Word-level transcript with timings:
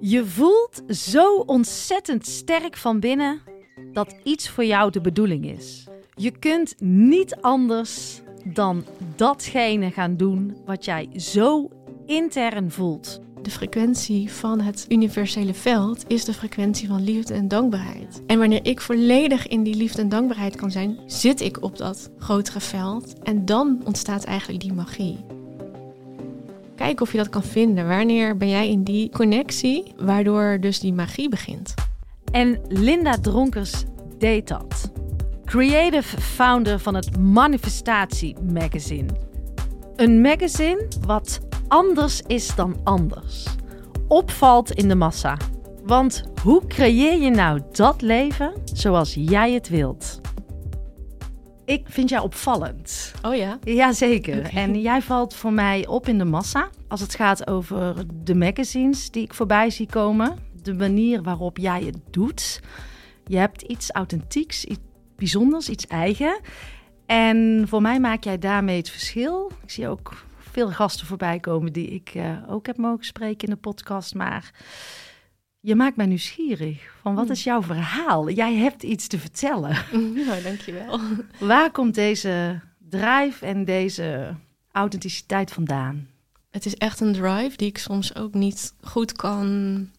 Je 0.00 0.26
voelt 0.26 0.82
zo 0.88 1.36
ontzettend 1.36 2.26
sterk 2.26 2.76
van 2.76 3.00
binnen 3.00 3.40
dat 3.92 4.14
iets 4.24 4.48
voor 4.48 4.64
jou 4.64 4.90
de 4.90 5.00
bedoeling 5.00 5.46
is. 5.46 5.86
Je 6.14 6.30
kunt 6.30 6.74
niet 6.80 7.36
anders 7.40 8.20
dan 8.44 8.84
datgene 9.16 9.90
gaan 9.90 10.16
doen 10.16 10.56
wat 10.64 10.84
jij 10.84 11.08
zo 11.16 11.68
intern 12.06 12.70
voelt. 12.70 13.20
De 13.42 13.50
frequentie 13.50 14.32
van 14.32 14.60
het 14.60 14.86
universele 14.88 15.54
veld 15.54 16.04
is 16.08 16.24
de 16.24 16.34
frequentie 16.34 16.88
van 16.88 17.04
liefde 17.04 17.34
en 17.34 17.48
dankbaarheid. 17.48 18.22
En 18.26 18.38
wanneer 18.38 18.66
ik 18.66 18.80
volledig 18.80 19.46
in 19.46 19.62
die 19.62 19.74
liefde 19.74 20.02
en 20.02 20.08
dankbaarheid 20.08 20.56
kan 20.56 20.70
zijn, 20.70 20.98
zit 21.06 21.40
ik 21.40 21.62
op 21.62 21.76
dat 21.76 22.10
grotere 22.18 22.60
veld. 22.60 23.18
En 23.22 23.44
dan 23.44 23.80
ontstaat 23.84 24.24
eigenlijk 24.24 24.62
die 24.62 24.72
magie. 24.72 25.37
Kijk 26.78 27.00
of 27.00 27.12
je 27.12 27.18
dat 27.18 27.28
kan 27.28 27.42
vinden. 27.42 27.88
Wanneer 27.88 28.36
ben 28.36 28.48
jij 28.48 28.68
in 28.70 28.82
die 28.82 29.10
connectie, 29.10 29.92
waardoor 29.96 30.58
dus 30.60 30.80
die 30.80 30.92
magie 30.92 31.28
begint? 31.28 31.74
En 32.32 32.60
Linda 32.68 33.18
Dronkers 33.20 33.84
deed 34.18 34.48
dat. 34.48 34.90
Creative 35.44 36.20
founder 36.20 36.78
van 36.78 36.94
het 36.94 37.18
Manifestatie 37.18 38.36
Magazine. 38.52 39.08
Een 39.96 40.20
magazine 40.20 40.88
wat 41.06 41.40
anders 41.68 42.22
is 42.26 42.54
dan 42.54 42.76
anders. 42.84 43.46
Opvalt 44.08 44.70
in 44.70 44.88
de 44.88 44.94
massa. 44.94 45.36
Want 45.84 46.22
hoe 46.42 46.66
creëer 46.66 47.22
je 47.22 47.30
nou 47.30 47.60
dat 47.72 48.02
leven 48.02 48.52
zoals 48.64 49.14
jij 49.14 49.52
het 49.52 49.68
wilt? 49.68 50.20
Ik 51.64 51.86
vind 51.88 52.08
jou 52.08 52.24
opvallend. 52.24 53.12
Oh 53.22 53.34
ja? 53.34 53.58
Jazeker. 53.62 54.38
Oké. 54.38 54.48
En 54.48 54.80
jij 54.80 55.02
valt 55.02 55.34
voor 55.34 55.52
mij 55.52 55.86
op 55.86 56.08
in 56.08 56.18
de 56.18 56.24
massa. 56.24 56.68
Als 56.88 57.00
het 57.00 57.14
gaat 57.14 57.46
over 57.46 58.04
de 58.24 58.34
magazines 58.34 59.10
die 59.10 59.22
ik 59.22 59.34
voorbij 59.34 59.70
zie 59.70 59.86
komen. 59.86 60.38
De 60.62 60.74
manier 60.74 61.22
waarop 61.22 61.56
jij 61.58 61.82
het 61.82 61.98
doet. 62.10 62.60
Je 63.26 63.36
hebt 63.36 63.62
iets 63.62 63.90
authentieks, 63.90 64.64
iets 64.64 64.78
bijzonders, 65.16 65.68
iets 65.68 65.86
eigen. 65.86 66.40
En 67.06 67.64
voor 67.68 67.82
mij 67.82 68.00
maak 68.00 68.24
jij 68.24 68.38
daarmee 68.38 68.76
het 68.76 68.90
verschil. 68.90 69.50
Ik 69.62 69.70
zie 69.70 69.88
ook 69.88 70.24
veel 70.38 70.70
gasten 70.70 71.06
voorbij 71.06 71.40
komen 71.40 71.72
die 71.72 71.86
ik 71.88 72.10
eh, 72.14 72.36
ook 72.48 72.66
heb 72.66 72.76
mogen 72.76 73.04
spreken 73.04 73.48
in 73.48 73.54
de 73.54 73.60
podcast. 73.60 74.14
Maar 74.14 74.50
je 75.60 75.74
maakt 75.74 75.96
mij 75.96 76.06
nieuwsgierig. 76.06 76.92
Van 77.02 77.14
wat 77.14 77.24
Hmm. 77.24 77.32
is 77.32 77.44
jouw 77.44 77.62
verhaal? 77.62 78.30
Jij 78.30 78.54
hebt 78.54 78.82
iets 78.82 79.06
te 79.06 79.18
vertellen. 79.18 79.76
Nou, 80.26 80.42
dankjewel. 80.42 81.00
Waar 81.40 81.70
komt 81.70 81.94
deze 81.94 82.60
drive 82.78 83.46
en 83.46 83.64
deze 83.64 84.34
authenticiteit 84.72 85.50
vandaan? 85.52 86.08
Het 86.58 86.66
is 86.66 86.76
echt 86.76 87.00
een 87.00 87.12
drive 87.12 87.56
die 87.56 87.68
ik 87.68 87.78
soms 87.78 88.14
ook 88.14 88.34
niet 88.34 88.74
goed 88.80 89.12
kan 89.12 89.90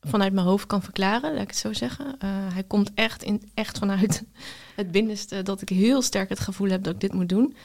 vanuit 0.00 0.32
mijn 0.32 0.46
hoofd 0.46 0.66
kan 0.66 0.82
verklaren, 0.82 1.32
laat 1.32 1.42
ik 1.42 1.48
het 1.48 1.56
zo 1.56 1.72
zeggen. 1.72 2.18
Eh, 2.18 2.28
hij 2.30 2.62
komt 2.62 2.90
echt, 2.94 3.22
in, 3.22 3.50
echt 3.54 3.78
vanuit 3.78 4.24
het 4.76 4.90
binnenste 4.90 5.42
dat 5.42 5.62
ik 5.62 5.68
heel 5.68 6.02
sterk 6.02 6.28
het 6.28 6.40
gevoel 6.40 6.68
heb 6.68 6.82
dat 6.82 6.94
ik 6.94 7.00
dit 7.00 7.12
moet 7.12 7.28
doen. 7.28 7.56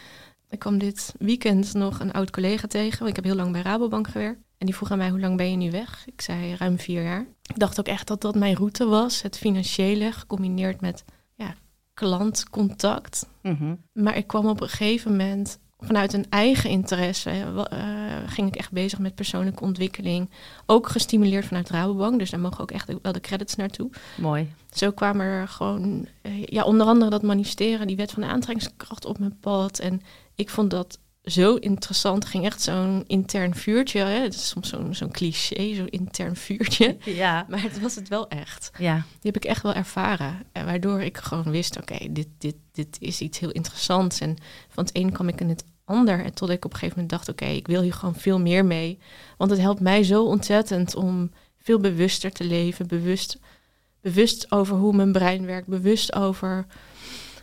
Ik 0.50 0.60
kwam 0.60 0.78
dit 0.78 1.14
weekend 1.20 1.74
nog 1.74 2.00
een 2.00 2.12
oud 2.12 2.30
collega 2.30 2.68
tegen. 2.68 2.98
want 2.98 3.10
Ik 3.10 3.16
heb 3.16 3.26
heel 3.26 3.36
lang 3.36 3.52
bij 3.52 3.62
Rabobank 3.62 4.08
gewerkt. 4.08 4.40
En 4.58 4.66
die 4.66 4.76
vroeg 4.76 4.92
aan 4.92 4.98
mij, 4.98 5.10
hoe 5.10 5.20
lang 5.20 5.38
ben 5.38 5.52
je 5.52 5.58
nu 5.58 5.72
weg? 5.72 6.04
Ik 6.06 6.22
zei, 6.22 6.56
ruim 6.56 6.80
vier 6.80 7.04
jaar. 7.04 7.26
Ik 7.46 7.60
dacht 7.60 7.80
ook 7.80 7.88
echt 7.88 8.08
dat 8.08 8.22
dat 8.22 8.36
mijn 8.36 8.56
route 8.56 8.86
was. 8.86 9.22
Het 9.22 9.38
financiële, 9.38 10.12
gecombineerd 10.12 10.82
met 10.82 11.04
ja, 11.36 11.56
klantcontact. 11.94 13.28
Maar 13.94 14.18
ik 14.18 14.28
kwam 14.28 14.48
op 14.48 14.62
een 14.62 14.70
gegeven 14.70 15.12
moment 15.12 15.60
vanuit 15.86 16.14
een 16.14 16.26
eigen 16.30 16.70
interesse. 16.70 17.30
eh, 17.30 17.48
eh, 17.70 18.30
ging 18.30 18.48
ik 18.48 18.56
echt 18.56 18.72
bezig 18.72 19.00
met 19.00 19.16
persoonlijke 19.16 19.64
ontwikkeling. 19.64 20.30
Ook 20.66 20.90
gestimuleerd 20.90 21.46
vanuit 21.46 21.70
Rabobank. 21.70 22.20
Dus 22.20 22.30
daar 22.30 22.40
mogen 22.40 22.60
ook 22.60 22.72
echt 22.72 22.92
wel 23.02 23.12
de 23.12 23.20
credits 23.20 23.56
naartoe. 23.56 23.90
Mooi. 24.18 24.54
Zo 24.72 24.92
kwamen 24.92 25.26
er 25.26 25.48
gewoon, 25.48 26.08
eh, 26.22 26.46
ja, 26.46 26.64
onder 26.64 26.88
andere 26.88 27.12
dat 27.12 27.22
manifesteren, 27.22 27.88
die 27.88 27.96
wet 27.96 28.12
van 28.12 28.22
de 28.22 28.28
aantrekkingskracht 28.28 29.06
op 29.06 29.20
mijn 29.20 29.40
pad. 29.40 29.80
En 29.80 30.02
ik 30.36 30.50
vond 30.50 30.70
dat 30.72 31.00
zo 31.24 31.56
interessant. 31.56 32.24
Er 32.24 32.30
ging 32.30 32.46
echt 32.46 32.62
zo'n 32.62 33.04
intern 33.08 33.56
vuurtje. 33.56 34.00
Hè? 34.00 34.22
Het 34.22 34.34
is 34.34 34.48
soms 34.48 34.70
zo'n 34.70 34.96
zo'n 34.96 35.12
cliché, 35.12 35.76
zo'n 35.76 35.90
intern 35.90 36.36
vuurtje. 36.36 36.98
Ja. 37.06 37.46
Maar 37.50 37.62
het 37.62 37.80
was 37.80 37.96
het 37.96 38.08
wel 38.08 38.28
echt. 38.28 38.72
Ja. 38.78 38.94
Die 38.96 39.32
heb 39.32 39.36
ik 39.36 39.46
echt 39.46 39.64
wel 39.64 39.74
ervaren. 39.74 40.44
En 40.52 40.66
waardoor 40.66 41.02
ik 41.02 41.18
gewoon 41.18 41.52
wist, 41.52 41.78
oké, 41.78 41.98
dit, 42.10 42.28
dit, 42.38 42.56
dit 42.72 42.98
is 43.00 43.22
iets 43.22 43.40
heel 43.40 43.52
interessants. 43.52 44.20
En 44.20 44.38
van 44.70 44.84
het 44.84 44.98
een 44.98 45.12
kwam 45.12 45.28
ik 45.28 45.42
in 45.42 45.50
het 45.50 45.64
ander. 45.86 46.24
En 46.24 46.34
tot 46.34 46.50
ik 46.50 46.66
op 46.66 46.72
een 46.72 46.80
gegeven 46.80 47.00
moment 47.00 47.10
dacht, 47.10 47.30
oké, 47.30 47.46
ik 47.46 47.68
wil 47.68 47.82
hier 47.82 47.94
gewoon 47.94 48.16
veel 48.16 48.40
meer 48.40 48.66
mee. 48.66 49.00
Want 49.38 49.52
het 49.52 49.60
helpt 49.60 49.80
mij 49.80 50.04
zo 50.04 50.24
ontzettend 50.24 50.96
om 50.96 51.32
veel 51.58 51.80
bewuster 51.80 52.32
te 52.32 52.44
leven. 52.44 52.88
Bewust, 52.88 53.40
bewust 54.02 54.52
over 54.52 54.76
hoe 54.76 54.96
mijn 54.96 55.12
brein 55.12 55.46
werkt. 55.46 55.68
Bewust 55.68 56.16
over 56.16 56.66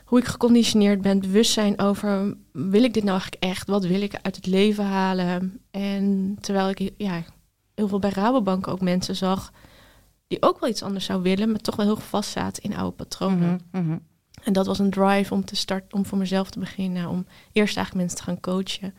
hoe 0.05 0.19
ik 0.19 0.25
geconditioneerd 0.25 1.01
ben. 1.01 1.21
Bewust 1.21 1.53
zijn 1.53 1.81
over, 1.81 2.37
wil 2.53 2.83
ik 2.83 2.95
dit 2.95 3.05
nou 3.05 3.21
eigenlijk 3.21 3.43
echt? 3.43 3.69
Wat 3.69 3.85
wil 3.85 4.03
ik 4.03 4.19
uit 4.23 4.37
het 4.37 4.47
leven 4.47 4.85
halen? 4.85 5.61
En 5.71 6.37
terwijl 6.41 6.69
ik 6.69 6.91
ja, 6.97 7.23
heel 7.75 7.89
veel 7.89 7.99
bij 7.99 8.11
Rabobank 8.11 8.69
ook 8.69 8.81
mensen 8.81 9.17
zag 9.17 9.53
die 10.31 10.43
ook 10.43 10.61
wel 10.61 10.69
iets 10.69 10.83
anders 10.83 11.05
zou 11.05 11.23
willen, 11.23 11.51
maar 11.51 11.61
toch 11.61 11.77
wel 11.77 11.87
heel 11.87 11.97
vast 11.97 12.31
zaten 12.31 12.63
in 12.63 12.77
oude 12.77 12.97
patronen. 12.97 13.61
Mhm, 13.71 13.85
mhm. 13.85 13.99
En 14.45 14.53
dat 14.53 14.67
was 14.67 14.79
een 14.79 14.91
drive 14.91 15.35
om 15.35 15.45
te 15.45 15.57
starten, 15.57 15.99
om 15.99 16.07
voor 16.07 16.19
mezelf 16.19 16.51
te 16.51 16.59
beginnen, 16.59 17.09
om 17.09 17.27
eerst 17.53 17.77
eigenlijk 17.77 18.07
mensen 18.07 18.17
te 18.17 18.31
gaan 18.31 18.41
coachen. 18.41 18.95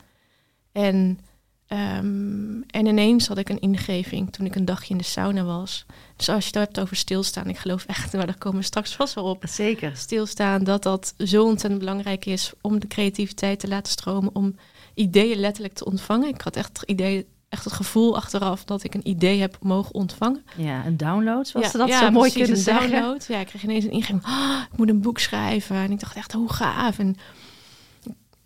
En, 0.72 1.20
ehm, 1.68 2.62
en 2.68 2.86
ineens 2.86 3.28
had 3.28 3.38
ik 3.38 3.50
een 3.50 3.60
ingeving 3.60 4.32
toen 4.32 4.46
ik 4.46 4.56
een 4.56 4.66
dagje 4.66 4.92
in 4.92 4.98
de 4.98 5.04
sauna 5.04 5.44
was. 5.44 5.86
Dus 6.16 6.30
als 6.30 6.44
je 6.44 6.50
het 6.50 6.66
hebt 6.68 6.80
over 6.80 6.96
stilstaan, 6.96 7.50
ik 7.50 7.58
geloof 7.58 7.86
echt, 7.86 8.14
maar 8.18 8.26
daar 8.26 8.38
komen 8.38 8.60
we 8.60 8.66
straks 8.66 8.96
vast 8.96 9.14
wel 9.14 9.24
op. 9.24 9.44
Zeker. 9.48 9.96
Stilstaan, 9.96 10.64
dat 10.64 10.84
dat 10.84 11.14
zo 11.18 11.44
ontzettend 11.44 11.80
belangrijk 11.80 12.26
is 12.26 12.54
om 12.62 12.80
de 12.80 12.88
creativiteit 12.88 13.60
te 13.60 13.68
laten 13.68 13.92
stromen, 13.92 14.36
om 14.36 14.56
ideeën 14.94 15.38
letterlijk 15.38 15.74
te 15.74 15.86
ontvangen. 15.86 16.28
Ik 16.28 16.42
had 16.42 16.56
echt 16.56 16.80
het 16.80 16.90
idee, 16.90 17.28
echt 17.52 17.64
het 17.64 17.74
gevoel 17.74 18.16
achteraf 18.16 18.64
dat 18.64 18.84
ik 18.84 18.94
een 18.94 19.08
idee 19.08 19.40
heb 19.40 19.58
mogen 19.62 19.94
ontvangen. 19.94 20.44
Ja, 20.58 20.86
een 20.86 20.98
download, 20.98 21.48
zoals 21.48 21.66
Ja, 21.66 21.72
ze 21.72 21.78
dat 21.78 21.88
ja, 21.88 22.00
zo 22.00 22.12
mooi 22.12 22.32
kunnen 22.32 22.50
een 22.50 22.58
zeggen. 22.58 22.92
download. 22.92 23.26
Ja, 23.28 23.40
ik 23.40 23.48
kreeg 23.48 23.64
ineens 23.64 23.84
een 23.84 23.92
ingeving. 23.92 24.24
"Ah, 24.24 24.62
ik 24.72 24.78
moet 24.78 24.90
een 24.90 25.02
boek 25.02 25.20
schrijven. 25.20 25.76
En 25.76 25.92
ik 25.92 26.00
dacht 26.00 26.16
echt, 26.16 26.32
hoe 26.32 26.54
gaaf. 26.54 27.00
En 27.00 27.16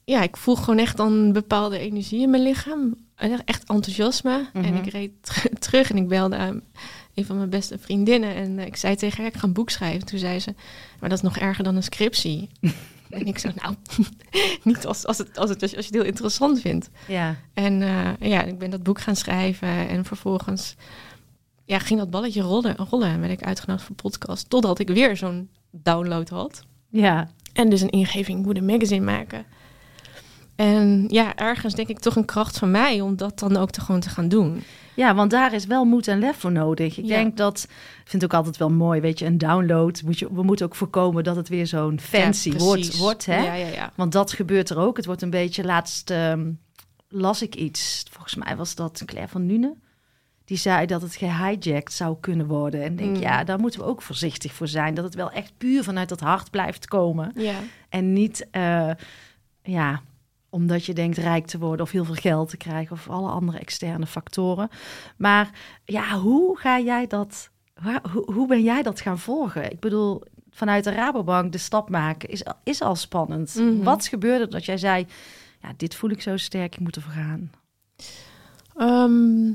ja, 0.03 0.21
ik 0.21 0.37
voel 0.37 0.55
gewoon 0.55 0.79
echt 0.79 0.97
dan 0.97 1.11
een 1.13 1.33
bepaalde 1.33 1.79
energie 1.79 2.21
in 2.21 2.29
mijn 2.29 2.43
lichaam. 2.43 2.95
Echt- 3.45 3.69
enthousiasme. 3.69 4.49
En 4.53 4.61
Mhm. 4.61 4.75
ik 4.75 4.91
reed 4.91 5.11
ter- 5.21 5.59
terug 5.69 5.89
en 5.89 5.97
ik 5.97 6.07
belde 6.07 6.35
aan 6.35 6.61
een 7.13 7.25
van 7.25 7.37
mijn 7.37 7.49
beste 7.49 7.77
vriendinnen. 7.77 8.35
En 8.35 8.59
eh, 8.59 8.65
ik 8.65 8.75
zei 8.75 8.95
tegen 8.95 9.17
haar, 9.23 9.33
ik 9.33 9.39
ga 9.39 9.47
een 9.47 9.53
boek 9.53 9.69
schrijven. 9.69 10.05
Toen 10.05 10.19
zei 10.19 10.39
ze, 10.39 10.53
maar 10.99 11.09
dat 11.09 11.17
is 11.17 11.23
nog 11.23 11.37
erger 11.37 11.63
dan 11.63 11.75
een 11.75 11.83
scriptie. 11.83 12.49
en 13.15 13.25
ik 13.25 13.37
zo, 13.37 13.49
nou, 13.55 13.75
niet 14.63 14.85
als, 14.85 15.05
als, 15.05 15.17
het, 15.17 15.37
als, 15.37 15.49
het, 15.49 15.61
als 15.61 15.71
je 15.71 15.77
het 15.77 15.93
heel 15.93 16.03
interessant 16.03 16.61
vindt. 16.61 16.89
Ja. 17.07 17.35
En 17.53 17.81
eh, 17.81 18.29
ja, 18.29 18.43
ik 18.43 18.57
ben 18.57 18.69
dat 18.69 18.83
boek 18.83 19.01
gaan 19.01 19.15
schrijven 19.15 19.87
en 19.87 20.05
vervolgens 20.05 20.75
ja, 21.65 21.79
ging 21.79 21.99
dat 21.99 22.09
balletje 22.09 22.41
rollen, 22.41 22.75
rollen 22.75 23.07
en 23.07 23.19
werd 23.19 23.31
ik 23.31 23.43
uitgenodigd 23.43 23.85
voor 23.85 23.95
podcast. 23.95 24.49
Totdat 24.49 24.79
ik 24.79 24.87
weer 24.87 25.17
zo'n 25.17 25.49
download 25.71 26.29
had. 26.29 26.63
Ja. 26.89 27.29
En 27.53 27.69
dus 27.69 27.81
een 27.81 27.89
ingeving, 27.89 28.55
een 28.55 28.65
magazine 28.65 29.05
maken. 29.05 29.45
En 30.55 31.05
ja, 31.07 31.35
ergens 31.35 31.73
denk 31.73 31.87
ik 31.87 31.99
toch 31.99 32.15
een 32.15 32.25
kracht 32.25 32.57
van 32.57 32.71
mij 32.71 33.01
om 33.01 33.15
dat 33.15 33.39
dan 33.39 33.57
ook 33.57 33.71
te 33.71 33.81
gewoon 33.81 34.01
te 34.01 34.09
gaan 34.09 34.27
doen. 34.27 34.63
Ja, 34.95 35.15
want 35.15 35.31
daar 35.31 35.53
is 35.53 35.65
wel 35.65 35.85
moed 35.85 36.07
en 36.07 36.19
lef 36.19 36.37
voor 36.37 36.51
nodig. 36.51 36.97
Ik 36.97 37.05
Ja. 37.05 37.15
denk 37.15 37.37
dat, 37.37 37.63
ik 38.03 38.09
vind 38.09 38.21
het 38.21 38.23
ook 38.23 38.37
altijd 38.37 38.57
wel 38.57 38.69
mooi, 38.69 39.01
weet 39.01 39.19
je, 39.19 39.25
een 39.25 39.37
download. 39.37 40.01
Moet 40.05 40.19
je, 40.19 40.33
we 40.33 40.43
moeten 40.43 40.65
ook 40.65 40.75
voorkomen 40.75 41.23
dat 41.23 41.35
het 41.35 41.49
weer 41.49 41.67
zo'n 41.67 41.99
fancy 41.99 42.49
Ja, 42.51 42.57
wordt, 42.57 42.97
wordt. 42.97 43.25
Hè? 43.25 43.43
Ja, 43.43 43.53
ja, 43.53 43.67
ja. 43.67 43.91
Want 43.95 44.11
dat 44.11 44.31
gebeurt 44.31 44.69
er 44.69 44.77
ook. 44.77 44.97
Het 44.97 45.05
wordt 45.05 45.21
een 45.21 45.29
beetje, 45.29 45.63
laatst 45.63 46.09
ehm, 46.09 46.51
las 47.09 47.41
ik 47.41 47.55
iets, 47.55 48.05
volgens 48.11 48.35
mij 48.35 48.55
was 48.55 48.75
dat 48.75 49.01
Claire 49.05 49.31
van 49.31 49.45
Nuenen. 49.45 49.79
Die 50.45 50.57
zei 50.57 50.85
dat 50.85 51.01
het 51.01 51.15
gehijacked 51.15 51.93
zou 51.93 52.17
kunnen 52.19 52.47
worden. 52.47 52.83
En 52.83 52.95
denk, 52.95 53.15
Mm. 53.15 53.21
ja, 53.21 53.43
daar 53.43 53.59
moeten 53.59 53.79
we 53.79 53.85
ook 53.85 54.01
voorzichtig 54.01 54.53
voor 54.53 54.67
zijn. 54.67 54.93
Dat 54.93 55.03
het 55.03 55.15
wel 55.15 55.31
echt 55.31 55.51
puur 55.57 55.83
vanuit 55.83 56.09
dat 56.09 56.19
hart 56.19 56.51
blijft 56.51 56.87
komen. 56.87 57.31
Ja, 57.35 57.55
En 57.89 58.13
niet, 58.13 58.47
eh, 58.51 58.89
ja, 59.63 60.01
omdat 60.49 60.85
je 60.85 60.93
denkt 60.93 61.17
rijk 61.17 61.45
te 61.45 61.57
worden 61.57 61.85
of 61.85 61.91
heel 61.91 62.05
veel 62.05 62.15
geld 62.15 62.49
te 62.49 62.57
krijgen 62.57 62.95
of 62.95 63.09
alle 63.09 63.29
andere 63.29 63.57
externe 63.57 64.05
factoren. 64.05 64.69
Maar 65.17 65.49
ja, 65.85 66.19
hoe 66.19 66.57
ga 66.57 66.79
jij 66.79 67.07
dat, 67.07 67.49
hoe, 68.11 68.31
hoe 68.33 68.47
ben 68.47 68.63
jij 68.63 68.83
dat 68.83 69.01
gaan 69.01 69.19
volgen? 69.19 69.71
Ik 69.71 69.79
bedoel, 69.79 70.23
vanuit 70.49 70.83
de 70.83 70.91
Rabobank 70.91 71.51
de 71.51 71.57
stap 71.57 71.89
maken 71.89 72.29
is, 72.29 72.43
is 72.63 72.81
al 72.81 72.95
spannend. 72.95 73.55
Mhm. 73.55 73.83
Wat 73.83 74.07
gebeurde 74.07 74.47
dat 74.47 74.65
jij 74.65 74.77
zei, 74.77 75.07
ja, 75.61 75.73
dit 75.77 75.95
voel 75.95 76.09
ik 76.09 76.21
zo 76.21 76.37
sterk, 76.37 76.73
ik 76.73 76.79
moet 76.79 76.95
ervoor 76.95 77.11
gaan? 77.11 77.51
Ehm, 78.75 79.53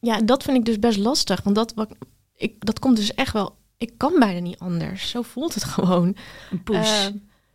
ja, 0.00 0.20
dat 0.24 0.42
vind 0.42 0.56
ik 0.56 0.64
dus 0.64 0.78
best 0.78 0.98
lastig. 0.98 1.42
Want 1.42 1.56
dat, 1.56 1.74
wat, 1.74 1.94
ik, 2.36 2.64
dat 2.64 2.78
komt 2.78 2.96
dus 2.96 3.14
echt 3.14 3.32
wel... 3.32 3.60
Ik 3.78 3.92
kan 3.96 4.18
bijna 4.18 4.40
niet 4.40 4.58
anders. 4.58 5.10
Zo 5.10 5.22
voelt 5.22 5.54
het 5.54 5.64
gewoon. 5.74 6.16
Een 6.50 6.62
push. 6.62 7.10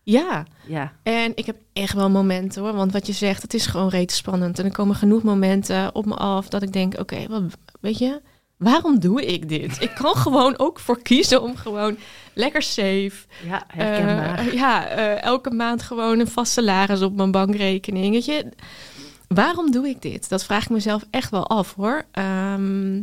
Ja, 0.09 0.45
ja, 0.67 0.93
En 1.03 1.31
ik 1.35 1.45
heb 1.45 1.57
echt 1.73 1.93
wel 1.93 2.09
momenten 2.09 2.61
hoor. 2.61 2.73
Want 2.73 2.91
wat 2.91 3.07
je 3.07 3.13
zegt, 3.13 3.41
het 3.41 3.53
is 3.53 3.65
gewoon 3.65 3.89
reet 3.89 4.11
spannend. 4.11 4.59
En 4.59 4.65
er 4.65 4.71
komen 4.71 4.95
genoeg 4.95 5.23
momenten 5.23 5.95
op 5.95 6.05
me 6.05 6.15
af 6.15 6.49
dat 6.49 6.61
ik 6.61 6.73
denk: 6.73 6.99
oké, 6.99 7.27
wat 7.27 7.43
weet 7.79 7.97
je, 7.97 8.21
waarom 8.57 8.99
doe 8.99 9.25
ik 9.25 9.49
dit? 9.49 9.81
Ik 9.81 9.91
kan 9.95 10.15
gewoon 10.25 10.59
ook 10.59 10.79
voor 10.79 11.01
kiezen 11.01 11.41
om 11.41 11.55
gewoon 11.55 11.97
lekker 12.33 12.61
safe. 12.61 13.11
Ja, 13.45 13.63
herkenbaar. 13.67 14.45
Uh, 14.45 14.53
ja, 14.53 14.97
uh, 14.97 15.23
elke 15.23 15.51
maand 15.51 15.81
gewoon 15.81 16.19
een 16.19 16.27
vast 16.27 16.51
salaris 16.51 17.01
op 17.01 17.15
mijn 17.15 17.31
bankrekening. 17.31 18.13
Weet 18.13 18.25
je, 18.25 18.49
waarom 19.27 19.71
doe 19.71 19.87
ik 19.87 20.01
dit? 20.01 20.29
Dat 20.29 20.45
vraag 20.45 20.63
ik 20.63 20.69
mezelf 20.69 21.03
echt 21.09 21.29
wel 21.29 21.47
af 21.47 21.73
hoor. 21.73 22.05
Um, 22.13 22.95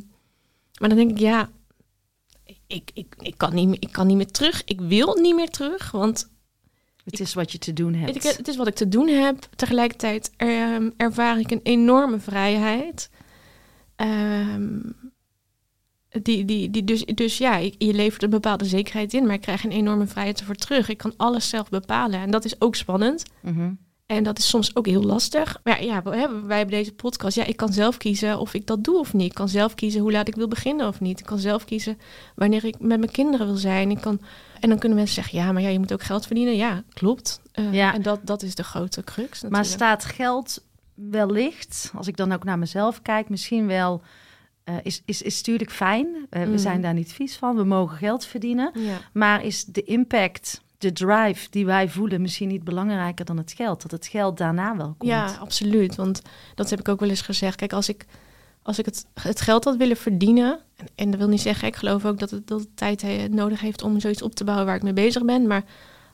maar 0.80 0.88
dan 0.88 0.98
denk 0.98 1.10
ik, 1.10 1.18
ja, 1.18 1.48
ik, 2.66 2.90
ik, 2.94 3.14
ik, 3.18 3.34
kan 3.36 3.54
niet 3.54 3.68
meer, 3.68 3.80
ik 3.80 3.92
kan 3.92 4.06
niet 4.06 4.16
meer 4.16 4.30
terug. 4.30 4.64
Ik 4.64 4.80
wil 4.80 5.14
niet 5.14 5.34
meer 5.34 5.50
terug, 5.50 5.90
want... 5.90 6.32
Het 7.04 7.20
is 7.20 7.34
wat 7.34 7.52
je 7.52 7.58
te 7.58 7.72
doen 7.72 7.94
hebt. 7.94 8.16
Ik, 8.16 8.22
het 8.22 8.48
is 8.48 8.56
wat 8.56 8.66
ik 8.66 8.74
te 8.74 8.88
doen 8.88 9.08
heb. 9.08 9.48
Tegelijkertijd 9.56 10.32
er, 10.36 10.92
ervaar 10.96 11.38
ik 11.38 11.50
een 11.50 11.60
enorme 11.62 12.18
vrijheid. 12.18 13.10
Um, 13.96 14.96
die, 16.22 16.44
die, 16.44 16.70
die, 16.70 16.84
dus, 16.84 17.04
dus 17.04 17.38
ja, 17.38 17.56
je 17.56 17.74
levert 17.78 18.22
een 18.22 18.30
bepaalde 18.30 18.64
zekerheid 18.64 19.12
in, 19.12 19.26
maar 19.26 19.34
ik 19.34 19.40
krijg 19.40 19.64
een 19.64 19.70
enorme 19.70 20.06
vrijheid 20.06 20.40
ervoor 20.40 20.54
terug. 20.54 20.88
Ik 20.88 20.98
kan 20.98 21.14
alles 21.16 21.48
zelf 21.48 21.68
bepalen 21.68 22.20
en 22.20 22.30
dat 22.30 22.44
is 22.44 22.60
ook 22.60 22.74
spannend. 22.74 23.24
Mm 23.40 23.78
En 24.06 24.22
dat 24.22 24.38
is 24.38 24.48
soms 24.48 24.76
ook 24.76 24.86
heel 24.86 25.02
lastig. 25.02 25.60
Maar 25.62 25.84
ja, 25.84 26.02
wij 26.02 26.56
hebben 26.56 26.68
deze 26.68 26.92
podcast. 26.92 27.36
Ja, 27.36 27.44
ik 27.44 27.56
kan 27.56 27.72
zelf 27.72 27.96
kiezen 27.96 28.38
of 28.38 28.54
ik 28.54 28.66
dat 28.66 28.84
doe 28.84 28.98
of 28.98 29.12
niet. 29.12 29.26
Ik 29.26 29.34
kan 29.34 29.48
zelf 29.48 29.74
kiezen 29.74 30.00
hoe 30.00 30.12
laat 30.12 30.28
ik 30.28 30.34
wil 30.34 30.48
beginnen 30.48 30.86
of 30.88 31.00
niet. 31.00 31.20
Ik 31.20 31.26
kan 31.26 31.38
zelf 31.38 31.64
kiezen 31.64 31.98
wanneer 32.34 32.64
ik 32.64 32.78
met 32.78 32.98
mijn 32.98 33.10
kinderen 33.10 33.46
wil 33.46 33.56
zijn. 33.56 33.90
Ik 33.90 34.00
kan, 34.00 34.20
en 34.60 34.68
dan 34.68 34.78
kunnen 34.78 34.98
mensen 34.98 35.14
zeggen, 35.14 35.38
ja, 35.38 35.52
maar 35.52 35.62
ja, 35.62 35.68
je 35.68 35.78
moet 35.78 35.92
ook 35.92 36.02
geld 36.02 36.26
verdienen. 36.26 36.56
Ja, 36.56 36.82
klopt. 36.92 37.40
Uh, 37.54 37.72
ja. 37.72 37.94
En 37.94 38.02
dat, 38.02 38.20
dat 38.22 38.42
is 38.42 38.54
de 38.54 38.64
grote 38.64 39.04
crux. 39.04 39.28
Natuurlijk. 39.28 39.52
Maar 39.52 39.64
staat 39.64 40.04
geld 40.04 40.64
wellicht, 40.94 41.92
als 41.94 42.06
ik 42.06 42.16
dan 42.16 42.32
ook 42.32 42.44
naar 42.44 42.58
mezelf 42.58 43.02
kijk, 43.02 43.28
misschien 43.28 43.66
wel 43.66 44.02
uh, 44.64 44.74
is, 44.82 45.02
is, 45.04 45.22
is 45.22 45.36
natuurlijk 45.36 45.70
fijn. 45.70 46.06
Uh, 46.30 46.44
We 46.44 46.58
zijn 46.58 46.82
daar 46.82 46.94
niet 46.94 47.12
vies 47.12 47.36
van. 47.36 47.56
We 47.56 47.64
mogen 47.64 47.96
geld 47.96 48.26
verdienen. 48.26 48.70
Ja. 48.74 48.98
Maar 49.12 49.44
is 49.44 49.64
de 49.64 49.82
impact, 49.82 50.62
de 50.78 50.92
drive 50.92 51.50
die 51.50 51.66
wij 51.66 51.88
voelen 51.88 52.20
misschien 52.20 52.48
niet 52.48 52.64
belangrijker 52.64 53.24
dan 53.24 53.36
het 53.36 53.52
geld? 53.52 53.82
Dat 53.82 53.90
het 53.90 54.06
geld 54.06 54.36
daarna 54.38 54.76
wel 54.76 54.94
komt. 54.98 55.10
Ja, 55.10 55.36
absoluut. 55.40 55.94
Want 55.94 56.22
dat 56.54 56.70
heb 56.70 56.78
ik 56.78 56.88
ook 56.88 57.00
wel 57.00 57.08
eens 57.08 57.20
gezegd. 57.20 57.56
Kijk, 57.56 57.72
als 57.72 57.88
ik, 57.88 58.06
als 58.62 58.78
ik 58.78 58.84
het, 58.84 59.06
het 59.20 59.40
geld 59.40 59.64
had 59.64 59.76
willen 59.76 59.96
verdienen... 59.96 60.58
En, 60.76 60.86
en 60.94 61.10
dat 61.10 61.18
wil 61.18 61.28
niet 61.28 61.40
zeggen, 61.40 61.68
ik 61.68 61.76
geloof 61.76 62.04
ook 62.04 62.18
dat 62.18 62.30
het, 62.30 62.46
dat 62.46 62.66
tijd 62.74 63.30
nodig 63.30 63.60
heeft 63.60 63.82
om 63.82 64.00
zoiets 64.00 64.22
op 64.22 64.34
te 64.34 64.44
bouwen 64.44 64.66
waar 64.66 64.76
ik 64.76 64.82
mee 64.82 64.92
bezig 64.92 65.24
ben. 65.24 65.46
Maar 65.46 65.64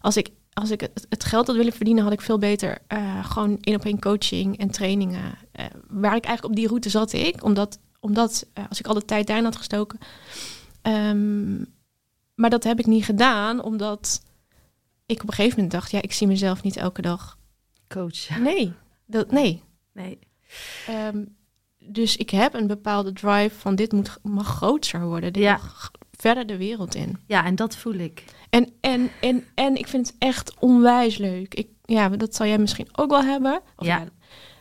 als 0.00 0.16
ik 0.16 0.30
als 0.52 0.70
ik 0.70 0.80
het, 0.80 1.06
het, 1.08 1.24
geld 1.24 1.46
had 1.46 1.56
willen 1.56 1.72
verdienen, 1.72 2.04
had 2.04 2.12
ik 2.12 2.20
veel 2.20 2.38
beter 2.38 2.78
uh, 2.88 3.24
gewoon 3.24 3.58
één 3.60 3.76
op 3.76 3.84
één 3.84 4.00
coaching 4.00 4.58
en 4.58 4.70
trainingen. 4.70 5.22
Uh, 5.60 5.66
waar 5.88 6.16
ik 6.16 6.24
eigenlijk 6.24 6.44
op 6.44 6.56
die 6.56 6.66
route 6.68 6.90
zat 6.90 7.12
ik, 7.12 7.44
omdat 7.44 7.78
omdat, 8.00 8.46
als 8.68 8.78
ik 8.78 8.86
al 8.86 8.94
de 8.94 9.04
tijd 9.04 9.26
daarin 9.26 9.44
had 9.44 9.56
gestoken. 9.56 9.98
Um, 10.82 11.66
maar 12.34 12.50
dat 12.50 12.64
heb 12.64 12.78
ik 12.78 12.86
niet 12.86 13.04
gedaan, 13.04 13.62
omdat 13.62 14.22
ik 15.10 15.22
op 15.22 15.28
een 15.28 15.34
gegeven 15.34 15.56
moment 15.56 15.72
dacht, 15.72 15.90
ja, 15.90 16.02
ik 16.02 16.12
zie 16.12 16.26
mezelf 16.26 16.62
niet 16.62 16.76
elke 16.76 17.02
dag. 17.02 17.38
Coach. 17.88 18.28
Nee, 18.38 18.72
dat, 19.06 19.30
nee. 19.30 19.62
Nee. 19.92 20.18
Um, 20.90 21.36
dus 21.78 22.16
ik 22.16 22.30
heb 22.30 22.54
een 22.54 22.66
bepaalde 22.66 23.12
drive 23.12 23.54
van 23.58 23.74
dit 23.74 23.92
moet, 23.92 24.18
mag 24.22 24.46
groter 24.46 25.04
worden. 25.06 25.32
Dit 25.32 25.42
ja. 25.42 25.52
mag 25.52 25.90
verder 26.10 26.46
de 26.46 26.56
wereld 26.56 26.94
in. 26.94 27.18
Ja, 27.26 27.44
en 27.44 27.54
dat 27.54 27.76
voel 27.76 27.94
ik. 27.94 28.24
En, 28.50 28.72
en, 28.80 29.10
en, 29.20 29.44
en 29.54 29.76
ik 29.76 29.86
vind 29.86 30.06
het 30.06 30.16
echt 30.18 30.54
onwijs 30.58 31.16
leuk. 31.16 31.54
Ik, 31.54 31.68
ja, 31.84 32.08
dat 32.08 32.34
zal 32.34 32.46
jij 32.46 32.58
misschien 32.58 32.88
ook 32.92 33.10
wel 33.10 33.24
hebben. 33.24 33.60
Of 33.76 33.86
ja. 33.86 34.04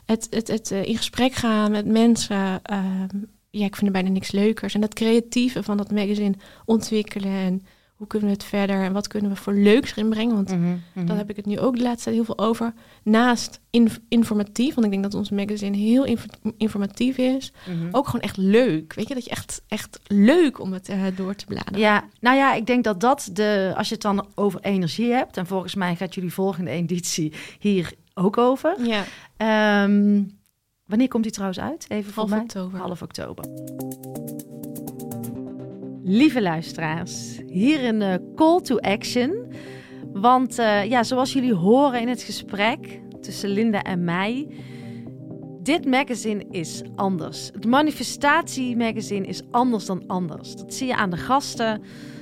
Het, 0.05 0.27
het, 0.29 0.47
het 0.47 0.71
uh, 0.71 0.85
in 0.85 0.97
gesprek 0.97 1.33
gaan 1.33 1.71
met 1.71 1.85
mensen. 1.85 2.61
Uh, 2.71 3.03
ja, 3.49 3.65
ik 3.65 3.75
vind 3.75 3.85
er 3.85 3.91
bijna 3.91 4.09
niks 4.09 4.31
leukers. 4.31 4.73
En 4.73 4.81
dat 4.81 4.93
creatieve 4.93 5.63
van 5.63 5.77
dat 5.77 5.91
magazine 5.91 6.35
ontwikkelen. 6.65 7.31
En 7.31 7.65
hoe 7.99 8.07
kunnen 8.07 8.27
we 8.27 8.33
het 8.33 8.43
verder? 8.43 8.83
En 8.83 8.93
wat 8.93 9.07
kunnen 9.07 9.31
we 9.31 9.37
voor 9.37 9.53
leuks 9.53 9.91
erin 9.91 10.09
brengen? 10.09 10.35
Want 10.35 10.49
mm 10.49 10.63
-hmm, 10.63 10.81
mm 10.93 11.05
daar 11.05 11.17
heb 11.17 11.29
ik 11.29 11.35
het 11.35 11.45
nu 11.45 11.59
ook 11.59 11.75
de 11.75 11.81
laatste 11.81 12.03
tijd 12.03 12.15
heel 12.15 12.25
veel 12.25 12.47
over. 12.47 12.73
Naast 13.03 13.59
inf 13.69 13.99
informatief, 14.09 14.73
want 14.73 14.85
ik 14.85 14.91
denk 14.91 15.03
dat 15.03 15.13
ons 15.13 15.29
magazine 15.29 15.77
heel 15.77 16.05
inf 16.05 16.25
informatief 16.57 17.17
is. 17.17 17.51
Mm 17.67 17.79
-hmm. 17.79 17.89
Ook 17.91 18.05
gewoon 18.05 18.21
echt 18.21 18.37
leuk. 18.37 18.93
Weet 18.93 19.07
je, 19.07 19.13
dat 19.13 19.23
je 19.23 19.29
echt, 19.29 19.61
echt 19.67 19.99
leuk 20.07 20.59
om 20.59 20.73
het 20.73 20.89
uh, 20.89 21.03
door 21.15 21.35
te 21.35 21.45
bladeren. 21.45 21.79
Ja, 21.79 22.03
nou 22.19 22.37
ja, 22.37 22.53
ik 22.53 22.65
denk 22.65 22.83
dat 22.83 22.99
dat 22.99 23.29
de, 23.33 23.73
als 23.75 23.87
je 23.87 23.93
het 23.93 24.03
dan 24.03 24.27
over 24.35 24.59
energie 24.61 25.11
hebt. 25.11 25.37
En 25.37 25.47
volgens 25.47 25.75
mij 25.75 25.95
gaat 25.95 26.15
jullie 26.15 26.33
volgende 26.33 26.71
editie 26.71 27.33
hier 27.59 27.93
ook 28.13 28.37
over. 28.37 28.75
Ja. 29.37 29.83
Um, 29.83 30.39
wanneer 30.85 31.07
komt 31.07 31.23
die 31.23 31.31
trouwens 31.31 31.59
uit? 31.59 31.85
Even 31.89 32.13
voor 32.13 32.23
Half 32.23 32.29
mij. 32.29 32.39
oktober. 32.39 32.79
Half 32.79 33.01
oktober. 33.01 33.45
Lieve 36.11 36.41
luisteraars, 36.41 37.39
hier 37.47 37.85
een 37.85 38.01
uh, 38.01 38.13
call 38.35 38.61
to 38.61 38.77
action. 38.77 39.45
Want 40.13 40.59
uh, 40.59 40.85
ja, 40.85 41.03
zoals 41.03 41.33
jullie 41.33 41.53
horen 41.53 42.01
in 42.01 42.07
het 42.07 42.21
gesprek 42.21 43.01
tussen 43.21 43.49
Linda 43.49 43.81
en 43.81 44.03
mij, 44.03 44.47
dit 45.63 45.85
magazine 45.85 46.45
is 46.49 46.81
anders. 46.95 47.49
Het 47.53 47.65
manifestatie 47.65 48.77
magazine 48.77 49.27
is 49.27 49.41
anders 49.51 49.85
dan 49.85 50.03
anders. 50.07 50.55
Dat 50.55 50.73
zie 50.73 50.87
je 50.87 50.95
aan 50.95 51.09
de 51.09 51.17
gasten. 51.17 51.81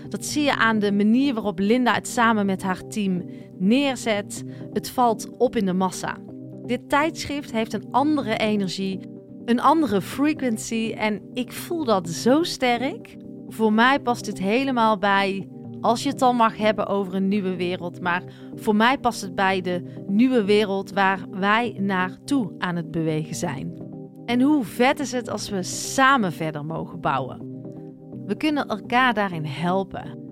Dat 0.10 0.26
zie 0.26 0.44
je 0.44 0.56
aan 0.56 0.80
de 0.80 0.92
manier 0.92 1.34
waarop 1.34 1.60
Linda 1.60 1.94
het 1.94 2.08
samen 2.08 2.46
met 2.46 2.64
haar 2.64 2.88
team 2.88 3.26
neerzet. 3.58 4.44
Het 4.74 4.90
valt 4.90 5.38
op 5.38 5.56
in 5.56 5.66
de 5.66 5.74
massa. 5.74 6.18
Dit 6.66 6.90
tijdschrift 6.90 7.52
heeft 7.52 7.74
een 7.74 7.88
andere 7.92 8.38
energie, 8.38 9.00
een 9.46 9.60
andere 9.60 10.02
frequency 10.02 10.94
en 10.98 11.22
ik 11.34 11.52
voel 11.52 11.86
dat 11.86 12.10
zo 12.10 12.44
sterk. 12.44 13.26
Voor 13.48 13.74
mij 13.74 14.00
past 14.00 14.26
dit 14.26 14.40
helemaal 14.40 14.98
bij, 14.98 15.48
als 15.82 16.04
je 16.04 16.10
het 16.10 16.20
dan 16.20 16.36
mag 16.36 16.58
hebben 16.58 16.88
over 16.88 17.14
een 17.14 17.28
nieuwe 17.28 17.56
wereld, 17.56 18.02
maar 18.02 18.24
voor 18.56 18.76
mij 18.76 18.98
past 18.98 19.22
het 19.22 19.36
bij 19.36 19.62
de 19.62 20.04
nieuwe 20.08 20.44
wereld 20.44 20.92
waar 20.94 21.26
wij 21.32 21.76
naartoe 21.80 22.52
aan 22.58 22.76
het 22.76 22.92
bewegen 22.92 23.36
zijn. 23.36 23.86
En 24.26 24.42
hoe 24.42 24.64
vet 24.64 25.00
is 25.00 25.12
het 25.12 25.30
als 25.30 25.50
we 25.50 25.64
samen 25.64 26.34
verder 26.34 26.66
mogen 26.66 27.02
bouwen? 27.02 27.56
We 28.26 28.38
kunnen 28.38 28.68
elkaar 28.68 29.14
daarin 29.14 29.46
helpen. 29.46 30.26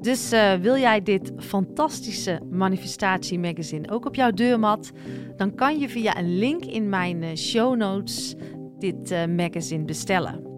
Dus 0.00 0.32
uh, 0.32 0.54
wil 0.54 0.76
jij 0.76 1.02
dit 1.02 1.32
fantastische 1.36 2.40
manifestatie 2.50 3.38
magazine 3.38 3.90
ook 3.90 4.06
op 4.06 4.14
jouw 4.14 4.30
deurmat? 4.30 4.92
Dan 5.36 5.54
kan 5.54 5.78
je 5.78 5.88
via 5.88 6.18
een 6.18 6.38
link 6.38 6.64
in 6.64 6.88
mijn 6.88 7.22
uh, 7.22 7.34
show 7.34 7.76
notes 7.76 8.34
dit 8.78 9.10
uh, 9.10 9.26
magazine 9.26 9.84
bestellen. 9.84 10.51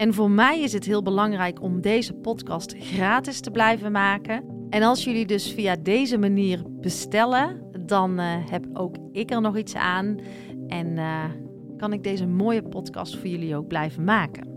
En 0.00 0.14
voor 0.14 0.30
mij 0.30 0.60
is 0.60 0.72
het 0.72 0.84
heel 0.84 1.02
belangrijk 1.02 1.62
om 1.62 1.80
deze 1.80 2.12
podcast 2.12 2.74
gratis 2.78 3.40
te 3.40 3.50
blijven 3.50 3.92
maken. 3.92 4.44
En 4.70 4.82
als 4.82 5.04
jullie 5.04 5.26
dus 5.26 5.52
via 5.52 5.76
deze 5.76 6.18
manier 6.18 6.62
bestellen, 6.66 7.62
dan 7.86 8.18
heb 8.18 8.66
ook 8.72 8.96
ik 9.12 9.30
er 9.30 9.40
nog 9.40 9.56
iets 9.56 9.74
aan. 9.74 10.18
En 10.66 10.98
kan 11.76 11.92
ik 11.92 12.02
deze 12.02 12.26
mooie 12.26 12.62
podcast 12.62 13.16
voor 13.16 13.26
jullie 13.28 13.56
ook 13.56 13.66
blijven 13.66 14.04
maken. 14.04 14.48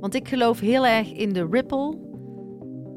Want 0.00 0.14
ik 0.14 0.28
geloof 0.28 0.60
heel 0.60 0.86
erg 0.86 1.12
in 1.12 1.32
de 1.32 1.46
ripple 1.50 1.98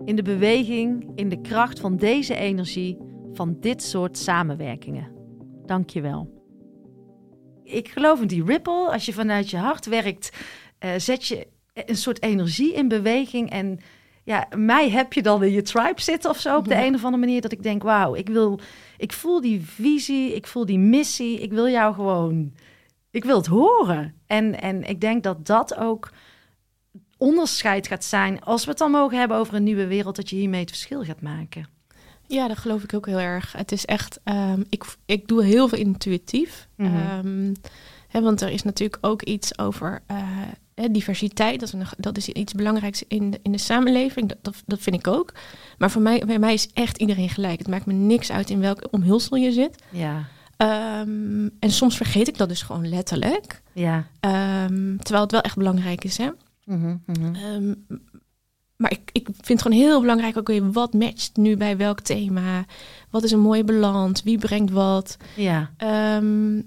in 0.05 0.15
de 0.15 0.23
beweging, 0.23 1.11
in 1.15 1.29
de 1.29 1.41
kracht 1.41 1.79
van 1.79 1.97
deze 1.97 2.35
energie, 2.35 2.97
van 3.33 3.57
dit 3.59 3.83
soort 3.83 4.17
samenwerkingen. 4.17 5.11
Dank 5.65 5.89
je 5.89 6.01
wel. 6.01 6.35
Ik 7.63 7.87
geloof 7.87 8.21
in 8.21 8.27
die 8.27 8.43
ripple. 8.43 8.91
Als 8.91 9.05
je 9.05 9.13
vanuit 9.13 9.49
je 9.49 9.57
hart 9.57 9.85
werkt, 9.85 10.37
uh, 10.79 10.91
zet 10.97 11.27
je 11.27 11.47
een 11.73 11.97
soort 11.97 12.21
energie 12.21 12.73
in 12.73 12.87
beweging. 12.87 13.49
En 13.49 13.79
ja, 14.23 14.47
mij 14.55 14.89
heb 14.89 15.13
je 15.13 15.21
dan 15.21 15.43
in 15.43 15.51
je 15.51 15.61
tribe 15.61 16.01
zitten 16.01 16.29
of 16.29 16.39
zo 16.39 16.57
op 16.57 16.67
de 16.67 16.73
ja. 16.73 16.85
een 16.85 16.95
of 16.95 17.03
andere 17.03 17.25
manier. 17.25 17.41
Dat 17.41 17.51
ik 17.51 17.63
denk, 17.63 17.83
wauw, 17.83 18.15
ik 18.15 18.29
wil, 18.29 18.59
ik 18.97 19.13
voel 19.13 19.41
die 19.41 19.61
visie, 19.61 20.35
ik 20.35 20.47
voel 20.47 20.65
die 20.65 20.79
missie. 20.79 21.41
Ik 21.41 21.51
wil 21.51 21.69
jou 21.69 21.93
gewoon, 21.93 22.53
ik 23.11 23.23
wil 23.23 23.37
het 23.37 23.45
horen. 23.45 24.15
En, 24.25 24.61
en 24.61 24.83
ik 24.83 25.01
denk 25.01 25.23
dat 25.23 25.45
dat 25.45 25.77
ook 25.77 26.09
onderscheid 27.17 27.87
gaat 27.87 28.03
zijn, 28.03 28.41
als 28.41 28.63
we 28.63 28.69
het 28.69 28.79
dan 28.79 28.91
mogen 28.91 29.19
hebben 29.19 29.37
over 29.37 29.53
een 29.53 29.63
nieuwe 29.63 29.87
wereld, 29.87 30.15
dat 30.15 30.29
je 30.29 30.35
hiermee 30.35 30.59
het 30.59 30.69
verschil 30.69 31.03
gaat 31.03 31.21
maken. 31.21 31.69
Ja, 32.27 32.47
dat 32.47 32.57
geloof 32.57 32.83
ik 32.83 32.93
ook 32.93 33.05
heel 33.05 33.19
erg. 33.19 33.51
Het 33.51 33.71
is 33.71 33.85
echt, 33.85 34.19
um, 34.23 34.65
ik, 34.69 34.85
ik 35.05 35.27
doe 35.27 35.43
heel 35.43 35.67
veel 35.67 35.77
intuïtief. 35.77 36.67
Mhm. 36.75 36.89
Mm 36.89 36.95
-hmm. 36.95 37.27
um, 37.27 37.53
want 38.21 38.41
er 38.41 38.49
is 38.49 38.63
natuurlijk 38.63 38.97
ook 39.01 39.21
iets 39.21 39.57
over 39.57 40.01
uh, 40.11 40.87
diversiteit. 40.91 41.59
Dat 41.59 41.73
is, 41.73 41.73
een, 41.73 41.87
dat 41.97 42.17
is 42.17 42.27
iets 42.29 42.53
belangrijks 42.53 43.03
in 43.07 43.31
de, 43.31 43.39
in 43.43 43.51
de 43.51 43.57
samenleving. 43.57 44.29
Dat, 44.29 44.37
dat, 44.41 44.63
dat 44.65 44.79
vind 44.79 44.95
ik 44.95 45.07
ook. 45.07 45.33
Maar 45.77 45.91
voor 45.91 46.01
mij, 46.01 46.23
bij 46.25 46.39
mij 46.39 46.53
is 46.53 46.69
echt 46.73 46.97
iedereen 46.97 47.29
gelijk. 47.29 47.59
Het 47.59 47.67
maakt 47.67 47.85
me 47.85 47.93
niks 47.93 48.31
uit 48.31 48.49
in 48.49 48.59
welk 48.59 48.87
omhulsel 48.91 49.37
je 49.37 49.51
zit. 49.51 49.83
Ja. 49.89 50.25
Um, 51.01 51.51
en 51.59 51.71
soms 51.71 51.97
vergeet 51.97 52.27
ik 52.27 52.37
dat 52.37 52.49
dus 52.49 52.61
gewoon 52.61 52.89
letterlijk. 52.89 53.61
Ja. 53.73 54.07
terwijl 54.99 55.21
het 55.21 55.31
wel 55.31 55.41
echt 55.41 55.55
belangrijk 55.55 56.03
is, 56.03 56.17
hè? 56.17 56.29
Mm 56.65 56.81
-hmm, 56.81 57.01
mm 57.05 57.15
-hmm. 57.15 57.35
Um, 57.35 57.85
maar 58.77 58.91
ik, 58.91 59.09
ik 59.11 59.25
vind 59.25 59.47
het 59.47 59.61
gewoon 59.61 59.77
heel 59.77 60.01
belangrijk, 60.01 60.35
oké, 60.35 60.71
wat 60.71 60.93
matcht 60.93 61.37
nu 61.37 61.57
bij 61.57 61.77
welk 61.77 61.99
thema? 61.99 62.65
Wat 63.09 63.23
is 63.23 63.31
een 63.31 63.39
mooie 63.39 63.63
balans? 63.63 64.23
Wie 64.23 64.37
brengt 64.37 64.71
wat? 64.71 65.17
Ja, 65.35 65.71
Ehm, 65.77 66.61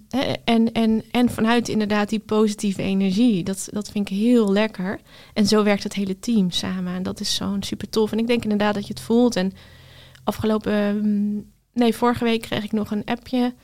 en, 0.45 0.73
en, 0.73 1.03
en 1.11 1.29
vanuit 1.31 1.69
inderdaad 1.69 2.09
die 2.09 2.19
positieve 2.19 2.83
energie. 2.83 3.45
Dat, 3.45 3.69
dat 3.73 3.91
vind 3.91 4.11
ik 4.11 4.17
heel 4.17 4.53
lekker. 4.53 5.01
En 5.35 5.47
zo 5.47 5.63
werkt 5.63 5.83
het 5.83 5.95
hele 5.95 6.19
team 6.19 6.51
samen. 6.51 6.95
En 6.95 7.03
dat 7.03 7.21
is 7.21 7.35
zo'n 7.35 7.63
super 7.63 7.89
tof. 7.89 8.13
En 8.13 8.19
ik 8.19 8.27
denk 8.27 8.43
inderdaad 8.43 8.75
dat 8.75 8.87
je 8.87 8.93
het 8.93 9.03
voelt. 9.03 9.37
En 9.37 9.53
afgelopen... 10.25 10.73
ehm, 10.73 11.35
nee, 11.83 11.95
vorige 11.95 12.25
week 12.25 12.41
kreeg 12.41 12.65
ik 12.65 12.73
nog 12.73 12.91
een 12.91 13.05
appje... 13.05 13.55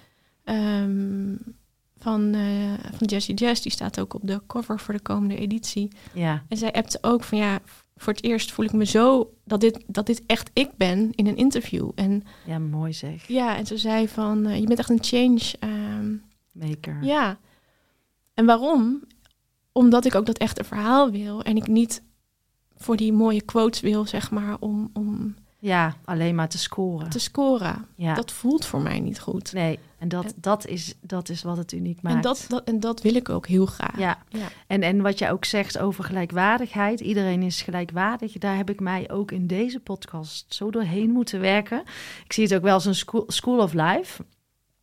ehm, 0.45 1.35
van, 1.99 2.35
eh, 2.35 2.91
van 2.97 3.07
Jessie 3.07 3.35
Jess. 3.35 3.63
Die 3.63 3.73
staat 3.73 4.01
ook 4.01 4.15
op 4.15 4.21
de 4.25 4.41
cover 4.47 4.81
voor 4.81 4.95
de 4.95 5.01
komende 5.01 5.37
editie. 5.37 5.89
ja, 6.13 6.43
En 6.49 6.57
zij 6.57 6.73
appte 6.73 6.99
ook 7.01 7.25
van 7.25 7.39
ja... 7.39 7.59
Voor 7.97 8.13
het 8.13 8.25
eerst 8.25 8.53
voel 8.53 8.65
ik 8.65 8.73
me 8.73 8.85
zo 8.85 9.33
dat 9.45 9.61
dit, 9.61 9.85
dat 9.87 10.07
dit 10.07 10.23
echt 10.27 10.51
ik 10.53 10.71
ben 10.77 11.13
in 11.15 11.27
een 11.27 11.37
interview. 11.37 11.91
En 11.95 12.23
ja, 12.47 12.59
mooi 12.59 12.93
zeg. 12.93 13.29
ja, 13.29 13.57
en 13.57 13.67
ze 13.67 13.79
zei 13.79 14.09
van 14.09 14.47
eh, 14.47 14.61
je 14.61 14.67
bent 14.67 14.79
echt 14.79 14.91
een 14.91 15.05
change 15.05 15.55
ehm, 15.61 16.15
Maker. 16.53 16.99
ja. 17.03 17.39
En 18.35 18.47
waarom? 18.47 19.03
Omdat 19.73 20.05
ik 20.05 20.15
ook 20.15 20.27
dat 20.27 20.39
echte 20.39 20.65
verhaal 20.65 21.11
wil. 21.11 21.43
En 21.43 21.57
ik 21.57 21.67
niet 21.67 22.03
voor 22.77 22.97
die 22.97 23.13
mooie 23.13 23.43
quotes 23.43 23.81
wil, 23.81 24.07
zeg 24.07 24.31
maar, 24.31 24.57
om, 24.61 24.91
om 24.93 25.35
Ja, 25.67 25.95
alleen 26.05 26.35
maar 26.35 26.49
te 26.49 26.59
scoren. 26.59 27.11
te 27.11 27.19
scoren. 27.19 27.87
ja. 27.95 28.15
Dat 28.15 28.33
voelt 28.33 28.65
voor 28.67 28.81
mij 28.81 29.01
niet 29.01 29.21
goed. 29.21 29.53
Nee, 29.53 29.79
en 29.99 30.09
dat, 30.09 30.25
En- 30.25 30.33
dat, 30.37 30.67
is, 30.67 30.95
dat 31.01 31.29
is 31.29 31.43
wat 31.43 31.57
het 31.57 31.73
uniek 31.73 32.03
maakt. 32.03 32.17
En 32.17 32.23
dat, 32.23 32.45
dat, 32.49 32.65
en 32.65 32.81
dat 32.81 33.03
wil 33.03 33.15
ik 33.15 33.29
ook 33.29 33.47
heel 33.47 33.67
graag. 33.67 33.99
Ja, 33.99 34.19
Ja. 34.29 34.47
en, 34.67 34.83
en 34.83 35.03
wat 35.03 35.19
jij 35.19 35.33
ook 35.33 35.45
zegt 35.45 35.79
over 35.79 36.05
gelijkwaardigheid. 36.05 37.01
Iedereen 37.01 37.43
is 37.43 37.63
gelijkwaardig. 37.63 38.33
Daar 38.33 38.57
heb 38.57 38.71
ik 38.71 38.81
mij 38.81 39.11
ook 39.11 39.31
in 39.31 39.47
deze 39.47 39.81
podcast 39.81 40.55
zo 40.55 40.71
doorheen 40.71 41.11
moeten 41.11 41.41
werken. 41.41 41.83
Ik 42.25 42.33
zie 42.33 42.45
het 42.45 42.55
ook 42.55 42.63
wel 42.63 42.75
als 42.75 42.85
een 42.85 42.95
school, 42.95 43.25
school 43.27 43.59
of 43.59 43.73
life. 43.73 44.23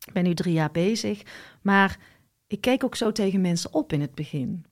Ik 0.06 0.12
ben 0.12 0.24
nu 0.24 0.34
drie 0.34 0.52
jaar 0.54 0.70
bezig. 0.72 1.22
Maar 1.62 1.98
ik 2.46 2.60
keek 2.60 2.84
ook 2.84 2.96
zo 2.96 3.12
tegen 3.12 3.40
mensen 3.40 3.74
op 3.74 3.92
in 3.92 4.00
het 4.00 4.14
begin. 4.14 4.64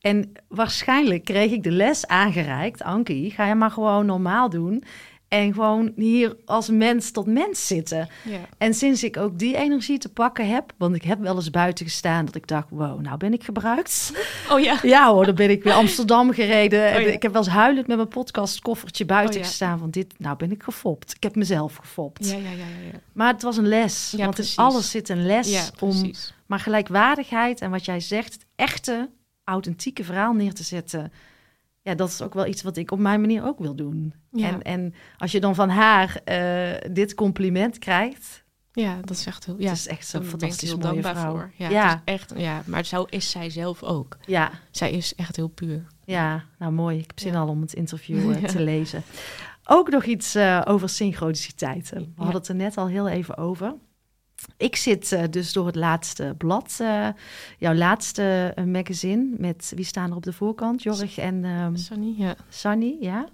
En 0.00 0.32
waarschijnlijk 0.48 1.24
kreeg 1.24 1.50
ik 1.52 1.62
de 1.62 1.70
les 1.70 2.06
aangereikt. 2.06 2.82
Ankie, 2.82 3.30
ga 3.30 3.46
je 3.46 3.54
maar 3.54 3.70
gewoon 3.70 4.06
normaal 4.06 4.50
doen. 4.50 4.82
En 5.30 5.52
gewoon 5.54 5.92
hier 5.96 6.36
als 6.44 6.68
mens 6.68 7.10
tot 7.10 7.26
mens 7.26 7.66
zitten. 7.66 8.08
Ja. 8.24 8.38
En 8.58 8.74
sinds 8.74 9.04
ik 9.04 9.16
ook 9.16 9.38
die 9.38 9.56
energie 9.56 9.98
te 9.98 10.08
pakken 10.08 10.48
heb, 10.48 10.72
want 10.76 10.94
ik 10.94 11.02
heb 11.02 11.20
wel 11.20 11.34
eens 11.34 11.50
buiten 11.50 11.86
gestaan 11.86 12.24
dat 12.24 12.34
ik 12.34 12.46
dacht, 12.46 12.66
wow, 12.70 13.00
nou 13.00 13.16
ben 13.16 13.32
ik 13.32 13.44
gebruikt. 13.44 14.12
Oh 14.50 14.60
ja. 14.60 14.78
Ja 14.96 15.12
hoor, 15.12 15.24
dan 15.26 15.34
ben 15.34 15.50
ik 15.50 15.62
weer 15.62 15.72
Amsterdam 15.72 16.32
gereden. 16.32 16.90
En 16.90 16.96
Oh 16.96 17.02
ja. 17.06 17.12
Ik 17.12 17.22
heb 17.22 17.32
wel 17.32 17.42
eens 17.42 17.50
huilend 17.50 17.86
met 17.86 17.96
mijn 17.96 18.08
podcastkoffertje 18.08 19.04
buiten 19.04 19.34
Oh 19.36 19.40
ja. 19.42 19.46
gestaan 19.48 19.78
van 19.78 19.90
dit, 19.90 20.14
nou 20.18 20.36
ben 20.36 20.50
ik 20.50 20.62
gefopt. 20.62 21.14
Ik 21.14 21.22
heb 21.22 21.34
mezelf 21.34 21.76
gefopt. 21.76 22.26
Ja, 22.28 22.36
ja, 22.36 22.50
ja. 22.50 22.98
Maar 23.12 23.32
het 23.32 23.42
was 23.42 23.56
een 23.56 23.68
les, 23.68 24.10
Ja, 24.10 24.16
want 24.16 24.28
in 24.28 24.34
precies. 24.34 24.56
alles 24.56 24.90
zit 24.90 25.08
een 25.08 25.26
les 25.26 25.50
Ja, 25.50 25.64
om 25.80 26.10
maar 26.46 26.60
gelijkwaardigheid 26.60 27.60
en 27.60 27.70
wat 27.70 27.84
jij 27.84 28.00
zegt, 28.00 28.32
het 28.32 28.46
echte, 28.56 29.08
authentieke 29.44 30.04
verhaal 30.04 30.32
neer 30.32 30.54
te 30.54 30.62
zetten. 30.62 31.12
Ja, 31.90 31.96
dat 31.96 32.08
is 32.08 32.22
ook 32.22 32.34
wel 32.34 32.46
iets 32.46 32.62
wat 32.62 32.76
ik 32.76 32.90
op 32.90 32.98
mijn 32.98 33.20
manier 33.20 33.44
ook 33.44 33.58
wil 33.58 33.74
doen. 33.74 34.14
Ja. 34.30 34.48
En, 34.48 34.62
en 34.62 34.94
als 35.18 35.32
je 35.32 35.40
dan 35.40 35.54
van 35.54 35.68
haar 35.68 36.20
eh, 36.24 36.92
dit 36.92 37.14
compliment 37.14 37.78
krijgt, 37.78 38.44
Ja, 38.72 38.94
dat 39.00 39.10
is 39.16 39.26
echt 39.26 39.44
heel... 39.46 39.54
Ja, 39.58 39.68
het 39.68 39.76
is 39.78 39.86
echt 39.88 40.06
zo'n 40.06 40.22
ik 40.22 40.28
fantastisch 40.28 40.70
mooie 40.70 40.82
dankbaar 40.82 41.16
vrouw. 41.16 41.30
voor. 41.30 41.52
Ja, 41.56 41.68
Ja. 41.68 41.88
Het 41.88 42.00
is 42.04 42.14
echt, 42.14 42.32
ja, 42.36 42.62
maar 42.66 42.84
zo 42.84 43.02
is 43.02 43.30
zij 43.30 43.50
zelf 43.50 43.82
ook. 43.82 44.18
Ja, 44.26 44.50
Zij 44.70 44.90
is 44.90 45.14
echt 45.14 45.36
heel 45.36 45.48
puur. 45.48 45.86
ja, 46.04 46.44
nou 46.58 46.72
mooi. 46.72 46.98
Ik 46.98 47.06
heb 47.06 47.18
zin 47.18 47.32
Ja. 47.32 47.38
al 47.38 47.48
om 47.48 47.60
het 47.60 47.72
interview 47.72 48.30
eh, 48.30 48.44
te 48.44 48.60
lezen. 48.72 49.02
Ook 49.64 49.90
nog 49.90 50.04
iets 50.04 50.34
eh, 50.34 50.62
over 50.64 50.88
synchroniciteiten. 50.88 51.98
We 51.98 52.22
hadden 52.22 52.34
het 52.40 52.48
er 52.48 52.54
net 52.54 52.76
al 52.76 52.86
heel 52.86 53.08
even 53.08 53.36
over. 53.36 53.74
Ik 54.56 54.76
zit 54.76 55.12
eh, 55.12 55.22
dus 55.30 55.52
door 55.52 55.66
het 55.66 55.74
laatste 55.74 56.34
blad, 56.38 56.76
eh, 56.80 57.08
jouw 57.58 57.74
laatste 57.74 58.52
eh, 58.54 58.64
magazine, 58.64 59.34
met 59.38 59.72
wie 59.76 59.84
staan 59.84 60.10
er 60.10 60.16
op 60.16 60.22
de 60.22 60.32
voorkant? 60.32 60.82
Jorg 60.82 61.18
en 61.18 61.44
ehm 61.44 61.76
Sunny, 61.76 62.14
ja. 62.16 62.34
Sunny, 62.48 62.96
ja. 63.00 63.28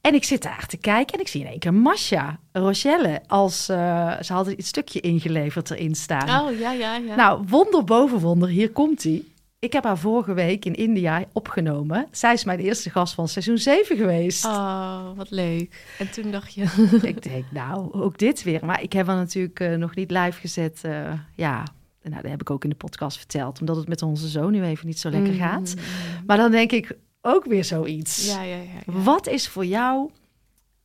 En 0.00 0.14
ik 0.14 0.24
zit 0.24 0.42
daar 0.42 0.66
te 0.66 0.76
kijken 0.76 1.14
en 1.14 1.20
ik 1.20 1.28
zie 1.28 1.40
in 1.40 1.46
één 1.46 1.58
keer 1.58 1.74
Masha, 1.74 2.38
Rochelle, 2.52 3.22
als 3.26 3.64
ze 3.64 4.26
hadden 4.26 4.58
iets 4.58 4.68
stukje 4.68 5.00
ingeleverd 5.00 5.70
erin 5.70 5.94
staan. 5.94 6.42
Oh, 6.42 6.58
ja, 6.58 6.72
ja, 6.72 6.96
ja. 6.96 7.14
Nou, 7.14 7.44
wonder 7.48 7.84
boven 7.84 8.18
wonder, 8.18 8.48
hier 8.48 8.70
komt 8.70 9.02
hij. 9.02 9.24
Ik 9.62 9.72
heb 9.72 9.84
haar 9.84 9.98
vorige 9.98 10.32
week 10.34 10.64
in 10.64 10.74
India 10.74 11.24
opgenomen. 11.32 12.08
Zij 12.10 12.32
is 12.32 12.44
mijn 12.44 12.58
eerste 12.58 12.90
gast 12.90 13.14
van 13.14 13.28
seizoen 13.28 13.58
7 13.58 13.96
geweest. 13.96 14.44
Oh, 14.44 15.16
wat 15.16 15.30
leuk. 15.30 15.86
En 15.98 16.10
toen 16.10 16.30
dacht 16.30 16.54
je... 16.54 16.62
Ik 17.02 17.22
denk, 17.22 17.44
nou, 17.50 17.92
ook 17.92 18.18
dit 18.18 18.42
weer. 18.42 18.64
Maar 18.64 18.82
ik 18.82 18.92
heb 18.92 19.06
haar 19.06 19.16
natuurlijk 19.16 19.60
eh, 19.60 19.74
nog 19.74 19.94
niet 19.94 20.10
live 20.10 20.40
gezet. 20.40 20.84
eh, 20.84 21.12
ja, 21.34 21.64
nou, 22.02 22.22
dat 22.22 22.30
heb 22.30 22.40
ik 22.40 22.50
ook 22.50 22.64
in 22.64 22.70
de 22.70 22.76
podcast 22.76 23.16
verteld. 23.16 23.60
Omdat 23.60 23.76
het 23.76 23.88
met 23.88 24.02
onze 24.02 24.28
zoon 24.28 24.52
nu 24.52 24.62
even 24.64 24.86
niet 24.86 24.98
zo 24.98 25.10
lekker 25.10 25.34
gaat. 25.34 25.74
Mm. 25.76 25.82
Maar 26.26 26.36
dan 26.36 26.50
denk 26.50 26.72
ik 26.72 26.96
ook 27.20 27.44
weer 27.44 27.64
zoiets. 27.64 28.26
Ja, 28.26 28.42
ja, 28.42 28.56
ja. 28.56 28.62
ja. 28.62 28.92
Wat 29.02 29.26
is 29.26 29.48
voor 29.48 29.66
jou 29.66 30.10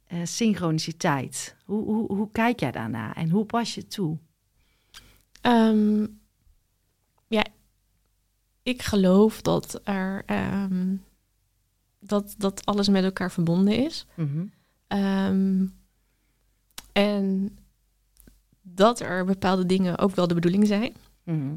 eh, 0.07 0.19
synchroniciteit? 0.23 1.55
Hoe, 1.65 1.83
hoe, 1.83 2.13
hoe 2.15 2.31
kijk 2.31 2.59
jij 2.59 2.71
daarna 2.71 3.15
en 3.15 3.29
hoe 3.29 3.45
pas 3.45 3.75
je 3.75 3.87
toe? 3.87 4.17
Ehm, 5.41 6.05
ja, 7.27 7.43
ik 8.67 8.81
geloof 8.81 9.41
dat 9.41 9.81
er 9.83 10.23
ehm, 10.25 10.95
dat, 11.99 12.35
dat 12.37 12.65
alles 12.65 12.87
met 12.87 13.03
elkaar 13.03 13.31
verbonden 13.31 13.85
is. 13.85 14.05
Mhm. 14.13 14.45
Ehm, 14.87 15.65
en 16.91 17.57
dat 18.61 18.99
er 18.99 19.25
bepaalde 19.25 19.65
dingen 19.65 19.97
ook 19.97 20.15
wel 20.15 20.27
de 20.27 20.33
bedoeling 20.33 20.67
zijn. 20.67 20.95
Mhm. 21.23 21.55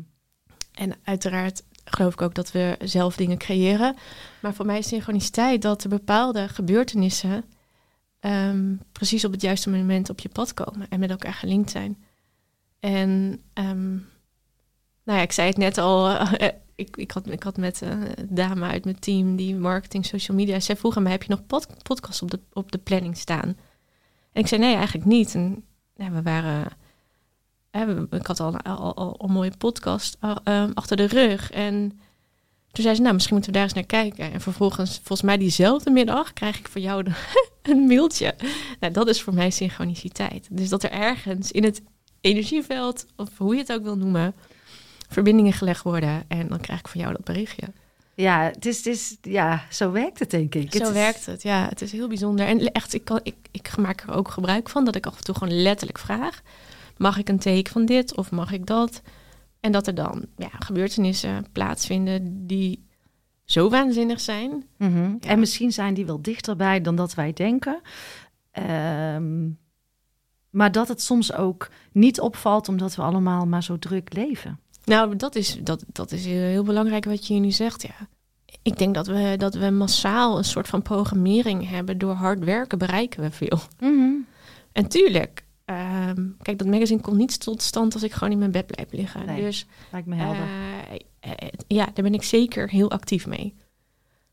En 0.72 0.94
uiteraard 1.02 1.62
geloof 1.84 2.12
ik 2.12 2.22
ook 2.22 2.34
dat 2.34 2.52
we 2.52 2.76
zelf 2.82 3.16
dingen 3.16 3.38
creëren. 3.38 3.96
Maar 4.42 4.54
voor 4.54 4.66
mij 4.66 4.78
is 4.78 4.88
synchroniciteit 4.88 5.62
dat 5.62 5.82
er 5.82 5.88
bepaalde 5.88 6.48
gebeurtenissen 6.48 7.44
ehm, 8.20 8.74
precies 8.92 9.24
op 9.24 9.32
het 9.32 9.42
juiste 9.42 9.70
moment 9.70 10.10
op 10.10 10.20
je 10.20 10.28
pad 10.28 10.54
komen 10.54 10.88
en 10.88 11.00
met 11.00 11.10
elkaar 11.10 11.34
gelinkt 11.34 11.70
zijn. 11.70 12.04
En 12.80 13.42
nou 15.04 15.18
ja, 15.18 15.20
ik 15.20 15.32
zei 15.32 15.48
het 15.48 15.56
net 15.56 15.78
al. 15.78 16.18
Eh, 16.80 16.86
ik, 16.86 16.96
ik, 16.96 17.10
had, 17.10 17.30
ik 17.30 17.42
had 17.42 17.56
met 17.56 17.82
eh, 17.82 17.90
een 17.90 18.26
dame 18.28 18.66
uit 18.66 18.84
mijn 18.84 18.98
team 18.98 19.36
die 19.36 19.56
marketing, 19.56 20.06
social 20.06 20.36
media. 20.36 20.60
Zij 20.60 20.76
vroeg 20.76 20.96
aan 20.96 21.02
mij: 21.02 21.12
heb 21.12 21.22
je 21.22 21.30
nog 21.30 21.46
pod, 21.46 21.82
podcast 21.82 22.22
op 22.22 22.30
de, 22.30 22.40
op 22.52 22.72
de 22.72 22.78
planning 22.78 23.16
staan? 23.16 23.56
En 24.32 24.40
ik 24.40 24.46
zei: 24.46 24.60
nee, 24.60 24.74
eigenlijk 24.74 25.06
niet. 25.06 25.34
En 25.34 25.64
we 25.96 26.22
waren. 26.22 26.72
ik 28.10 28.26
had 28.26 28.40
al, 28.40 28.56
al, 28.60 29.24
een 29.24 29.32
mooie 29.32 29.56
podcast 29.58 30.16
uh, 30.20 30.36
um, 30.44 30.70
achter 30.74 30.96
de 30.96 31.06
rug. 31.06 31.50
En 31.50 32.00
toen 32.70 32.84
zei 32.84 32.94
ze: 32.94 33.00
Nou, 33.00 33.14
misschien 33.14 33.34
moeten 33.34 33.52
we 33.52 33.58
daar 33.58 33.68
eens 33.68 33.76
naar 33.76 34.02
kijken. 34.02 34.32
En 34.32 34.40
vervolgens, 34.40 34.96
volgens 34.96 35.22
mij 35.22 35.36
diezelfde 35.38 35.90
middag, 35.90 36.32
krijg 36.32 36.58
ik 36.58 36.68
van 36.68 36.80
jou 36.80 37.06
een 37.62 37.86
mailtje. 37.86 38.34
Nou, 38.80 38.92
dat 38.92 39.08
is 39.08 39.22
voor 39.22 39.34
mij 39.34 39.50
synchroniciteit. 39.50 40.48
Dus 40.50 40.68
dat 40.68 40.82
er 40.82 40.90
ergens 40.90 41.52
in 41.52 41.64
het 41.64 41.82
energieveld, 42.20 43.06
of 43.16 43.38
hoe 43.38 43.54
je 43.54 43.60
het 43.60 43.72
ook 43.72 43.82
wil 43.82 43.96
noemen, 43.96 44.34
verbindingen 45.10 45.52
gelegd 45.52 45.82
worden. 45.82 46.24
En 46.28 46.48
dan 46.48 46.60
krijg 46.60 46.78
ik 46.80 46.88
van 46.88 47.00
jou 47.00 47.12
dat 47.12 47.24
berichtje. 47.24 47.66
Ja, 48.14 48.42
het 48.42 48.66
is, 48.66 48.76
het 48.76 48.86
is, 48.86 49.16
ja, 49.22 49.62
zo 49.70 49.90
werkt 49.92 50.18
het 50.18 50.30
denk 50.30 50.54
ik. 50.54 50.72
Zo 50.72 50.78
Het 50.78 50.86
is- 50.86 50.92
werkt 50.92 51.26
het, 51.26 51.42
ja. 51.42 51.66
Het 51.68 51.80
is 51.82 51.92
heel 51.92 52.08
bijzonder. 52.08 52.46
En 52.46 52.72
echt, 52.72 52.94
ik, 52.94 53.04
kan, 53.04 53.20
ik, 53.22 53.34
ik 53.50 53.76
maak 53.76 54.00
er 54.00 54.12
ook 54.12 54.28
gebruik 54.28 54.68
van 54.68 54.84
dat 54.84 54.94
ik 54.96 55.06
af 55.06 55.16
en 55.16 55.24
toe 55.24 55.34
gewoon 55.34 55.62
letterlijk 55.62 55.98
vraag: 55.98 56.40
mag 56.96 57.18
ik 57.18 57.28
een 57.28 57.38
take 57.38 57.70
van 57.70 57.84
dit 57.86 58.16
of 58.16 58.30
mag 58.30 58.52
ik 58.52 58.66
dat? 58.66 59.02
En 59.60 59.72
dat 59.72 59.86
er 59.86 59.94
dan 59.94 60.24
ja, 60.36 60.50
gebeurtenissen 60.58 61.46
plaatsvinden 61.52 62.46
die 62.46 62.86
zo 63.44 63.68
waanzinnig 63.70 64.20
zijn. 64.20 64.64
Mhm. 64.76 64.98
Ja. 65.20 65.28
En 65.28 65.38
misschien 65.38 65.72
zijn 65.72 65.94
die 65.94 66.06
wel 66.06 66.22
dichterbij 66.22 66.80
dan 66.80 66.96
dat 66.96 67.14
wij 67.14 67.32
denken. 67.32 67.80
Ehm, 68.50 69.48
maar 70.50 70.72
dat 70.72 70.88
het 70.88 71.02
soms 71.02 71.32
ook 71.32 71.68
niet 71.92 72.20
opvalt 72.20 72.68
omdat 72.68 72.94
we 72.94 73.02
allemaal 73.02 73.46
maar 73.46 73.62
zo 73.62 73.78
druk 73.78 74.12
leven. 74.14 74.58
Nou, 74.90 75.16
dat 75.16 75.34
is, 75.34 75.58
dat, 75.62 75.84
dat 75.92 76.12
is 76.12 76.24
heel 76.24 76.62
belangrijk 76.64 77.04
wat 77.04 77.26
je 77.26 77.34
nu 77.34 77.50
zegt, 77.50 77.82
ja. 77.82 78.08
Ik 78.62 78.78
denk 78.78 78.94
dat 78.94 79.06
we, 79.06 79.34
dat 79.38 79.54
we 79.54 79.70
massaal 79.70 80.38
een 80.38 80.44
soort 80.44 80.68
van 80.68 80.82
programmering 80.82 81.68
hebben. 81.68 81.98
Door 81.98 82.12
hard 82.12 82.44
werken 82.44 82.78
bereiken 82.78 83.22
we 83.22 83.30
veel. 83.30 83.58
En 84.72 84.88
tuurlijk, 84.88 85.44
ehm, 85.64 86.28
kijk, 86.42 86.58
dat 86.58 86.66
magazine 86.66 87.00
komt 87.00 87.16
niet 87.16 87.40
tot 87.40 87.62
stand 87.62 87.94
als 87.94 88.02
ik 88.02 88.12
gewoon 88.12 88.32
in 88.32 88.38
mijn 88.38 88.50
bed 88.50 88.66
blijf 88.66 88.92
liggen. 88.92 89.26
Nee, 89.26 89.40
dus 89.42 89.66
Lijkt 89.92 90.06
me 90.06 90.14
helder. 90.14 90.42
eh, 91.20 91.30
eh, 91.30 91.48
ja, 91.66 91.84
daar 91.84 92.04
ben 92.04 92.14
ik 92.14 92.22
zeker 92.22 92.68
heel 92.70 92.90
actief 92.90 93.26
mee. 93.26 93.54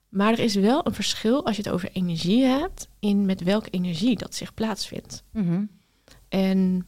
Maar 0.09 0.31
er 0.31 0.39
is 0.39 0.55
wel 0.55 0.85
een 0.87 0.93
verschil 0.93 1.45
als 1.45 1.55
je 1.55 1.61
het 1.63 1.71
over 1.71 1.89
energie 1.93 2.43
hebt, 2.43 2.87
in 2.99 3.25
met 3.25 3.43
welke 3.43 3.69
energie 3.69 4.17
dat 4.17 4.35
zich 4.35 4.53
plaatsvindt. 4.53 5.23
Mhm. 5.31 5.63
En 6.29 6.87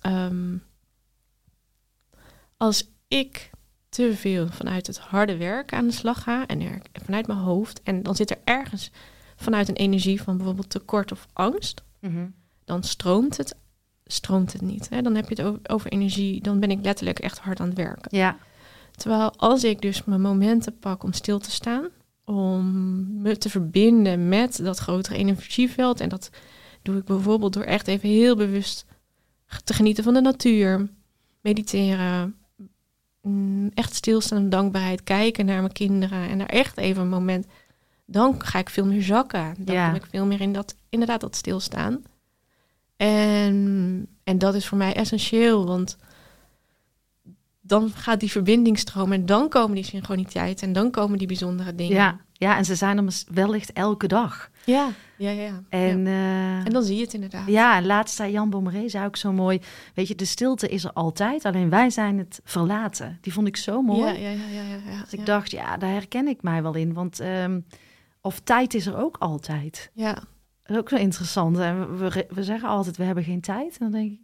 ehm, 0.00 0.56
als 2.56 2.92
ik 3.08 3.50
te 3.88 4.14
veel 4.14 4.46
vanuit 4.48 4.86
het 4.86 4.98
harde 4.98 5.36
werk 5.36 5.72
aan 5.72 5.86
de 5.86 5.92
slag 5.92 6.22
ga 6.22 6.46
en 6.46 6.60
er, 6.60 6.80
vanuit 6.92 7.26
mijn 7.26 7.38
hoofd, 7.38 7.82
en 7.82 8.02
dan 8.02 8.14
zit 8.16 8.30
er 8.30 8.38
ergens 8.44 8.90
vanuit 9.36 9.68
een 9.68 9.74
energie 9.76 10.22
van 10.22 10.36
bijvoorbeeld 10.36 10.70
tekort 10.70 11.12
of 11.12 11.26
angst, 11.32 11.82
Mhm. 12.00 12.26
dan 12.64 12.82
stroomt 12.82 13.36
het, 13.36 13.54
stroomt 14.04 14.52
het 14.52 14.62
niet. 14.62 14.88
Hè? 14.88 15.02
Dan 15.02 15.14
heb 15.14 15.28
je 15.28 15.34
het 15.34 15.44
over, 15.44 15.60
over 15.66 15.90
energie, 15.92 16.40
dan 16.42 16.60
ben 16.60 16.70
ik 16.70 16.78
letterlijk 16.82 17.18
echt 17.18 17.38
hard 17.38 17.60
aan 17.60 17.68
het 17.68 17.76
werken. 17.76 18.16
Ja, 18.16 18.36
Terwijl 18.96 19.32
als 19.36 19.64
ik 19.64 19.80
dus 19.80 20.04
mijn 20.04 20.20
momenten 20.20 20.78
pak 20.78 21.02
om 21.02 21.12
stil 21.12 21.38
te 21.38 21.50
staan, 21.50 21.88
om 22.24 23.22
me 23.22 23.36
te 23.38 23.48
verbinden 23.50 24.28
met 24.28 24.56
dat 24.62 24.78
grotere 24.78 25.16
energieveld, 25.16 26.00
en 26.00 26.08
dat 26.08 26.30
doe 26.82 26.96
ik 26.96 27.04
bijvoorbeeld 27.04 27.52
door 27.52 27.62
echt 27.62 27.86
even 27.88 28.08
heel 28.08 28.36
bewust 28.36 28.86
te 29.64 29.74
genieten 29.74 30.04
van 30.04 30.14
de 30.14 30.20
natuur, 30.20 30.88
mediteren, 31.40 32.36
mm, 33.24 33.70
echt 33.74 33.94
stilstaan 33.94 34.38
en 34.38 34.48
dankbaarheid, 34.50 35.02
kijken 35.02 35.46
naar 35.46 35.60
mijn 35.60 35.72
kinderen 35.72 36.28
en 36.28 36.38
daar 36.38 36.46
echt 36.48 36.76
even 36.78 37.02
een 37.02 37.08
moment, 37.08 37.46
dan 38.06 38.42
ga 38.42 38.58
ik 38.58 38.70
veel 38.70 38.86
meer 38.86 39.02
zakken. 39.02 39.54
Dan 39.58 39.74
Ja. 39.74 39.86
kom 39.86 39.94
ik 39.96 40.06
veel 40.10 40.26
meer 40.26 40.40
in 40.40 40.52
dat, 40.52 40.74
inderdaad, 40.88 41.20
dat 41.20 41.36
stilstaan. 41.36 42.02
En, 42.96 44.06
en 44.24 44.38
dat 44.38 44.54
is 44.54 44.66
voor 44.66 44.78
mij 44.78 44.94
essentieel, 44.94 45.66
want 45.66 45.96
dan 47.60 47.90
gaat 47.90 48.20
die 48.20 48.30
verbinding 48.30 48.78
stromen 48.78 49.18
en 49.20 49.26
dan 49.26 49.48
komen 49.48 49.74
die 49.74 49.84
synchroniteiten 49.84 50.66
en 50.66 50.72
dan 50.72 50.90
komen 50.90 51.18
die 51.18 51.26
bijzondere 51.26 51.74
dingen. 51.74 51.94
ja. 51.94 52.20
Ja, 52.44 52.56
en 52.56 52.64
ze 52.64 52.74
zijn 52.74 52.98
er 52.98 53.22
wellicht 53.32 53.72
elke 53.72 54.06
dag. 54.06 54.50
ja, 54.64 54.88
ja, 55.16 55.30
ja. 55.30 55.42
ja. 55.42 55.62
En, 55.68 55.98
ja. 55.98 56.06
eh, 56.58 56.66
En 56.66 56.72
dan 56.72 56.82
zie 56.82 56.96
je 56.96 57.02
het 57.02 57.14
inderdaad. 57.14 57.46
Ja, 57.46 57.82
laatst 57.82 58.16
zei 58.16 58.32
Jan 58.32 58.50
Bommeré, 58.50 58.88
zei 58.88 59.06
ook 59.06 59.16
zo 59.16 59.32
mooi. 59.32 59.60
Weet 59.94 60.08
je, 60.08 60.14
de 60.14 60.24
stilte 60.24 60.68
is 60.68 60.84
er 60.84 60.92
altijd, 60.92 61.44
alleen 61.44 61.68
wij 61.70 61.90
zijn 61.90 62.18
het 62.18 62.40
verlaten. 62.44 63.18
Die 63.20 63.32
vond 63.32 63.46
ik 63.46 63.56
zo 63.56 63.82
mooi. 63.82 64.00
ja, 64.00 64.30
ja, 64.30 64.30
ja, 64.30 64.62
ja, 64.62 64.92
ja. 64.92 65.00
Dus 65.02 65.12
ik 65.12 65.26
dacht, 65.26 65.50
ja, 65.50 65.76
daar 65.76 65.90
herken 65.90 66.28
ik 66.28 66.42
mij 66.42 66.62
wel 66.62 66.74
in. 66.74 66.92
Want, 66.92 67.20
ehm, 67.20 67.60
of 68.20 68.40
tijd 68.40 68.74
is 68.74 68.86
er 68.86 68.96
ook 68.96 69.16
altijd. 69.18 69.90
Ja, 69.94 70.12
Dat 70.12 70.22
is 70.66 70.76
ook 70.76 70.88
zo 70.88 70.96
interessant. 70.96 71.58
En 71.58 71.96
we, 71.98 72.08
we, 72.10 72.26
we 72.30 72.42
zeggen 72.42 72.68
altijd, 72.68 72.96
we 72.96 73.04
hebben 73.04 73.24
geen 73.24 73.40
tijd. 73.40 73.72
En 73.78 73.90
dan 73.90 73.90
denk 74.00 74.12
ik, 74.12 74.20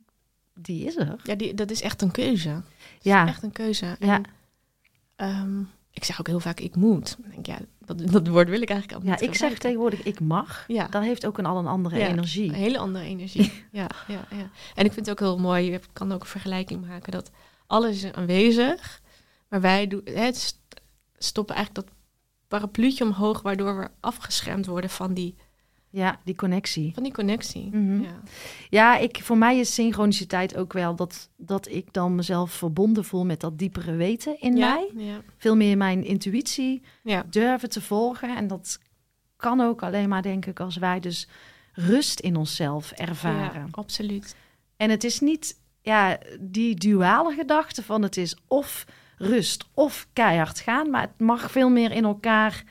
die 0.54 0.86
is 0.86 0.96
er. 0.96 1.16
ja 1.22 1.34
die, 1.34 1.54
dat 1.54 1.70
is 1.70 1.82
echt 1.82 2.02
een 2.02 2.10
keuze. 2.10 2.48
Dat 2.52 2.62
Ja. 3.00 3.22
is 3.24 3.28
echt 3.28 3.42
een 3.42 3.52
keuze. 3.52 3.96
En, 3.98 4.06
Ja. 4.06 4.20
ehm, 5.16 5.62
ik 5.92 6.04
zeg 6.04 6.20
ook 6.20 6.26
heel 6.26 6.40
vaak, 6.40 6.61
ik 6.61 6.76
moet. 6.76 7.16
Denk, 7.30 7.47
ja, 7.47 7.59
dat, 7.78 7.99
dat 8.12 8.28
woord 8.28 8.49
wil 8.49 8.61
ik 8.62 8.70
eigenlijk 8.70 9.02
al 9.02 9.09
Ja, 9.09 9.20
ik 9.20 9.35
zeg 9.35 9.59
tegenwoordig, 9.59 10.02
ik 10.02 10.20
mag. 10.20 10.64
Ja. 10.68 10.87
Dat 10.88 11.02
heeft 11.02 11.26
ook 11.26 11.38
een 11.38 11.47
al 11.47 11.59
een 11.59 11.66
andere 11.66 11.99
Ja, 11.99 12.09
energie. 12.09 12.49
Een 12.49 12.54
hele 12.54 12.78
andere 12.78 13.04
energie. 13.04 13.52
ja, 13.73 13.87
ja, 14.09 14.25
ja. 14.30 14.50
En 14.75 14.85
ik 14.85 14.92
vind 14.92 15.06
het 15.06 15.11
ook 15.11 15.18
heel 15.18 15.38
mooi, 15.38 15.70
je 15.70 15.80
kan 15.92 16.12
ook 16.12 16.20
een 16.20 16.26
vergelijking 16.26 16.87
maken, 16.87 17.12
dat 17.12 17.30
alles 17.66 18.04
is 18.04 18.12
aanwezig, 18.12 19.00
maar 19.49 19.61
wij 19.61 19.87
doen, 19.87 20.00
het 20.04 20.37
st- 20.38 20.59
stoppen 21.18 21.54
eigenlijk 21.54 21.87
dat 21.87 21.97
parapluutje 22.49 23.04
omhoog, 23.04 23.42
waardoor 23.42 23.78
we 23.78 23.88
afgeschermd 24.00 24.66
worden 24.66 24.90
van 24.90 25.14
die, 25.14 25.35
Ja, 25.92 26.20
die 26.25 26.35
connectie. 26.35 26.94
van 26.94 27.02
die 27.02 27.12
connectie. 27.12 27.68
Mhm. 27.76 28.02
ja. 28.02 28.20
Ja, 28.70 28.97
ik, 28.97 29.20
voor 29.23 29.38
mij 29.38 29.59
is 29.59 29.75
synchroniciteit 29.75 30.56
ook 30.56 30.73
wel 30.73 30.94
dat, 30.97 31.28
dat 31.37 31.68
ik 31.68 31.92
dan 31.92 32.14
mezelf 32.14 32.52
verbonden 32.52 33.04
voel 33.04 33.25
met 33.25 33.40
dat 33.40 33.59
diepere 33.59 33.94
weten 33.94 34.40
in 34.40 34.56
ja, 34.56 34.75
mij. 34.75 35.04
Ja, 35.04 35.20
Veel 35.37 35.56
meer 35.56 35.76
mijn 35.76 36.04
intuïtie 36.04 36.82
ja, 37.02 37.25
durven 37.30 37.68
te 37.70 37.80
volgen. 37.80 38.37
En 38.37 38.47
dat 38.47 38.78
kan 39.37 39.61
ook 39.61 39.82
alleen 39.82 40.09
maar, 40.09 40.23
denk 40.23 40.47
ik, 40.47 40.61
als 40.61 40.76
wij 40.76 41.00
dus 41.00 41.28
rust 41.73 42.20
in 42.20 42.37
onszelf 42.37 42.90
ervaren. 42.92 43.61
ja, 43.61 43.66
absoluut. 43.70 44.37
En 44.76 44.90
het 44.90 45.04
is 45.04 45.20
niet 45.20 45.59
ja, 45.82 46.18
die 46.40 46.75
duale 46.75 47.35
gedachte 47.35 47.82
van 47.82 48.02
het 48.02 48.16
is 48.16 48.37
of 48.49 48.85
rust 49.16 49.64
of 49.75 50.06
keihard 50.12 50.61
gaan, 50.61 50.90
maar 50.90 51.02
het 51.02 51.18
mag 51.20 51.50
veel 51.50 51.68
meer 51.70 51.92
in 51.92 52.04
elkaar 52.04 52.64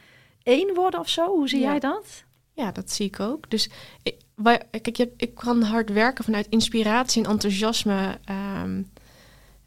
één 0.43 0.73
worden 0.75 0.99
of 0.99 1.09
zo. 1.09 1.27
Hoe 1.35 1.49
zie 1.49 1.59
Ja. 1.59 1.69
jij 1.69 1.79
dat? 1.79 2.23
Ja, 2.59 2.71
dat 2.71 2.91
zie 2.91 3.05
ik 3.05 3.19
ook. 3.19 3.49
Dus 3.49 3.69
ik, 4.03 4.15
waar, 4.35 4.65
kijk, 4.81 4.95
je, 4.95 5.13
ik 5.17 5.35
kan 5.35 5.61
hard 5.61 5.89
werken 5.89 6.23
vanuit 6.23 6.47
inspiratie 6.49 7.23
en 7.23 7.29
enthousiasme. 7.29 8.17
ehm, 8.25 8.81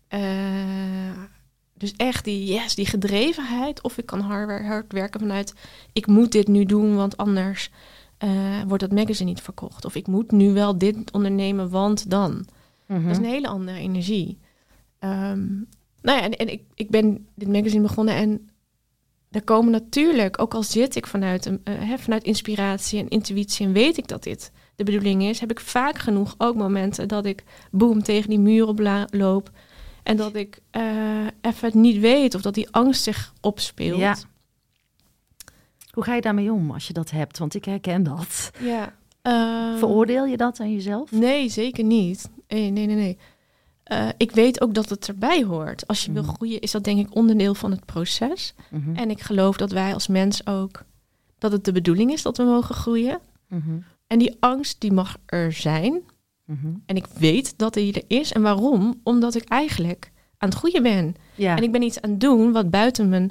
eh, 0.08 1.22
dus 1.74 1.92
echt 1.96 2.24
die, 2.24 2.52
yes, 2.52 2.74
die 2.74 2.86
gedrevenheid. 2.86 3.82
Of 3.82 3.98
ik 3.98 4.06
kan 4.06 4.20
hard, 4.20 4.64
hard 4.66 4.92
werken 4.92 5.20
vanuit, 5.20 5.54
ik 5.92 6.06
moet 6.06 6.32
dit 6.32 6.48
nu 6.48 6.64
doen, 6.64 6.96
want 6.96 7.16
anders 7.16 7.70
eh, 8.18 8.62
wordt 8.66 8.82
dat 8.82 8.92
magazine 8.92 9.30
niet 9.30 9.40
verkocht. 9.40 9.84
Of 9.84 9.94
ik 9.94 10.06
moet 10.06 10.30
nu 10.30 10.52
wel 10.52 10.78
dit 10.78 11.12
ondernemen, 11.12 11.70
want 11.70 12.10
dan. 12.10 12.46
Mhm. 12.86 13.02
Dat 13.02 13.10
is 13.10 13.16
een 13.16 13.24
hele 13.24 13.48
andere 13.48 13.78
energie. 13.78 14.38
Ehm, 14.98 15.46
nou 16.02 16.18
ja, 16.18 16.22
en, 16.22 16.32
en 16.32 16.52
ik, 16.52 16.62
ik 16.74 16.90
ben 16.90 17.26
dit 17.34 17.48
magazine 17.48 17.82
begonnen 17.82 18.14
en 18.14 18.50
er 19.32 19.42
komen 19.42 19.72
natuurlijk, 19.72 20.40
ook 20.40 20.54
al 20.54 20.62
zit 20.62 20.96
ik 20.96 21.06
vanuit, 21.06 21.46
een, 21.46 21.60
eh, 21.64 21.74
hè, 21.78 21.98
vanuit 21.98 22.24
inspiratie 22.24 22.98
en 22.98 23.08
intuïtie 23.08 23.66
en 23.66 23.72
weet 23.72 23.96
ik 23.96 24.08
dat 24.08 24.22
dit 24.22 24.52
de 24.76 24.84
bedoeling 24.84 25.22
is, 25.22 25.40
heb 25.40 25.50
ik 25.50 25.60
vaak 25.60 25.98
genoeg 25.98 26.34
ook 26.38 26.54
momenten 26.54 27.08
dat 27.08 27.24
ik 27.24 27.44
boem 27.70 28.02
tegen 28.02 28.28
die 28.28 28.38
muur 28.38 28.66
op 28.66 29.06
loop 29.10 29.50
en 30.02 30.16
dat 30.16 30.34
ik 30.34 30.58
eh, 30.70 31.26
even 31.40 31.66
het 31.66 31.74
niet 31.74 32.00
weet 32.00 32.34
of 32.34 32.42
dat 32.42 32.54
die 32.54 32.70
angst 32.70 33.02
zich 33.02 33.32
opspeelt. 33.40 33.98
Ja. 33.98 34.16
Hoe 35.90 36.04
ga 36.04 36.14
je 36.14 36.20
daarmee 36.20 36.52
om 36.52 36.70
als 36.70 36.86
je 36.86 36.92
dat 36.92 37.10
hebt? 37.10 37.38
Want 37.38 37.54
ik 37.54 37.64
herken 37.64 38.02
dat. 38.02 38.50
ja. 38.58 38.92
Ehm, 39.22 39.78
Veroordeel 39.78 40.26
je 40.26 40.36
dat 40.36 40.60
aan 40.60 40.72
jezelf? 40.72 41.10
Nee, 41.10 41.48
zeker 41.48 41.84
niet. 41.84 42.30
Nee, 42.48 42.70
nee, 42.70 42.86
nee. 42.86 42.96
nee. 42.96 43.18
Eh, 43.92 44.08
ik 44.16 44.30
weet 44.30 44.60
ook 44.60 44.74
dat 44.74 44.88
het 44.88 45.08
erbij 45.08 45.44
hoort. 45.44 45.86
Als 45.86 46.04
je 46.04 46.12
wil 46.12 46.22
Mhm. 46.22 46.32
groeien, 46.34 46.60
is 46.60 46.70
dat 46.70 46.84
denk 46.84 46.98
ik 47.06 47.14
onderdeel 47.14 47.54
van 47.54 47.70
het 47.70 47.84
proces. 47.84 48.54
Mhm. 48.70 48.94
En 48.96 49.10
ik 49.10 49.20
geloof 49.20 49.56
dat 49.56 49.72
wij 49.72 49.94
als 49.94 50.06
mens 50.06 50.46
ook, 50.46 50.84
dat 51.38 51.52
het 51.52 51.64
de 51.64 51.72
bedoeling 51.72 52.12
is 52.12 52.22
dat 52.22 52.36
we 52.36 52.42
mogen 52.42 52.74
groeien. 52.74 53.20
Mhm. 53.48 53.70
En 54.06 54.18
die 54.18 54.36
angst, 54.40 54.80
die 54.80 54.92
mag 54.92 55.16
er 55.26 55.52
zijn. 55.52 56.00
En 56.86 56.96
ik 56.96 57.06
weet 57.06 57.58
dat 57.58 57.74
die 57.74 57.92
er 57.92 58.18
is. 58.18 58.32
En 58.32 58.42
waarom? 58.42 59.00
Omdat 59.02 59.34
ik 59.34 59.44
eigenlijk 59.48 60.12
aan 60.38 60.48
het 60.48 60.58
groeien 60.58 60.82
ben. 60.82 61.14
Ja. 61.34 61.56
En 61.56 61.62
ik 61.62 61.72
ben 61.72 61.82
iets 61.82 62.00
aan 62.00 62.10
het 62.10 62.20
doen 62.20 62.52
wat 62.52 62.70
buiten 62.70 63.08
mijn, 63.08 63.30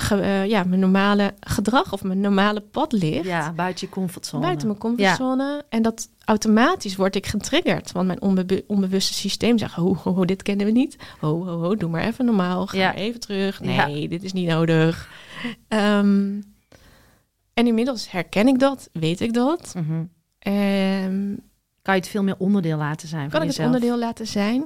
ge- 0.00 0.20
eh, 0.20 0.46
ja, 0.46 0.64
mijn 0.64 0.80
normale 0.80 1.34
gedrag 1.40 1.92
of 1.92 2.02
mijn 2.02 2.20
normale 2.20 2.60
pad 2.60 2.92
ligt. 2.92 3.24
ja, 3.24 3.52
buiten 3.52 3.86
je 3.86 3.92
comfortzone. 3.92 4.42
Buiten 4.42 4.66
mijn 4.66 4.78
comfortzone. 4.78 5.64
En 5.68 5.82
dat 5.82 6.08
automatisch 6.24 6.96
word 6.96 7.16
ik 7.16 7.26
getriggerd. 7.26 7.92
Want 7.92 8.06
mijn 8.06 8.20
onbe- 8.22 8.64
onbewuste 8.66 9.14
systeem 9.14 9.58
zegt... 9.58 9.74
Ho, 9.74 9.94
ho, 10.02 10.14
ho, 10.14 10.24
dit 10.24 10.42
kennen 10.42 10.66
we 10.66 10.72
niet. 10.72 10.96
Ho, 11.20 11.44
ho, 11.46 11.58
ho, 11.62 11.76
doe 11.76 11.90
maar 11.90 12.04
even 12.04 12.24
normaal. 12.24 12.66
Ga 12.66 12.78
Ja. 12.78 12.94
even 12.94 13.20
terug. 13.20 13.60
Ja. 13.64 13.86
Nee, 13.86 14.08
dit 14.08 14.22
is 14.22 14.32
niet 14.32 14.48
nodig. 14.48 15.08
Ehm, 15.68 16.40
en 17.54 17.66
inmiddels 17.66 18.10
herken 18.10 18.48
ik 18.48 18.58
dat. 18.58 18.88
Weet 18.92 19.20
ik 19.20 19.32
dat. 19.32 19.72
Mhm. 19.76 20.04
Ehm, 20.38 21.34
Kan 21.82 21.94
je 21.94 22.00
het 22.00 22.10
veel 22.10 22.22
meer 22.22 22.36
onderdeel 22.38 22.76
laten 22.78 23.08
zijn 23.08 23.30
kan 23.30 23.42
ik 23.42 23.48
het 23.48 23.58
onderdeel 23.58 23.98
laten 23.98 24.26
zijn? 24.26 24.64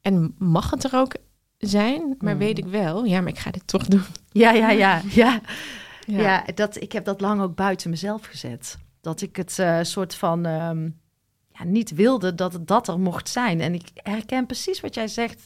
En 0.00 0.34
mag 0.38 0.70
het 0.70 0.84
er 0.84 0.94
ook 0.94 1.14
zijn? 1.60 2.14
Maar 2.18 2.32
Mm. 2.32 2.38
weet 2.38 2.58
ik 2.58 2.64
wel... 2.66 3.04
Ja, 3.04 3.20
maar 3.20 3.28
ik 3.32 3.38
ga 3.38 3.50
dit 3.50 3.66
toch 3.66 3.86
doen. 3.86 4.02
Ja, 4.32 4.50
ja, 4.50 4.70
ja, 4.70 5.00
ja. 5.22 5.40
Ja. 6.06 6.20
Ja, 6.20 6.44
dat, 6.54 6.80
ik 6.80 6.92
heb 6.92 7.04
dat 7.04 7.20
lang 7.20 7.40
ook 7.40 7.54
buiten 7.54 7.90
mezelf 7.90 8.26
gezet. 8.26 8.78
Dat 9.00 9.20
ik 9.20 9.36
het 9.36 9.58
eh, 9.58 9.78
soort 9.82 10.14
van 10.14 10.46
ehm, 10.46 10.82
ja, 11.52 11.64
niet 11.64 11.90
wilde 11.94 12.34
dat 12.34 12.52
het 12.52 12.66
dat 12.66 12.88
er 12.88 13.00
mocht 13.00 13.28
zijn. 13.28 13.60
En 13.60 13.74
ik 13.74 13.88
herken 13.94 14.46
precies 14.46 14.80
wat 14.80 14.94
jij 14.94 15.08
zegt. 15.08 15.44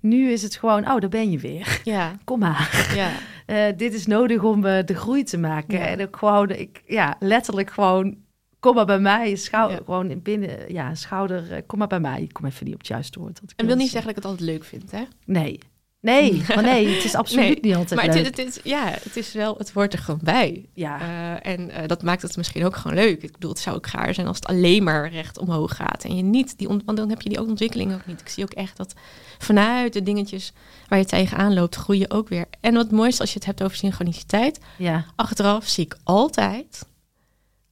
Nu 0.00 0.30
is 0.30 0.42
het 0.42 0.56
gewoon, 0.56 0.90
oh, 0.90 1.00
daar 1.00 1.08
ben 1.08 1.30
je 1.30 1.38
weer. 1.38 1.80
Ja, 1.84 2.16
Kom 2.24 2.38
maar. 2.38 2.90
ja. 2.94 3.10
Eh, 3.46 3.72
dit 3.76 3.94
is 3.94 4.06
nodig 4.06 4.42
om 4.42 4.64
eh, 4.66 4.84
de 4.86 4.94
groei 4.94 5.22
te 5.24 5.38
maken. 5.38 5.80
En 5.80 6.00
ook 6.02 6.16
gewoon, 6.16 6.50
ik, 6.50 6.82
ja, 6.86 7.16
letterlijk 7.18 7.70
gewoon, 7.70 8.16
kom 8.62 8.74
maar 8.74 8.86
bij 8.86 8.98
mij. 9.00 9.36
Schouder, 9.36 9.76
Ja. 9.78 9.82
gewoon 9.84 10.10
in 10.10 10.22
binnen, 10.22 10.72
ja, 10.72 10.94
schouder, 10.94 11.52
eh, 11.52 11.62
kom 11.66 11.78
maar 11.78 11.88
bij 11.88 12.00
mij. 12.00 12.22
Ik 12.22 12.32
kom 12.32 12.44
even 12.46 12.64
niet 12.64 12.74
op 12.74 12.80
het 12.80 12.88
juiste 12.88 13.18
woord. 13.18 13.40
ik 13.42 13.52
En 13.56 13.66
wil 13.66 13.76
niet 13.76 13.90
zeggen 13.90 14.00
dat 14.14 14.16
ik 14.16 14.22
het 14.22 14.24
altijd 14.32 14.50
leuk 14.50 14.64
vind, 14.64 14.90
hè? 14.90 15.02
Nee. 15.24 15.58
Nee, 16.00 16.42
maar 16.54 16.62
nee, 16.62 16.88
het 16.88 17.04
is 17.04 17.14
absoluut 17.14 17.44
Nee, 17.46 17.58
niet 17.60 17.74
altijd 17.74 18.00
Maar 18.00 18.14
leuk. 18.14 18.24
het, 18.26 18.38
is- 18.38 18.44
het 18.44 18.56
is, 18.56 18.70
ja, 18.70 18.84
het 19.02 19.16
is 19.16 19.32
wel, 19.32 19.54
het 19.58 19.70
hoort 19.70 19.92
er 19.92 19.98
gewoon 19.98 20.20
bij. 20.22 20.68
ja, 20.74 21.00
Eh, 21.00 21.52
en 21.52 21.70
eh, 21.70 21.86
dat 21.88 22.02
maakt 22.02 22.22
het 22.22 22.36
misschien 22.36 22.64
ook 22.64 22.76
gewoon 22.76 22.96
leuk. 22.96 23.22
Ik 23.22 23.32
bedoel, 23.32 23.50
het 23.50 23.58
zou 23.58 23.76
ook 23.76 23.86
gaar 23.86 24.14
zijn 24.14 24.26
als 24.26 24.36
het 24.36 24.46
alleen 24.46 24.82
maar 24.82 25.10
recht 25.10 25.38
omhoog 25.38 25.76
gaat. 25.76 26.04
En 26.04 26.16
je 26.16 26.22
niet, 26.22 26.58
die 26.58 26.68
want 26.68 26.96
dan 26.96 27.08
heb 27.08 27.22
je 27.22 27.28
die 27.28 27.40
ook 27.40 27.48
ontwikkeling 27.48 27.94
ook 27.94 28.06
niet. 28.06 28.20
Ik 28.20 28.28
zie 28.28 28.44
ook 28.44 28.52
echt 28.52 28.76
dat 28.76 28.94
vanuit 29.38 29.92
de 29.92 30.02
dingetjes 30.02 30.52
waar 30.88 30.98
je 30.98 31.04
tegenaan 31.04 31.54
loopt, 31.54 31.74
groei 31.74 31.98
je 31.98 32.10
ook 32.10 32.28
weer. 32.28 32.46
En 32.60 32.74
wat 32.74 32.82
het 32.82 32.92
mooiste 32.92 33.20
als 33.20 33.30
je 33.32 33.36
het 33.38 33.46
hebt 33.46 33.62
over 33.62 33.76
synchroniciteit, 33.76 34.58
ja, 34.78 35.04
achteraf 35.16 35.66
zie 35.68 35.84
ik 35.84 35.96
altijd, 36.04 36.86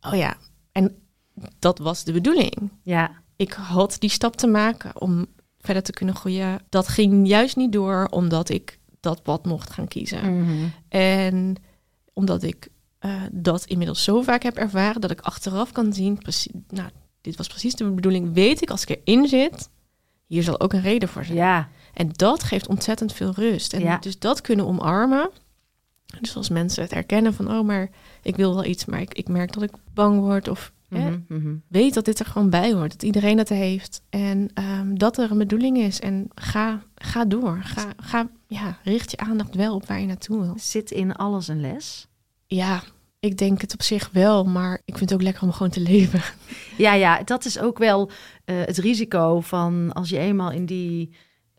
oh 0.00 0.14
ja, 0.16 0.36
en 0.72 0.96
dat 1.58 1.78
was 1.78 2.04
de 2.04 2.12
bedoeling. 2.12 2.70
ja, 2.82 3.10
Ik 3.36 3.52
had 3.52 3.96
die 3.98 4.10
stap 4.10 4.36
te 4.36 4.46
maken 4.46 5.00
om 5.00 5.26
verder 5.58 5.82
te 5.82 5.92
kunnen 5.92 6.14
groeien. 6.14 6.60
Dat 6.68 6.88
ging 6.88 7.28
juist 7.28 7.56
niet 7.56 7.72
door 7.72 8.06
omdat 8.10 8.48
ik 8.48 8.78
dat 9.00 9.22
pad 9.22 9.46
mocht 9.46 9.70
gaan 9.70 9.88
kiezen. 9.88 10.38
Mhm. 10.42 10.66
En 10.88 11.56
omdat 12.12 12.42
ik 12.42 12.68
eh, 12.98 13.22
dat 13.32 13.64
inmiddels 13.64 14.04
zo 14.04 14.22
vaak 14.22 14.42
heb 14.42 14.56
ervaren 14.56 15.00
dat 15.00 15.10
ik 15.10 15.20
achteraf 15.20 15.72
kan 15.72 15.92
zien, 15.92 16.18
precies, 16.18 16.52
nou, 16.68 16.88
dit 17.20 17.36
was 17.36 17.48
precies 17.48 17.74
de 17.74 17.90
bedoeling, 17.90 18.34
weet 18.34 18.62
ik 18.62 18.70
als 18.70 18.84
ik 18.84 19.00
erin 19.04 19.28
zit, 19.28 19.68
hier 20.26 20.42
zal 20.42 20.60
ook 20.60 20.72
een 20.72 20.80
reden 20.82 21.08
voor 21.08 21.24
zijn. 21.24 21.36
ja, 21.36 21.68
En 21.94 22.08
dat 22.12 22.42
geeft 22.42 22.68
ontzettend 22.68 23.12
veel 23.12 23.32
rust. 23.34 23.72
En 23.72 23.80
Ja. 23.80 23.98
dus 23.98 24.18
dat 24.18 24.40
kunnen 24.40 24.66
omarmen 24.66 25.30
Dus 26.20 26.36
als 26.36 26.48
mensen 26.48 26.82
het 26.82 26.94
herkennen 26.94 27.34
van, 27.34 27.50
oh, 27.50 27.66
maar 27.66 27.90
ik 28.22 28.36
wil 28.36 28.54
wel 28.54 28.64
iets, 28.64 28.84
maar 28.84 29.00
ik, 29.00 29.14
ik 29.14 29.28
merk 29.28 29.52
dat 29.52 29.62
ik 29.62 29.70
bang 29.94 30.20
word. 30.20 30.48
Of 30.48 30.72
hè, 30.88 31.10
Mhm, 31.10 31.20
mhm. 31.28 31.54
weet 31.68 31.94
dat 31.94 32.04
dit 32.04 32.18
er 32.18 32.26
gewoon 32.26 32.50
bij 32.50 32.72
hoort. 32.72 32.90
Dat 32.92 33.02
iedereen 33.02 33.38
het 33.38 33.48
heeft. 33.48 34.02
En 34.10 34.50
ehm, 34.54 34.94
dat 34.94 35.18
er 35.18 35.30
een 35.30 35.38
bedoeling 35.38 35.78
is. 35.78 36.00
En 36.00 36.28
ga, 36.34 36.82
ga 36.94 37.24
door. 37.24 37.60
Ga, 37.62 37.86
ga, 37.96 38.28
ja, 38.46 38.78
richt 38.84 39.10
je 39.10 39.16
aandacht 39.16 39.54
wel 39.54 39.74
op 39.74 39.86
waar 39.86 40.00
je 40.00 40.06
naartoe 40.06 40.40
wil. 40.40 40.54
Zit 40.58 40.90
in 40.90 41.14
alles 41.14 41.48
een 41.48 41.60
les? 41.60 42.06
Ja, 42.46 42.82
ik 43.20 43.38
denk 43.38 43.60
het 43.60 43.72
op 43.72 43.82
zich 43.82 44.10
wel. 44.12 44.44
Maar 44.44 44.74
ik 44.84 44.96
vind 44.96 45.10
het 45.10 45.18
ook 45.18 45.24
lekker 45.24 45.42
om 45.42 45.52
gewoon 45.52 45.72
te 45.72 45.80
leven. 45.80 46.22
Ja, 46.76 46.92
ja, 46.94 47.22
dat 47.22 47.44
is 47.44 47.58
ook 47.58 47.78
wel 47.78 48.10
eh, 48.44 48.56
het 48.64 48.78
risico 48.78 49.40
van 49.40 49.92
als 49.92 50.08
je 50.08 50.18
eenmaal 50.18 50.50
in 50.50 50.66
die 50.66 51.10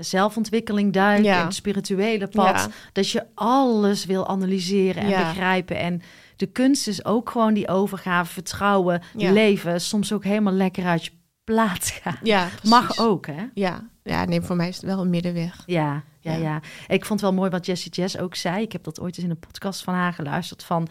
zelfontwikkeling 0.04 0.94
duikt, 0.94 1.26
Ja. 1.26 1.40
in 1.40 1.46
het 1.46 1.56
spirituele 1.56 2.28
pad, 2.28 2.56
Ja. 2.56 2.68
dat 2.94 3.10
je 3.10 3.26
alles 3.36 4.06
wil 4.06 4.28
analyseren 4.28 5.04
en 5.04 5.10
Ja. 5.10 5.28
begrijpen. 5.28 5.80
En 5.80 6.02
de 6.36 6.46
kunst 6.46 6.88
is 6.88 7.06
ook 7.06 7.30
gewoon 7.30 7.54
die 7.54 7.68
overgave, 7.68 8.34
vertrouwen, 8.34 9.02
leven, 9.14 9.82
soms 9.82 10.14
ook 10.14 10.24
helemaal 10.24 10.54
lekker 10.54 10.86
uit 10.86 11.06
je 11.06 11.12
plaats 11.44 11.92
gaan. 11.92 12.18
Ja, 12.24 12.46
precies. 12.48 12.70
Mag 12.70 13.00
ook, 13.00 13.26
hè? 13.28 13.46
Ja. 13.54 13.88
ja, 14.04 14.26
nee, 14.26 14.42
voor 14.42 14.56
mij 14.56 14.68
is 14.68 14.76
het 14.76 14.86
wel 14.86 15.00
een 15.02 15.10
middenweg. 15.10 15.64
Ja, 15.66 16.04
ja, 16.20 16.32
Ja. 16.32 16.38
ja. 16.38 16.62
Ik 16.88 17.06
vond 17.06 17.20
het 17.22 17.30
wel 17.30 17.34
mooi 17.40 17.50
wat 17.50 17.66
Jessie 17.66 17.92
Jess 17.92 18.18
ook 18.18 18.36
zei. 18.36 18.62
Ik 18.62 18.72
heb 18.72 18.84
dat 18.84 19.00
ooit 19.00 19.16
eens 19.16 19.26
in 19.26 19.32
een 19.32 19.40
podcast 19.40 19.84
van 19.84 19.94
haar 19.94 20.14
geluisterd. 20.14 20.64
Van 20.64 20.88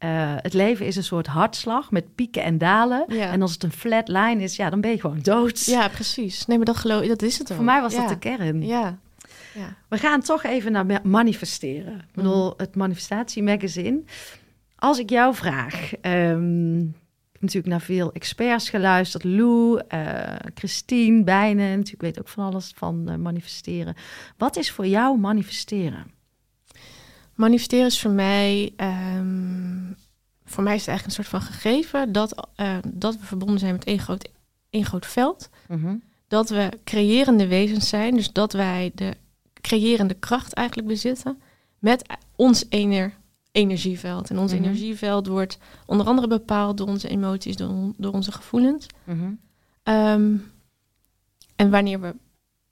eh, 0.00 0.34
het 0.36 0.52
leven 0.52 0.86
is 0.86 0.96
een 0.96 1.04
soort 1.04 1.26
hartslag 1.26 1.90
met 1.90 2.14
pieken 2.14 2.42
en 2.42 2.58
dalen. 2.58 3.04
Ja. 3.08 3.32
En 3.32 3.42
als 3.42 3.52
het 3.52 3.62
een 3.62 3.72
flat 3.72 4.08
line 4.08 4.42
is, 4.42 4.56
ja, 4.56 4.70
dan 4.70 4.80
ben 4.80 4.90
je 4.90 5.00
gewoon 5.00 5.20
dood. 5.22 5.64
Ja, 5.64 5.88
precies. 5.88 6.46
Nee, 6.46 6.56
maar 6.56 6.66
dat 6.66 6.76
geloof 6.76 7.06
dat 7.06 7.22
is 7.22 7.38
het 7.38 7.50
ook. 7.50 7.56
Voor 7.56 7.64
mij 7.64 7.80
was 7.80 7.92
ja. 7.94 8.00
dat 8.00 8.08
de 8.08 8.18
kern. 8.18 8.62
Ja. 8.62 8.98
ja. 9.54 9.76
We 9.88 9.98
gaan 9.98 10.20
toch 10.20 10.42
even 10.44 10.72
naar 10.72 10.86
ma- 10.86 11.00
manifesteren. 11.02 11.94
Ik 11.94 12.14
bedoel, 12.14 12.54
het 12.56 12.76
manifestatiemagazine. 12.76 14.02
Als 14.76 14.98
ik 14.98 15.10
jou 15.10 15.34
vraag, 15.34 15.92
ehm, 16.00 16.78
ik 16.78 16.86
heb 17.32 17.40
natuurlijk 17.40 17.72
naar 17.72 17.80
veel 17.80 18.12
experts 18.12 18.70
geluisterd. 18.70 19.24
Lou, 19.24 19.80
eh, 19.88 20.34
Christine, 20.54 21.24
Bijnen, 21.24 21.68
natuurlijk 21.68 22.02
weet 22.02 22.20
ook 22.20 22.28
van 22.28 22.44
alles 22.44 22.72
van 22.76 23.08
eh, 23.08 23.16
manifesteren. 23.16 23.94
Wat 24.36 24.56
is 24.56 24.70
voor 24.70 24.86
jou 24.86 25.18
manifesteren? 25.18 26.18
Manifesteren 27.40 27.86
is 27.86 28.00
voor 28.00 28.10
mij, 28.10 28.72
ehm, 28.76 29.92
voor 30.44 30.62
mij 30.62 30.74
is 30.74 30.80
het 30.80 30.88
eigenlijk 30.88 31.04
een 31.04 31.10
soort 31.24 31.28
van 31.28 31.40
gegeven 31.40 32.12
dat, 32.12 32.48
eh, 32.54 32.76
dat 32.86 33.16
we 33.16 33.24
verbonden 33.24 33.58
zijn 33.58 33.72
met 33.72 33.84
één 33.84 33.98
groot, 33.98 34.28
één 34.70 34.84
groot 34.84 35.06
veld. 35.06 35.48
Dat 36.28 36.48
we 36.48 36.68
creërende 36.84 37.46
wezens 37.46 37.88
zijn, 37.88 38.14
dus 38.14 38.32
dat 38.32 38.52
wij 38.52 38.92
de 38.94 39.16
creërende 39.60 40.14
kracht 40.14 40.52
eigenlijk 40.52 40.88
bezitten 40.88 41.40
met 41.78 42.04
ons 42.36 42.64
ener, 42.68 43.12
energieveld. 43.52 44.30
En 44.30 44.38
ons 44.38 44.52
Mhm. 44.52 44.62
energieveld 44.62 45.26
wordt 45.26 45.58
onder 45.86 46.06
andere 46.06 46.26
bepaald 46.28 46.76
door 46.76 46.88
onze 46.88 47.08
emoties, 47.08 47.56
door, 47.56 47.92
door 47.96 48.12
onze 48.12 48.32
gevoelens. 48.32 48.86
Mhm. 49.04 49.32
Ehm, 49.82 50.36
en 51.56 51.70
wanneer 51.70 52.00
we. 52.00 52.14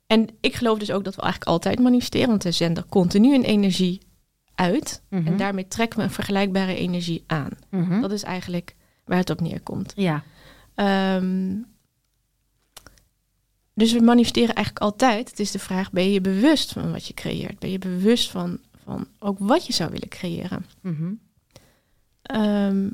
En 0.07 0.29
ik 0.41 0.55
geloof 0.55 0.79
dus 0.79 0.91
ook 0.91 1.05
dat 1.05 1.15
we 1.15 1.23
eigenlijk 1.23 1.51
altijd 1.51 1.79
manifesteren, 1.79 2.29
want 2.29 2.43
we 2.43 2.53
zenden 2.53 2.89
continu 2.89 3.35
een 3.35 3.45
energie 3.45 4.07
uit. 4.59 5.03
Mhm. 5.09 5.27
En 5.27 5.37
daarmee 5.37 5.68
trekken 5.68 5.99
we 5.99 6.05
een 6.05 6.11
vergelijkbare 6.11 6.75
energie 6.75 7.25
aan. 7.27 7.51
Mhm. 7.71 8.01
Dat 8.01 8.12
is 8.12 8.23
eigenlijk 8.23 8.77
waar 9.05 9.18
het 9.18 9.31
op 9.31 9.40
neerkomt. 9.40 9.92
Ja. 9.97 10.23
Ehm, 10.75 11.57
dus 13.75 13.92
we 13.92 14.01
manifesteren 14.01 14.55
eigenlijk 14.55 14.85
altijd. 14.85 15.31
Het 15.31 15.40
is 15.40 15.51
de 15.51 15.59
vraag: 15.59 15.90
ben 15.90 16.11
je 16.11 16.21
bewust 16.21 16.73
van 16.73 16.92
wat 16.92 17.07
je 17.07 17.14
creëert? 17.14 17.59
Ben 17.59 17.71
je 17.71 17.79
bewust 17.79 18.31
van, 18.31 18.59
van 18.85 19.07
ook 19.18 19.38
wat 19.38 19.66
je 19.66 19.73
zou 19.73 19.90
willen 19.90 20.09
creëren? 20.09 20.66
Mhm. 20.81 21.12
Ehm, 22.23 22.88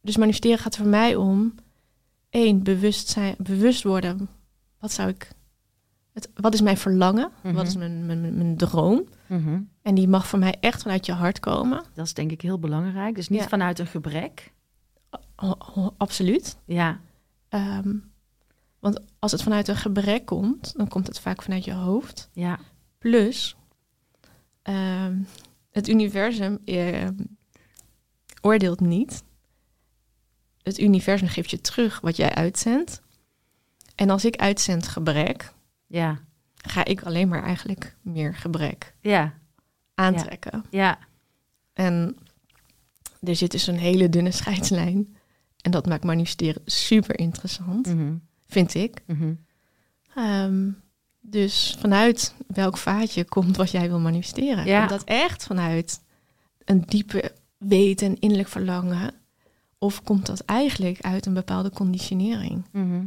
dus 0.00 0.16
manifesteren 0.16 0.58
gaat 0.58 0.76
voor 0.76 0.86
mij 0.86 1.16
om 1.16 1.54
één 2.30 2.62
bewust 2.62 3.08
zijn, 3.08 3.34
bewust 3.38 3.82
worden. 3.82 4.28
Wat 4.78 4.92
zou 4.92 5.08
ik? 5.08 5.28
Het, 6.12 6.30
wat 6.34 6.54
is 6.54 6.60
mijn 6.60 6.76
verlangen? 6.76 7.30
Mhm. 7.42 7.54
Wat 7.54 7.66
is 7.66 7.76
mijn, 7.76 8.06
mijn, 8.06 8.20
mijn, 8.20 8.36
mijn 8.36 8.56
Mhm. 9.38 9.60
En 9.82 9.94
die 9.94 10.08
mag 10.08 10.26
voor 10.26 10.38
mij 10.38 10.56
echt 10.60 10.82
vanuit 10.82 11.06
je 11.06 11.12
hart 11.12 11.40
komen. 11.40 11.84
Dat 11.94 12.06
is 12.06 12.14
denk 12.14 12.30
ik 12.30 12.40
heel 12.40 12.58
belangrijk. 12.58 13.14
Dus 13.14 13.28
niet 13.28 13.40
Ja. 13.40 13.48
vanuit 13.48 13.78
een 13.78 13.86
gebrek. 13.86 14.52
O- 15.36 15.54
o- 15.76 15.94
absoluut. 15.96 16.56
Ja. 16.64 17.00
Ehm, 17.48 17.94
want 18.78 19.00
als 19.18 19.32
het 19.32 19.42
vanuit 19.42 19.68
een 19.68 19.76
gebrek 19.76 20.24
komt, 20.26 20.72
dan 20.76 20.88
komt 20.88 21.06
het 21.06 21.20
vaak 21.20 21.42
vanuit 21.42 21.64
je 21.64 21.72
hoofd. 21.72 22.28
Ja. 22.32 22.58
Plus, 22.98 23.56
ehm, 24.62 25.18
het 25.70 25.88
universum 25.88 26.58
ehm, 26.64 27.14
oordeelt 28.40 28.80
niet. 28.80 29.22
Het 30.62 30.78
universum 30.78 31.28
geeft 31.28 31.50
je 31.50 31.60
terug 31.60 32.00
wat 32.00 32.16
jij 32.16 32.34
uitzendt. 32.34 33.02
En 33.94 34.10
als 34.10 34.24
ik 34.24 34.36
uitzend 34.36 34.88
gebrek, 34.88 35.52
Ja. 35.86 36.18
Ga 36.66 36.84
ik 36.84 37.02
alleen 37.02 37.28
maar 37.28 37.42
eigenlijk 37.42 37.96
meer 38.02 38.34
gebrek 38.34 38.94
Ja. 39.00 39.34
aantrekken. 39.94 40.64
Ja. 40.70 40.98
En 41.72 42.16
er 43.22 43.36
zit 43.36 43.50
dus 43.50 43.66
een 43.66 43.78
hele 43.78 44.08
dunne 44.08 44.30
scheidslijn. 44.30 45.16
En 45.60 45.70
dat 45.70 45.86
maakt 45.86 46.04
manifesteren 46.04 46.62
super 46.64 47.18
interessant, 47.18 47.86
Mhm. 47.94 48.14
vind 48.46 48.74
ik. 48.74 49.02
Mhm. 49.06 49.32
Ehm, 50.14 50.68
dus 51.20 51.76
vanuit 51.80 52.34
welk 52.46 52.76
vaatje 52.76 53.24
komt 53.24 53.56
wat 53.56 53.70
jij 53.70 53.88
wil 53.88 54.00
manifesteren? 54.00 54.66
Ja. 54.66 54.78
Komt 54.78 54.90
dat 54.90 55.04
echt 55.04 55.44
vanuit 55.44 56.00
een 56.64 56.80
diepe 56.86 57.32
weten 57.58 58.06
en 58.06 58.18
innerlijk 58.20 58.48
verlangen? 58.48 59.14
Of 59.78 60.02
komt 60.02 60.26
dat 60.26 60.40
eigenlijk 60.40 61.00
uit 61.00 61.26
een 61.26 61.34
bepaalde 61.34 61.70
conditionering? 61.70 62.64
Mhm. 62.72 63.04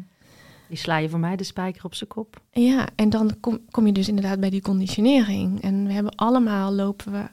Die 0.67 0.77
sla 0.77 0.97
je 0.97 1.10
voor 1.10 1.19
mij 1.19 1.36
de 1.36 1.43
spijker 1.43 1.86
op 1.86 1.95
zijn 1.95 2.10
kop. 2.10 2.41
Ja, 2.51 2.88
en 2.95 3.10
dan 3.10 3.39
kom, 3.39 3.60
kom 3.71 3.86
je 3.86 3.91
dus 3.91 4.08
inderdaad 4.08 4.39
bij 4.39 4.49
die 4.49 4.62
conditionering. 4.62 5.62
En 5.62 5.86
we 5.86 5.93
hebben 5.93 6.15
allemaal 6.15 6.73
lopen 6.73 7.12
we. 7.12 7.25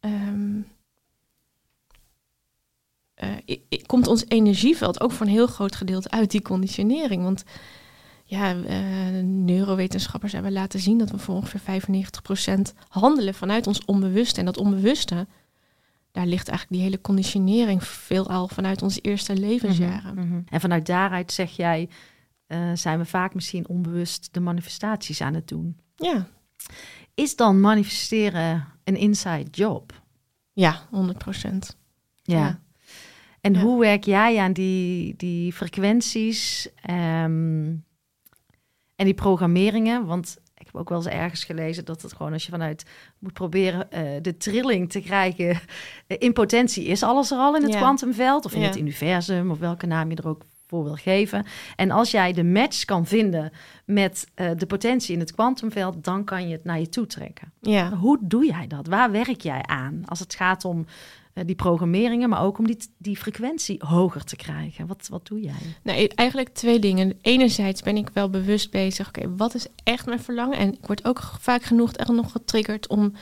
ehm, 0.00 0.60
eh, 3.14 3.82
komt 3.86 4.06
ons 4.06 4.24
energieveld 4.28 5.00
ook 5.00 5.12
voor 5.12 5.26
een 5.26 5.32
heel 5.32 5.46
groot 5.46 5.76
gedeelte 5.76 6.10
uit 6.10 6.30
die 6.30 6.42
conditionering. 6.42 7.22
Want 7.22 7.44
ja, 8.24 8.54
eh, 8.64 9.22
neurowetenschappers 9.22 10.32
hebben 10.32 10.52
laten 10.52 10.80
zien 10.80 10.98
dat 10.98 11.10
we 11.10 11.18
voor 11.18 11.34
ongeveer 11.34 11.60
95% 11.60 12.74
handelen 12.88 13.34
vanuit 13.34 13.66
ons 13.66 13.84
onbewuste. 13.84 14.38
En 14.40 14.46
dat 14.46 14.56
onbewuste, 14.58 15.26
daar 16.12 16.26
ligt 16.26 16.48
eigenlijk 16.48 16.78
die 16.78 16.80
hele 16.90 17.00
conditionering 17.00 17.84
veelal 17.84 18.48
vanuit 18.48 18.82
onze 18.82 19.00
eerste 19.00 19.36
levensjaren. 19.36 20.14
Mhm. 20.14 20.40
En 20.48 20.60
vanuit 20.60 20.86
daaruit 20.86 21.32
zeg 21.32 21.56
jij, 21.56 21.88
eh, 22.46 22.70
zijn 22.74 22.98
we 22.98 23.04
vaak 23.04 23.34
misschien 23.34 23.68
onbewust 23.68 24.28
de 24.34 24.40
manifestaties 24.40 25.20
aan 25.20 25.34
het 25.34 25.48
doen. 25.48 25.76
Ja, 25.96 26.26
Is 27.14 27.36
dan 27.36 27.60
manifesteren 27.60 28.66
een 28.84 28.96
inside 28.96 29.50
job? 29.50 30.02
ja, 30.52 30.80
100%. 30.90 31.76
Ja. 32.22 32.38
Ja. 32.38 32.60
En 33.40 33.52
Ja. 33.54 33.60
hoe 33.60 33.80
werk 33.80 34.04
jij 34.04 34.38
aan 34.38 34.52
die, 34.52 35.14
die 35.16 35.52
frequenties 35.52 36.68
ehm, 36.82 37.64
en 38.96 39.04
die 39.04 39.14
programmeringen? 39.14 40.06
Want 40.06 40.36
heb 40.72 40.80
ook 40.80 40.88
wel 40.88 40.98
eens 40.98 41.06
ergens 41.06 41.44
gelezen 41.44 41.84
dat 41.84 42.02
het 42.02 42.12
gewoon 42.12 42.32
als 42.32 42.44
je 42.44 42.50
vanuit 42.50 42.84
moet 43.18 43.32
proberen 43.32 43.90
eh, 43.92 44.02
de 44.22 44.36
trilling 44.36 44.90
te 44.90 45.00
krijgen. 45.00 45.48
eh, 46.06 46.16
in 46.18 46.32
potentie 46.32 46.84
is 46.84 47.02
alles 47.02 47.30
er 47.30 47.38
al 47.38 47.56
in 47.56 47.62
het 47.62 47.72
Ja. 47.72 47.78
kwantumveld 47.78 48.44
of 48.44 48.52
in 48.54 48.60
Ja. 48.60 48.66
het 48.66 48.78
universum 48.78 49.50
of 49.50 49.58
welke 49.58 49.86
naam 49.86 50.10
je 50.10 50.16
er 50.16 50.28
ook 50.28 50.42
voor 50.66 50.84
wil 50.84 50.94
geven. 50.94 51.44
En 51.76 51.90
als 51.90 52.10
jij 52.10 52.32
de 52.32 52.44
match 52.44 52.84
kan 52.84 53.06
vinden 53.06 53.52
met 53.84 54.26
eh, 54.34 54.50
de 54.56 54.66
potentie 54.66 55.14
in 55.14 55.20
het 55.20 55.32
kwantumveld, 55.34 56.04
dan 56.04 56.24
kan 56.24 56.48
je 56.48 56.52
het 56.52 56.64
naar 56.64 56.80
je 56.80 56.88
toe 56.88 57.06
trekken. 57.06 57.52
Ja. 57.60 57.90
Hoe 57.96 58.18
doe 58.20 58.46
jij 58.46 58.66
dat? 58.66 58.86
Waar 58.86 59.10
werk 59.10 59.40
jij 59.40 59.62
aan 59.62 60.02
als 60.04 60.18
het 60.18 60.34
gaat 60.34 60.64
om 60.64 60.86
die 61.46 61.54
programmeringen, 61.54 62.28
maar 62.28 62.42
ook 62.42 62.58
om 62.58 62.66
die, 62.66 62.76
die 62.98 63.16
frequentie 63.16 63.80
hoger 63.84 64.24
te 64.24 64.36
krijgen? 64.36 64.86
Wat, 64.86 65.08
wat 65.10 65.26
doe 65.26 65.40
jij? 65.40 65.54
Nou, 65.82 66.06
eigenlijk 66.14 66.48
twee 66.48 66.78
dingen. 66.78 67.18
Enerzijds 67.22 67.82
ben 67.82 67.96
ik 67.96 68.08
wel 68.12 68.30
bewust 68.30 68.70
bezig. 68.70 69.08
Oké, 69.08 69.36
wat 69.36 69.54
is 69.54 69.66
echt 69.84 70.06
mijn 70.06 70.20
verlangen? 70.20 70.58
En 70.58 70.72
ik 70.72 70.86
word 70.86 71.04
ook 71.04 71.20
vaak 71.38 71.62
genoeg 71.62 71.92
er 71.96 72.14
nog 72.14 72.32
getriggerd 72.32 72.88
om, 72.88 73.12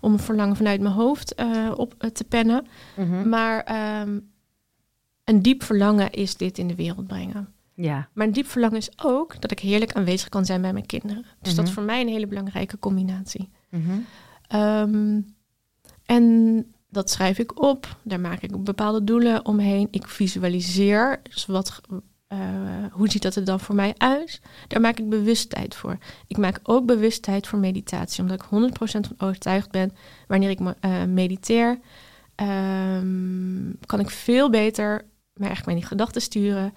om 0.00 0.12
een 0.12 0.18
verlangen 0.18 0.56
vanuit 0.56 0.80
mijn 0.80 0.94
hoofd 0.94 1.34
eh, 1.34 1.72
op 1.76 1.94
eh, 1.98 2.10
te 2.10 2.24
pennen. 2.24 2.66
Maar 3.28 3.60
ehm, 3.62 4.18
een 5.24 5.42
diep 5.42 5.62
verlangen 5.62 6.10
is 6.10 6.36
dit 6.36 6.58
in 6.58 6.68
de 6.68 6.74
wereld 6.74 7.06
brengen. 7.06 7.48
Ja. 7.74 8.08
Maar 8.12 8.26
een 8.26 8.32
diep 8.32 8.46
verlangen 8.46 8.76
is 8.76 8.90
ook 9.02 9.40
dat 9.40 9.50
ik 9.50 9.58
heerlijk 9.60 9.92
aanwezig 9.92 10.28
kan 10.28 10.44
zijn 10.44 10.60
bij 10.60 10.72
mijn 10.72 10.86
kinderen. 10.86 11.24
Dus 11.42 11.54
dat 11.54 11.64
is 11.64 11.70
Mhm. 11.70 11.78
voor 11.78 11.82
mij 11.82 12.00
een 12.00 12.08
hele 12.08 12.26
belangrijke 12.26 12.78
combinatie. 12.78 13.48
Ehm, 14.48 15.20
en 16.06 16.64
dat 16.90 17.10
schrijf 17.10 17.38
ik 17.38 17.62
op. 17.62 17.96
Daar 18.02 18.20
maak 18.20 18.42
ik 18.42 18.64
bepaalde 18.64 19.04
doelen 19.04 19.44
omheen. 19.44 19.88
Ik 19.90 20.08
visualiseer 20.08 21.20
dus 21.22 21.46
wat, 21.46 21.80
eh, 22.26 22.38
hoe 22.92 23.10
ziet 23.10 23.22
dat 23.22 23.34
er 23.34 23.44
dan 23.44 23.60
voor 23.60 23.74
mij 23.74 23.94
uit? 23.96 24.40
Daar 24.68 24.80
maak 24.80 24.98
ik 24.98 25.08
bewust 25.08 25.50
tijd 25.50 25.74
voor. 25.74 25.98
Ik 26.26 26.36
maak 26.36 26.60
ook 26.62 26.86
bewust 26.86 27.22
tijd 27.22 27.46
voor 27.46 27.58
meditatie, 27.58 28.22
omdat 28.22 28.42
ik 28.42 28.48
100% 28.48 29.06
van 29.06 29.28
overtuigd 29.28 29.70
ben. 29.70 29.92
Wanneer 30.26 30.50
ik 30.50 30.60
uh, 30.60 31.04
mediteer, 31.04 31.78
ehm, 32.34 33.72
kan 33.86 34.00
ik 34.00 34.10
veel 34.10 34.50
beter 34.50 35.06
maar 35.34 35.46
eigenlijk 35.46 35.78
mijn 35.78 35.90
gedachten 35.90 36.22
sturen. 36.22 36.74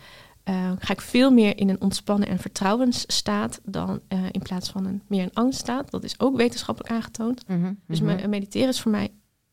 Uh, 0.49 0.71
ga 0.79 0.93
ik 0.93 1.01
veel 1.01 1.31
meer 1.31 1.57
in 1.57 1.69
een 1.69 1.81
ontspannen 1.81 2.27
en 2.27 2.39
vertrouwensstaat 2.39 3.59
dan 3.63 4.01
in 4.31 4.41
plaats 4.41 4.69
van 4.69 4.85
een 4.85 5.01
meer 5.07 5.23
een 5.23 5.33
angststaat. 5.33 5.91
Dat 5.91 6.03
is 6.03 6.19
ook 6.19 6.37
wetenschappelijk 6.37 6.93
aangetoond. 6.93 7.47
Mhm, 7.47 7.73
Dus 7.87 8.01
mhm. 8.01 8.29
mediteren 8.29 8.69
is 8.69 8.81
voor 8.81 8.91
mij 8.91 9.11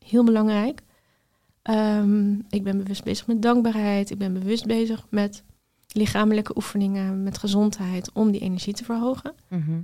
heel 0.09 0.23
belangrijk. 0.23 0.81
Ehm, 1.61 2.33
ik 2.49 2.63
ben 2.63 2.77
bewust 2.77 3.03
bezig 3.03 3.27
met 3.27 3.41
dankbaarheid. 3.41 4.09
Ik 4.09 4.17
ben 4.17 4.33
bewust 4.33 4.65
bezig 4.65 5.05
met 5.09 5.43
lichamelijke 5.87 6.55
oefeningen, 6.55 7.23
met 7.23 7.37
gezondheid, 7.37 8.11
om 8.13 8.31
die 8.31 8.41
energie 8.41 8.73
te 8.73 8.83
verhogen. 8.83 9.33
Mhm. 9.47 9.81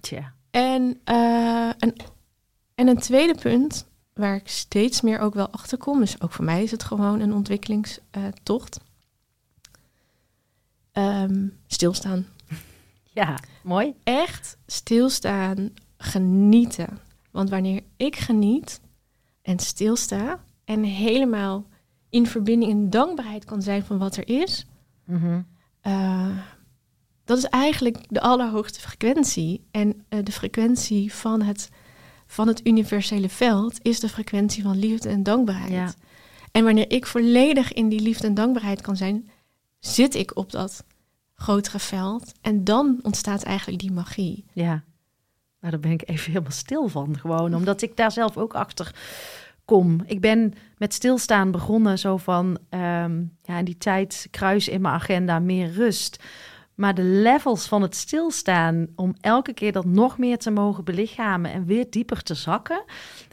Tja. 0.00 0.32
En, 0.50 1.00
eh, 1.04 1.68
en, 1.68 1.94
en 2.74 2.88
een 2.88 2.98
tweede 2.98 3.34
punt, 3.34 3.86
waar 4.12 4.36
ik 4.36 4.48
steeds 4.48 5.00
meer 5.00 5.18
ook 5.18 5.34
wel 5.34 5.50
achter 5.50 5.78
kom, 5.78 6.00
dus 6.00 6.20
ook 6.20 6.32
voor 6.32 6.44
mij 6.44 6.62
is 6.62 6.70
het 6.70 6.84
gewoon 6.84 7.20
een 7.20 7.34
ontwikkelingstocht. 7.34 8.80
Ehm, 10.92 11.46
stilstaan. 11.66 12.26
Ja, 13.12 13.38
mooi. 13.62 13.94
Echt 14.02 14.56
stilstaan, 14.66 15.70
genieten. 15.96 16.98
Want 17.30 17.50
wanneer 17.50 17.82
ik 17.96 18.16
geniet 18.16 18.80
en 19.44 19.58
stilsta 19.58 20.40
en 20.64 20.82
helemaal 20.82 21.66
in 22.10 22.26
verbinding 22.26 22.72
en 22.72 22.90
dankbaarheid 22.90 23.44
kan 23.44 23.62
zijn 23.62 23.82
van 23.84 23.98
wat 23.98 24.16
er 24.16 24.28
is, 24.28 24.66
Mhm. 25.06 25.40
uh, 25.82 26.38
dat 27.24 27.38
is 27.38 27.44
eigenlijk 27.44 27.98
de 28.08 28.20
allerhoogste 28.20 28.80
frequentie. 28.80 29.64
En 29.70 30.04
uh, 30.08 30.18
de 30.22 30.32
frequentie 30.32 31.12
van 31.12 31.42
het, 31.42 31.68
van 32.26 32.48
het 32.48 32.66
universele 32.66 33.28
veld 33.28 33.78
is 33.82 34.00
de 34.00 34.08
frequentie 34.08 34.62
van 34.62 34.78
liefde 34.78 35.08
en 35.08 35.22
dankbaarheid. 35.22 35.70
Ja. 35.72 35.92
En 36.52 36.64
wanneer 36.64 36.90
ik 36.90 37.06
volledig 37.06 37.72
in 37.72 37.88
die 37.88 38.00
liefde 38.00 38.26
en 38.26 38.34
dankbaarheid 38.34 38.80
kan 38.80 38.96
zijn, 38.96 39.28
zit 39.78 40.14
ik 40.14 40.36
op 40.36 40.50
dat 40.50 40.84
grotere 41.34 41.78
veld. 41.78 42.32
En 42.40 42.64
dan 42.64 42.98
ontstaat 43.02 43.42
eigenlijk 43.42 43.78
die 43.80 43.92
magie. 43.92 44.44
Ja. 44.52 44.82
Nou, 45.64 45.76
daar 45.76 45.90
ben 45.90 46.00
ik 46.00 46.08
even 46.08 46.32
helemaal 46.32 46.52
stil 46.52 46.88
van. 46.88 47.18
Gewoon 47.18 47.54
omdat 47.54 47.82
ik 47.82 47.96
daar 47.96 48.12
zelf 48.12 48.36
ook 48.36 48.54
achter 48.54 48.94
kom. 49.64 50.02
Ik 50.06 50.20
ben 50.20 50.54
met 50.78 50.94
stilstaan 50.94 51.50
begonnen, 51.50 51.98
zo 51.98 52.16
van 52.16 52.58
ehm, 52.68 53.22
ja, 53.42 53.58
in 53.58 53.64
die 53.64 53.78
tijd 53.78 54.28
kruis 54.30 54.68
in 54.68 54.80
mijn 54.80 54.94
agenda 54.94 55.38
meer 55.38 55.72
rust. 55.72 56.24
Maar 56.74 56.94
de 56.94 57.02
levels 57.02 57.66
van 57.66 57.82
het 57.82 57.94
stilstaan, 57.94 58.86
om 58.96 59.14
elke 59.20 59.52
keer 59.52 59.72
dat 59.72 59.84
nog 59.84 60.18
meer 60.18 60.38
te 60.38 60.50
mogen 60.50 60.84
belichamen 60.84 61.52
en 61.52 61.64
weer 61.64 61.86
dieper 61.90 62.22
te 62.22 62.34
zakken. 62.34 62.84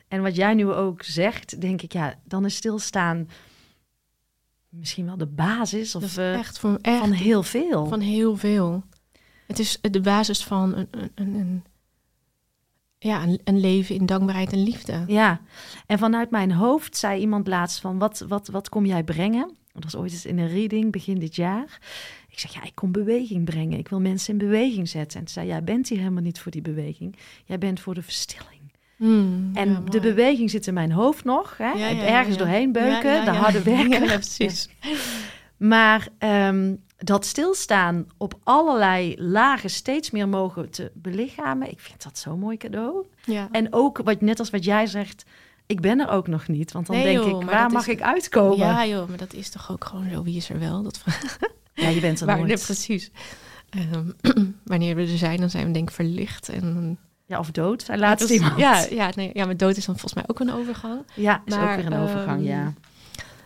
En 0.08 0.22
wat 0.22 0.36
jij 0.36 0.54
nu 0.54 0.72
ook 0.72 1.04
zegt, 1.04 1.62
denk 1.62 1.82
ik, 1.82 1.94
ja, 1.94 2.14
dan 2.24 2.46
is 2.46 2.56
stilstaan 2.56 3.30
misschien 4.70 5.06
wel 5.06 5.18
de 5.18 5.28
basis 5.28 5.96
of, 5.96 6.18
uh, 6.18 6.34
echt, 6.34 6.60
van, 6.60 6.82
echt 6.82 7.00
van 7.00 7.12
heel 7.12 7.44
veel. 7.44 7.86
Van 7.86 8.00
heel 8.00 8.38
veel. 8.38 8.84
Het 9.48 9.60
is 9.60 9.80
de 9.82 10.02
basis 10.02 10.44
van 10.44 10.76
een, 10.76 10.88
een, 11.16 11.34
een, 11.36 11.64
ja, 13.04 13.24
een, 13.24 13.40
een, 13.44 13.60
leven 13.60 13.96
in 13.96 14.06
dankbaarheid 14.06 14.52
en 14.52 14.64
liefde. 14.64 15.04
Ja, 15.08 15.42
en 15.86 16.00
vanuit 16.00 16.30
mijn 16.30 16.52
hoofd 16.52 16.98
zei 16.98 17.22
iemand 17.22 17.48
laatst 17.48 17.80
van, 17.80 17.98
wat, 17.98 18.26
wat, 18.28 18.48
wat 18.48 18.70
kom 18.70 18.86
jij 18.86 19.04
brengen? 19.04 19.52
Dat 19.74 19.84
was 19.84 19.96
ooit 19.96 20.12
eens 20.12 20.26
in 20.26 20.40
een 20.40 20.50
reading 20.50 20.92
begin 20.92 21.20
dit 21.20 21.36
jaar. 21.36 21.80
Ik 22.30 22.40
zeg, 22.40 22.54
ja, 22.54 22.64
ik 22.64 22.76
kom 22.76 22.92
beweging 22.92 23.46
brengen. 23.46 23.78
Ik 23.78 23.88
wil 23.88 24.00
mensen 24.00 24.32
in 24.32 24.38
beweging 24.38 24.90
zetten. 24.90 25.20
En 25.20 25.26
toen 25.26 25.34
zei, 25.34 25.48
jij 25.48 25.64
bent 25.64 25.90
hier 25.90 25.98
helemaal 25.98 26.24
niet 26.24 26.40
voor 26.40 26.52
die 26.52 26.62
beweging. 26.62 27.16
Jij 27.46 27.58
bent 27.58 27.80
voor 27.80 27.94
de 27.94 28.02
verstilling. 28.02 28.62
Mm, 28.98 29.50
en 29.54 29.70
ja, 29.70 29.80
de 29.80 30.00
beweging 30.00 30.50
zit 30.50 30.68
in 30.68 30.74
mijn 30.74 30.92
hoofd 30.92 31.24
nog. 31.24 31.58
Hè? 31.58 31.72
Ja, 31.72 31.88
ja, 31.88 32.04
Ergens 32.04 32.38
doorheen 32.38 32.72
beuken, 32.72 33.26
de 33.26 33.32
harde 33.32 33.64
werken. 33.76 34.04
Ja, 34.04 34.14
precies. 34.14 34.70
Maar 35.68 36.08
um, 36.20 36.82
dat 36.98 37.26
stilstaan 37.26 38.06
op 38.18 38.40
allerlei 38.44 39.16
lagen 39.18 39.70
steeds 39.70 40.12
meer 40.12 40.28
mogen 40.30 40.70
te 40.70 40.92
belichamen. 40.94 41.72
Ik 41.72 41.80
vind 41.80 42.04
dat 42.04 42.18
zo'n 42.18 42.40
mooi 42.40 42.58
cadeau. 42.58 43.06
Ja. 43.26 43.48
En 43.52 43.74
ook, 43.74 43.98
wat, 44.04 44.22
net 44.22 44.40
als 44.40 44.50
wat 44.50 44.64
jij 44.64 44.88
zegt, 44.88 45.26
ik 45.66 45.82
ben 45.82 46.00
er 46.00 46.10
ook 46.10 46.28
nog 46.28 46.48
niet. 46.48 46.72
Want 46.72 46.88
dan 46.88 46.96
Nee, 46.96 47.06
denk 47.06 47.18
joh, 47.18 47.40
ik, 47.40 47.46
maar 47.46 47.56
waar 47.56 47.72
mag 47.72 47.88
is- 47.88 47.94
ik 47.94 48.02
uitkomen? 48.02 48.58
Ja, 48.58 48.86
joh, 48.86 49.08
maar 49.10 49.18
dat 49.18 49.34
is 49.34 49.50
toch 49.50 49.72
ook 49.72 49.86
gewoon 49.86 50.10
zo. 50.14 50.24
Wie 50.24 50.36
is 50.36 50.50
er 50.50 50.60
wel? 50.60 50.84
Dat 50.84 51.04
Ja, 51.74 51.88
je 51.88 52.00
bent 52.00 52.20
er 52.20 52.26
maar, 52.28 52.36
nooit. 52.38 52.48
nee, 52.48 52.58
precies. 52.58 53.12
Ehm, 53.70 54.06
wanneer 54.64 54.96
we 54.96 55.02
er 55.02 55.18
zijn, 55.18 55.38
dan 55.40 55.50
zijn 55.50 55.66
we 55.66 55.72
denk 55.72 55.90
ik 55.90 55.96
verlicht. 55.96 56.50
En, 56.50 56.98
Ja, 57.26 57.40
of 57.40 57.52
dood, 57.52 57.84
zei 57.84 58.00
laatst 58.00 58.28
Dus- 58.28 58.38
iemand. 58.38 58.58
Ja, 58.60 58.86
ja, 58.90 59.10
nee, 59.16 59.30
ja, 59.34 59.46
met 59.46 59.60
dood 59.60 59.78
is 59.78 59.86
dan 59.86 59.98
volgens 59.98 60.14
mij 60.14 60.24
ook 60.28 60.40
een 60.40 60.52
overgang. 60.54 61.02
Ja, 61.16 61.42
is 61.46 61.56
Maar, 61.56 61.70
ook 61.70 61.76
weer 61.84 61.92
een 61.94 62.00
overgang, 62.04 62.38
ehm, 62.40 62.48
ja. 62.48 62.74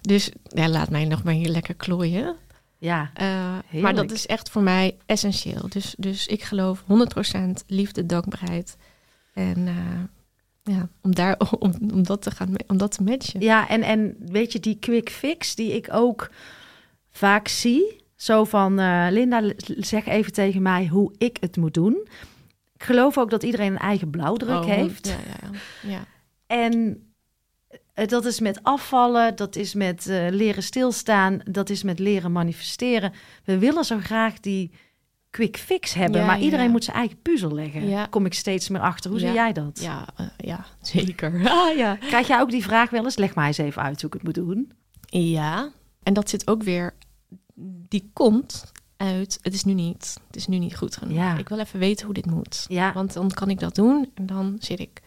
Dus 0.08 0.32
ja, 0.44 0.70
laat 0.70 0.90
mij 0.90 1.06
nog 1.06 1.24
maar 1.24 1.34
hier 1.34 1.50
lekker 1.50 1.76
klooien. 1.76 2.36
Ja, 2.78 3.12
Eh, 3.14 3.82
maar 3.82 3.96
dat 3.96 4.12
is 4.12 4.26
echt 4.26 4.50
voor 4.50 4.62
mij 4.62 4.98
essentieel. 5.06 5.70
Dus, 5.70 5.96
dus 5.98 6.28
ik 6.28 6.44
geloof 6.44 6.84
100% 6.88 7.66
liefde, 7.68 8.06
dankbaarheid. 8.06 8.78
En 9.34 9.68
eh, 9.68 10.74
ja, 10.76 10.88
om, 11.02 11.16
daar, 11.16 11.40
om, 11.60 11.74
om, 11.94 12.04
dat 12.04 12.22
te 12.22 12.32
gaan, 12.32 12.54
om 12.68 12.78
dat 12.78 12.92
te 12.92 13.04
matchen. 13.04 13.42
ja 13.42 13.70
en, 13.70 13.82
en 13.82 14.16
weet 14.20 14.52
je, 14.52 14.60
die 14.60 14.78
quick 14.80 15.10
fix 15.10 15.56
die 15.56 15.74
ik 15.74 15.88
ook 15.92 16.30
vaak 17.12 17.48
zie. 17.48 18.04
Zo 18.16 18.44
van, 18.44 18.80
eh, 18.80 19.08
Linda, 19.10 19.54
zeg 19.78 20.06
even 20.06 20.32
tegen 20.32 20.62
mij 20.62 20.88
hoe 20.88 21.14
ik 21.18 21.38
het 21.40 21.58
moet 21.58 21.74
doen. 21.74 22.08
Ik 22.76 22.84
geloof 22.84 23.18
ook 23.18 23.30
dat 23.30 23.44
iedereen 23.44 23.72
een 23.72 23.78
eigen 23.78 24.10
blauwdruk 24.10 24.64
Oh, 24.64 24.66
heeft. 24.66 25.08
Ja, 25.08 25.18
ja, 25.42 25.60
ja. 25.90 26.06
En 26.48 27.05
dat 28.06 28.26
is 28.26 28.40
met 28.40 28.60
afvallen, 28.64 29.36
dat 29.36 29.56
is 29.56 29.74
met 29.74 30.08
eh, 30.08 30.28
leren 30.30 30.64
stilstaan, 30.64 31.40
dat 31.52 31.70
is 31.70 31.84
met 31.84 32.00
leren 32.00 32.32
manifesteren. 32.32 33.14
We 33.44 33.58
willen 33.58 33.84
zo 33.86 33.98
graag 34.00 34.40
die 34.40 34.72
quick 35.30 35.58
fix 35.58 35.94
hebben, 35.94 36.20
Ja, 36.22 36.26
maar 36.28 36.38
ja. 36.38 36.44
iedereen 36.44 36.72
moet 36.72 36.84
zijn 36.84 36.98
eigen 36.98 37.22
puzzel 37.22 37.52
leggen. 37.54 37.88
Ja. 37.88 38.06
Kom 38.06 38.26
ik 38.26 38.34
steeds 38.34 38.70
meer 38.70 38.82
achter. 38.82 39.10
Hoe 39.12 39.20
zie 39.20 39.32
jij 39.32 39.54
dat? 39.54 39.80
Ja, 39.82 40.06
eh, 40.16 40.26
ja, 40.38 40.66
zeker. 40.82 41.42
Ah, 41.50 41.76
ja. 41.78 41.96
Krijg 41.96 42.28
jij 42.28 42.40
ook 42.42 42.50
die 42.52 42.64
vraag 42.64 42.90
wel 42.90 43.04
eens? 43.04 43.18
Leg 43.18 43.36
maar 43.36 43.48
eens 43.48 43.58
even 43.58 43.82
uit 43.82 44.02
hoe 44.02 44.10
ik 44.10 44.14
het 44.14 44.24
moet 44.24 44.34
doen. 44.36 44.72
ja, 45.06 45.70
en 46.04 46.14
dat 46.14 46.30
zit 46.30 46.48
ook 46.48 46.64
weer, 46.64 46.94
die 47.88 48.10
komt 48.14 48.72
uit, 48.98 49.38
het 49.42 49.54
is 49.54 49.64
nu 49.64 49.74
niet, 49.74 50.18
het 50.28 50.36
is 50.36 50.48
nu 50.48 50.58
niet 50.58 50.76
goed 50.78 50.98
genoeg. 50.98 51.18
Ja. 51.18 51.38
Ik 51.38 51.50
wil 51.50 51.60
even 51.60 51.80
weten 51.80 52.06
hoe 52.06 52.14
dit 52.14 52.26
moet. 52.26 52.66
Ja, 52.68 52.94
Want 52.94 53.14
dan 53.14 53.32
kan 53.32 53.50
ik 53.50 53.60
dat 53.60 53.76
doen 53.76 54.12
en 54.14 54.26
dan 54.26 54.56
zit 54.60 54.80
ik, 54.80 55.02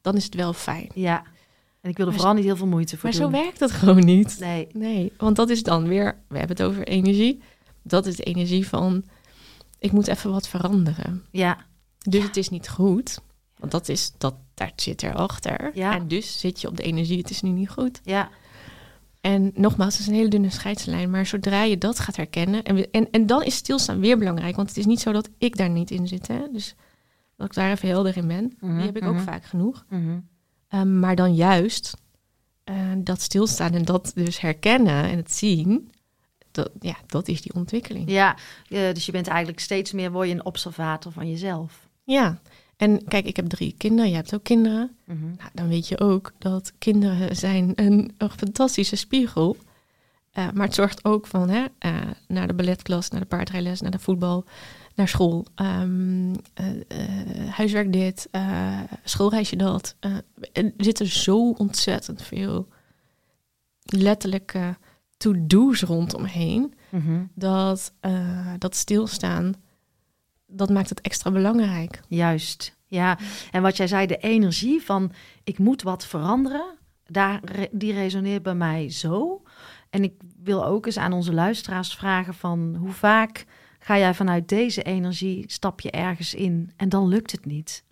dan 0.00 0.16
is 0.16 0.24
het 0.24 0.34
wel 0.34 0.52
fijn. 0.52 0.88
ja. 0.94 1.22
En 1.80 1.90
ik 1.90 1.96
wil 1.96 2.06
er 2.06 2.10
Maar 2.12 2.20
vooral 2.20 2.36
niet 2.36 2.44
heel 2.44 2.56
veel 2.56 2.66
moeite 2.66 2.96
voor 2.96 3.08
Maar 3.08 3.12
zo 3.18 3.22
doen. 3.22 3.32
werkt 3.32 3.60
het 3.60 3.70
gewoon 3.70 4.04
niet. 4.04 4.36
Nee, 4.40 4.68
Nee, 4.72 5.12
want 5.16 5.36
dat 5.36 5.50
is 5.50 5.62
dan 5.62 5.88
weer, 5.88 6.16
we 6.28 6.38
hebben 6.38 6.56
het 6.56 6.66
over 6.66 6.86
energie. 6.86 7.42
Dat 7.82 8.06
is 8.06 8.16
de 8.16 8.22
energie 8.22 8.68
van, 8.68 9.04
ik 9.78 9.92
moet 9.92 10.06
even 10.08 10.30
wat 10.30 10.48
veranderen. 10.48 11.24
ja, 11.30 11.58
Dus 11.98 12.22
het 12.24 12.36
is 12.36 12.48
niet 12.48 12.68
goed, 12.68 13.18
want 13.58 13.72
dat 13.72 13.88
is, 13.88 14.12
dat, 14.18 14.34
daar 14.54 14.72
zit 14.76 15.02
erachter. 15.02 15.70
Ja. 15.74 15.94
En 15.94 16.08
dus 16.08 16.38
zit 16.40 16.60
je 16.60 16.68
op 16.68 16.76
de 16.76 16.82
energie, 16.82 17.18
het 17.18 17.30
is 17.30 17.42
nu 17.42 17.50
niet 17.50 17.70
goed. 17.70 18.00
ja, 18.04 18.28
En 19.20 19.50
nogmaals, 19.54 19.92
het 19.92 20.02
is 20.02 20.08
een 20.08 20.14
hele 20.14 20.28
dunne 20.28 20.50
scheidslijn. 20.50 21.10
Maar 21.10 21.26
zodra 21.26 21.62
je 21.62 21.78
dat 21.78 21.98
gaat 21.98 22.16
herkennen, 22.16 22.62
en, 22.64 22.90
en, 22.90 23.10
en 23.10 23.26
dan 23.26 23.42
is 23.42 23.54
stilstaan 23.54 24.00
weer 24.00 24.18
belangrijk. 24.18 24.56
Want 24.56 24.68
het 24.68 24.76
is 24.78 24.86
niet 24.86 25.00
zo 25.00 25.12
dat 25.12 25.28
ik 25.38 25.56
daar 25.56 25.70
niet 25.70 25.90
in 25.90 26.08
zit. 26.08 26.26
Hè? 26.28 26.40
Dus 26.52 26.74
dat 27.36 27.46
ik 27.46 27.54
daar 27.54 27.70
even 27.70 27.88
helder 27.88 28.16
in 28.16 28.26
ben. 28.26 28.52
Mhm, 28.60 28.76
Die 28.76 28.86
heb 28.86 28.96
ik 28.96 29.04
ook 29.04 29.14
mhm. 29.14 29.24
vaak 29.24 29.44
genoeg. 29.44 29.84
Mhm. 29.88 30.18
Um, 30.74 30.98
maar 30.98 31.16
dan 31.16 31.34
juist 31.34 31.96
uh, 32.64 32.76
dat 32.98 33.20
stilstaan 33.20 33.74
en 33.74 33.84
dat 33.84 34.12
dus 34.14 34.40
herkennen 34.40 35.04
en 35.04 35.16
het 35.16 35.32
zien, 35.32 35.90
dat, 36.50 36.70
ja, 36.80 36.96
dat 37.06 37.28
is 37.28 37.42
die 37.42 37.54
ontwikkeling. 37.54 38.10
ja. 38.10 38.36
eh, 38.68 38.92
dus 38.94 39.06
je 39.06 39.12
bent 39.12 39.26
eigenlijk 39.26 39.60
steeds 39.60 39.92
meer 39.92 40.12
word 40.12 40.28
je 40.28 40.34
een 40.34 40.44
observator 40.44 41.12
van 41.12 41.30
jezelf. 41.30 41.88
Ja, 42.04 42.40
en 42.76 43.04
kijk, 43.04 43.26
ik 43.26 43.36
heb 43.36 43.46
drie 43.46 43.74
kinderen, 43.78 44.08
jij 44.08 44.18
hebt 44.18 44.34
ook 44.34 44.44
kinderen. 44.44 44.96
Mhm. 45.04 45.24
Nou, 45.24 45.50
dan 45.52 45.68
weet 45.68 45.88
je 45.88 46.00
ook 46.00 46.32
dat 46.38 46.72
kinderen 46.78 47.36
zijn 47.36 47.72
een, 47.74 48.14
een 48.18 48.30
fantastische 48.30 48.96
spiegel. 48.96 49.56
Uh, 50.38 50.48
maar 50.54 50.66
het 50.66 50.74
zorgt 50.74 51.04
ook 51.04 51.26
van 51.26 51.48
hè, 51.48 51.64
naar 52.28 52.46
de 52.46 52.54
balletklas, 52.54 53.08
naar 53.08 53.20
de 53.20 53.26
paardrijles, 53.26 53.80
naar 53.80 53.90
de 53.90 53.98
voetbal, 53.98 54.44
naar 55.00 55.08
school, 55.08 55.46
um, 55.56 56.30
uh, 56.30 56.36
huiswerk 57.50 57.92
dit, 57.92 58.28
schoolreisje 59.04 59.56
dat. 59.56 59.96
er 60.52 60.72
zitten 60.76 61.06
zo 61.06 61.50
ontzettend 61.50 62.22
veel 62.22 62.68
letterlijke 63.82 64.76
to-do's 65.16 65.82
rondomheen. 65.82 66.74
Mhm. 66.88 67.24
Dat, 67.34 67.92
dat 68.58 68.76
stilstaan, 68.76 69.54
dat 70.46 70.70
maakt 70.70 70.88
het 70.88 71.00
extra 71.00 71.30
belangrijk. 71.30 72.00
Juist, 72.08 72.76
ja. 72.86 73.18
En 73.50 73.62
wat 73.62 73.76
jij 73.76 73.86
zei, 73.86 74.06
de 74.06 74.18
energie 74.18 74.82
van 74.82 75.12
ik 75.44 75.58
moet 75.58 75.82
wat 75.82 76.06
veranderen, 76.06 76.78
daar, 77.06 77.40
die 77.70 77.92
resoneert 77.92 78.42
bij 78.42 78.54
mij 78.54 78.90
zo. 78.90 79.42
En 79.90 80.02
ik 80.02 80.12
wil 80.42 80.64
ook 80.64 80.86
eens 80.86 80.98
aan 80.98 81.12
onze 81.12 81.32
luisteraars 81.32 81.94
vragen 81.94 82.34
van 82.34 82.76
hoe 82.78 82.92
vaak 82.92 83.46
ga 83.90 83.98
jij 83.98 84.14
vanuit 84.14 84.48
deze 84.48 84.82
energie, 84.82 85.44
stap 85.46 85.80
je 85.80 85.90
ergens 85.90 86.34
in 86.34 86.70
en 86.76 86.88
dan 86.88 87.08
lukt 87.08 87.32
het 87.32 87.44
niet? 87.44 87.84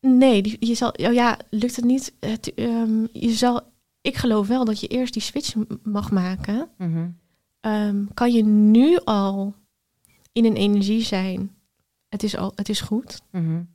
Nee, 0.00 0.42
die, 0.42 0.56
je 0.66 0.74
zal, 0.74 0.90
oh 0.90 1.12
ja, 1.12 1.38
lukt 1.50 1.76
het 1.76 1.84
niet. 1.84 2.14
Het, 2.20 2.54
ehm, 2.54 3.06
je 3.12 3.30
zal, 3.30 3.60
ik 4.00 4.16
geloof 4.16 4.46
wel 4.48 4.64
dat 4.64 4.80
je 4.80 4.86
eerst 4.86 5.12
die 5.12 5.22
switch 5.22 5.54
mag 5.82 6.10
maken. 6.10 6.68
Mhm. 6.78 7.08
Ehm, 7.60 8.04
kan 8.14 8.32
je 8.32 8.44
nu 8.44 8.98
al 9.04 9.54
in 10.32 10.44
een 10.44 10.56
energie 10.56 11.02
zijn? 11.02 11.54
Het 12.08 12.22
is 12.22 12.36
al, 12.36 12.52
het 12.54 12.68
is 12.68 12.80
goed. 12.80 13.20
Mhm. 13.30 13.44
En 13.46 13.66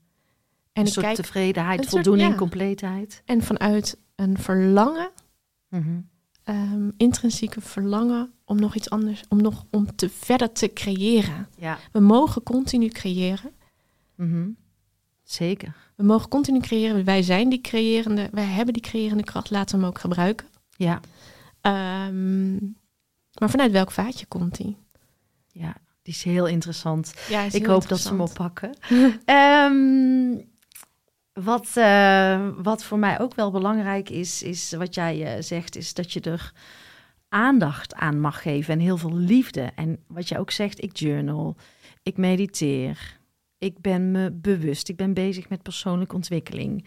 een 0.73 0.85
ik 0.85 0.91
soort 0.91 1.05
kijk 1.05 1.15
tevredenheid, 1.17 1.79
soort- 1.79 1.89
voldoening, 1.91 2.31
ja. 2.31 2.37
compleetheid. 2.37 3.21
en 3.25 3.41
vanuit 3.41 3.97
een 4.15 4.37
verlangen, 4.37 5.11
Mhm. 5.69 5.99
ehm, 6.43 6.89
intrinsieke 6.97 7.61
verlangen 7.61 8.31
om 8.53 8.59
nog 8.59 8.75
iets 8.75 8.89
anders, 8.89 9.23
om 9.29 9.41
nog 9.41 9.65
om 9.69 9.95
te 9.95 10.09
verder 10.09 10.51
te 10.51 10.73
creëren. 10.73 11.47
Ja. 11.57 11.77
We 11.91 11.99
mogen 11.99 12.43
continu 12.43 12.87
creëren. 12.87 13.51
Mhm. 14.15 14.49
Zeker. 15.23 15.75
We 15.95 16.03
mogen 16.03 16.29
continu 16.29 16.59
creëren. 16.59 17.03
Wij 17.03 17.21
zijn 17.21 17.49
die 17.49 17.61
creërende, 17.61 18.29
wij 18.31 18.45
hebben 18.45 18.73
die 18.73 18.83
creërende 18.83 19.23
kracht. 19.23 19.49
Laten 19.49 19.75
we 19.75 19.81
hem 19.81 19.91
ook 19.91 19.99
gebruiken. 19.99 20.47
Ja. 20.75 20.99
Ehm, 21.61 22.53
maar 23.39 23.49
vanuit 23.49 23.71
welk 23.71 23.91
vaatje 23.91 24.25
komt 24.25 24.57
die? 24.57 24.77
ja, 25.53 25.75
die 26.01 26.13
is 26.13 26.23
heel 26.23 26.47
interessant. 26.47 27.13
Ja, 27.29 27.41
is 27.41 27.53
Ik 27.53 27.65
hoop 27.65 27.87
dat 27.87 27.99
ze 27.99 28.07
hem 28.07 28.21
oppakken. 28.21 28.77
Ehm, 29.25 30.37
wat, 31.33 31.69
eh, 31.73 32.47
wat 32.57 32.83
voor 32.83 32.99
mij 32.99 33.19
ook 33.19 33.35
wel 33.35 33.51
belangrijk 33.51 34.09
is, 34.09 34.43
is 34.43 34.71
wat 34.71 34.95
jij 34.95 35.35
eh, 35.35 35.41
zegt, 35.41 35.75
is 35.75 35.93
dat 35.93 36.11
je 36.11 36.21
er 36.21 36.53
aandacht 37.33 37.95
aan 37.95 38.19
mag 38.19 38.41
geven 38.41 38.73
en 38.73 38.79
heel 38.79 38.97
veel 38.97 39.15
liefde. 39.15 39.71
En 39.75 39.99
wat 40.07 40.27
jij 40.27 40.39
ook 40.39 40.51
zegt, 40.51 40.83
ik 40.83 40.97
journal, 40.97 41.55
ik 42.03 42.17
mediteer, 42.17 43.19
ik 43.57 43.81
ben 43.81 44.11
me 44.11 44.31
bewust, 44.31 44.89
ik 44.89 44.95
ben 44.95 45.13
bezig 45.13 45.49
met 45.49 45.61
persoonlijke 45.61 46.15
ontwikkeling. 46.15 46.85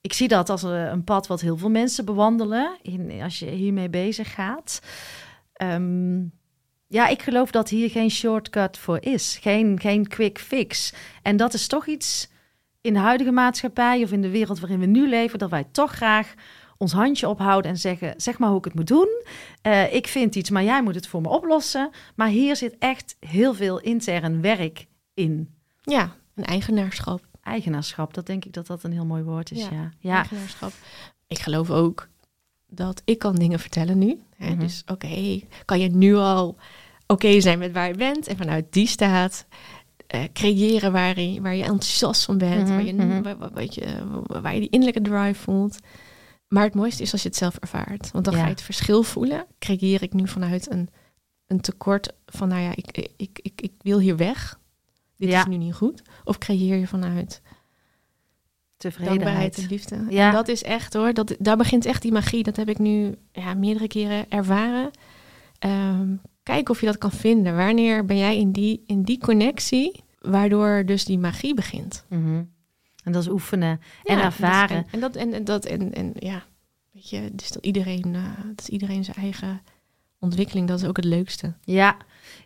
Ik 0.00 0.12
zie 0.12 0.28
dat 0.28 0.50
als 0.50 0.62
een 0.62 0.70
een 0.70 1.04
pad 1.04 1.26
wat 1.26 1.40
heel 1.40 1.56
veel 1.56 1.70
mensen 1.70 2.04
bewandelen 2.04 2.78
in, 2.82 3.20
als 3.22 3.38
je 3.38 3.50
hiermee 3.50 3.88
bezig 3.88 4.34
gaat. 4.34 4.80
Ehm, 5.52 6.20
ja, 6.86 7.08
ik 7.08 7.22
geloof 7.22 7.50
dat 7.50 7.68
hier 7.68 7.90
geen 7.90 8.10
shortcut 8.10 8.78
voor 8.78 9.02
is. 9.02 9.38
Geen, 9.40 9.80
geen 9.80 10.08
quick 10.08 10.38
fix. 10.38 10.94
En 11.22 11.36
dat 11.36 11.54
is 11.54 11.66
toch 11.66 11.86
iets 11.86 12.30
in 12.80 12.92
de 12.92 12.98
huidige 12.98 13.32
maatschappij 13.32 14.02
of 14.02 14.12
in 14.12 14.22
de 14.22 14.30
wereld 14.30 14.60
waarin 14.60 14.80
we 14.80 14.86
nu 14.86 15.08
leven, 15.08 15.38
dat 15.38 15.50
wij 15.50 15.64
toch 15.72 15.92
graag 15.92 16.34
ons 16.82 16.92
handje 16.92 17.28
ophouden 17.28 17.70
en 17.70 17.76
zeggen: 17.78 18.14
zeg 18.16 18.38
maar 18.38 18.48
hoe 18.48 18.58
ik 18.58 18.64
het 18.64 18.74
moet 18.74 18.86
doen. 18.86 19.08
Eh, 19.62 19.94
ik 19.94 20.06
vind 20.06 20.34
iets, 20.34 20.50
maar 20.50 20.64
jij 20.64 20.82
moet 20.82 20.94
het 20.94 21.06
voor 21.06 21.20
me 21.20 21.28
oplossen. 21.28 21.90
Maar 22.14 22.28
hier 22.28 22.56
zit 22.56 22.76
echt 22.78 23.16
heel 23.20 23.54
veel 23.54 23.80
intern 23.80 24.40
werk 24.40 24.86
in. 25.14 25.48
Ja, 25.82 26.14
een 26.34 26.44
eigenaarschap. 26.44 27.26
Eigenaarschap, 27.42 28.14
dat 28.14 28.26
denk 28.26 28.44
ik 28.44 28.52
dat 28.52 28.66
dat 28.66 28.82
een 28.82 28.92
heel 28.92 29.04
mooi 29.06 29.22
woord 29.22 29.50
is. 29.50 29.62
Ja, 29.62 29.68
Ja, 29.72 29.90
ja. 29.98 30.16
Eigenaarschap. 30.16 30.72
Ik 31.26 31.38
geloof 31.38 31.70
ook 31.70 32.08
dat 32.66 33.02
ik 33.04 33.18
kan 33.18 33.34
dingen 33.34 33.58
vertellen 33.60 33.98
nu. 33.98 34.20
Hè? 34.36 34.50
Mhm. 34.50 34.58
Dus 34.58 34.82
oké, 34.86 35.40
kan 35.64 35.80
je 35.80 35.88
nu 35.88 36.14
al 36.16 36.56
oké 37.06 37.40
zijn 37.40 37.58
met 37.58 37.72
waar 37.72 37.88
je 37.88 37.94
bent 37.94 38.26
en 38.26 38.36
vanuit 38.36 38.66
die 38.70 38.86
staat 38.86 39.46
eh, 40.06 40.20
creëren 40.32 40.92
waar 40.92 41.20
je, 41.20 41.40
waar 41.40 41.54
je 41.54 41.62
enthousiast 41.62 42.24
van 42.24 42.38
bent, 42.38 42.62
Mhm, 42.68 42.72
waar, 42.72 42.84
je, 42.84 42.92
mhm. 42.94 43.22
waar, 43.22 43.36
waar- 43.38 43.64
je, 43.68 43.96
waar 44.26 44.54
je 44.54 44.60
die 44.60 44.70
innerlijke 44.70 45.10
drive 45.10 45.40
voelt. 45.42 45.78
Maar 46.52 46.64
het 46.64 46.74
mooiste 46.74 47.02
is 47.02 47.12
als 47.12 47.22
je 47.22 47.28
het 47.28 47.36
zelf 47.36 47.56
ervaart. 47.56 48.10
Want 48.10 48.24
dan 48.24 48.34
Ja. 48.34 48.40
ga 48.40 48.46
je 48.46 48.52
het 48.52 48.62
verschil 48.62 49.02
voelen. 49.02 49.46
Creëer 49.58 50.02
ik 50.02 50.12
nu 50.12 50.28
vanuit 50.28 50.70
een, 50.70 50.88
een 51.46 51.60
tekort 51.60 52.12
van, 52.26 52.48
nou 52.48 52.60
ja, 52.62 52.70
ik, 52.76 53.08
ik, 53.16 53.38
ik, 53.42 53.60
ik 53.60 53.72
wil 53.78 53.98
hier 53.98 54.16
weg. 54.16 54.60
Dit 55.16 55.28
Ja. 55.30 55.38
is 55.40 55.46
nu 55.46 55.56
niet 55.56 55.74
goed. 55.74 56.02
Of 56.24 56.38
creëer 56.38 56.76
je 56.76 56.86
vanuit 56.86 57.42
Tevredenheid. 58.76 59.58
en 59.58 59.66
liefde. 59.68 60.06
Ja. 60.08 60.26
En 60.28 60.34
dat 60.34 60.48
is 60.48 60.62
echt 60.62 60.94
hoor, 60.94 61.12
dat, 61.14 61.34
daar 61.38 61.56
begint 61.56 61.84
echt 61.84 62.02
die 62.02 62.12
magie. 62.12 62.42
Dat 62.42 62.56
heb 62.56 62.68
ik 62.68 62.78
nu 62.78 63.14
ja, 63.32 63.54
meerdere 63.54 63.86
keren 63.88 64.30
ervaren. 64.30 64.90
Ehm, 65.58 66.08
kijk 66.42 66.68
of 66.68 66.80
je 66.80 66.86
dat 66.86 66.98
kan 66.98 67.12
vinden. 67.12 67.56
Wanneer 67.56 68.04
ben 68.04 68.16
jij 68.16 68.38
in 68.38 68.52
die, 68.52 68.82
in 68.86 69.02
die 69.02 69.18
connectie, 69.18 70.04
waardoor 70.18 70.82
dus 70.86 71.04
die 71.04 71.18
magie 71.18 71.54
begint. 71.54 72.04
Mhm. 72.08 72.42
En 73.02 73.12
dat 73.12 73.22
is 73.22 73.28
oefenen 73.28 73.80
en 74.04 74.16
Ja, 74.16 74.24
ervaren. 74.24 74.86
En 74.90 75.00
dat 75.00 75.16
en, 75.16 75.32
en 75.32 75.44
dat 75.44 75.64
en, 75.64 75.92
en 75.94 76.12
ja, 76.18 76.42
weet 76.92 77.10
je, 77.10 77.30
dus 77.32 77.50
dat 77.50 77.64
iedereen, 77.64 78.14
eh, 78.14 78.22
dat 78.46 78.60
is 78.60 78.68
iedereen 78.68 79.04
zijn 79.04 79.16
eigen 79.16 79.60
ontwikkeling. 80.18 80.68
Dat 80.68 80.80
is 80.80 80.86
ook 80.88 80.96
het 80.96 81.04
leukste. 81.04 81.52
Ja, 81.64 81.96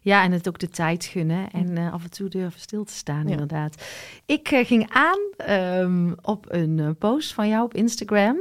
ja, 0.01 0.23
en 0.23 0.33
het 0.33 0.49
ook 0.49 0.59
de 0.59 0.69
tijd 0.69 1.05
gunnen 1.05 1.51
en 1.51 1.77
eh, 1.77 1.93
af 1.93 2.03
en 2.05 2.11
toe 2.11 2.29
durven 2.29 2.61
stil 2.61 2.85
te 2.85 2.93
staan, 2.93 3.25
Ja. 3.25 3.31
inderdaad. 3.31 3.85
Ik 4.27 4.49
eh, 4.51 4.67
ging 4.67 4.91
aan 4.93 5.19
ehm, 5.37 6.13
op 6.23 6.47
een 6.49 6.97
post 6.99 7.35
van 7.35 7.49
jou 7.49 7.65
op 7.65 7.75
Instagram, 7.75 8.37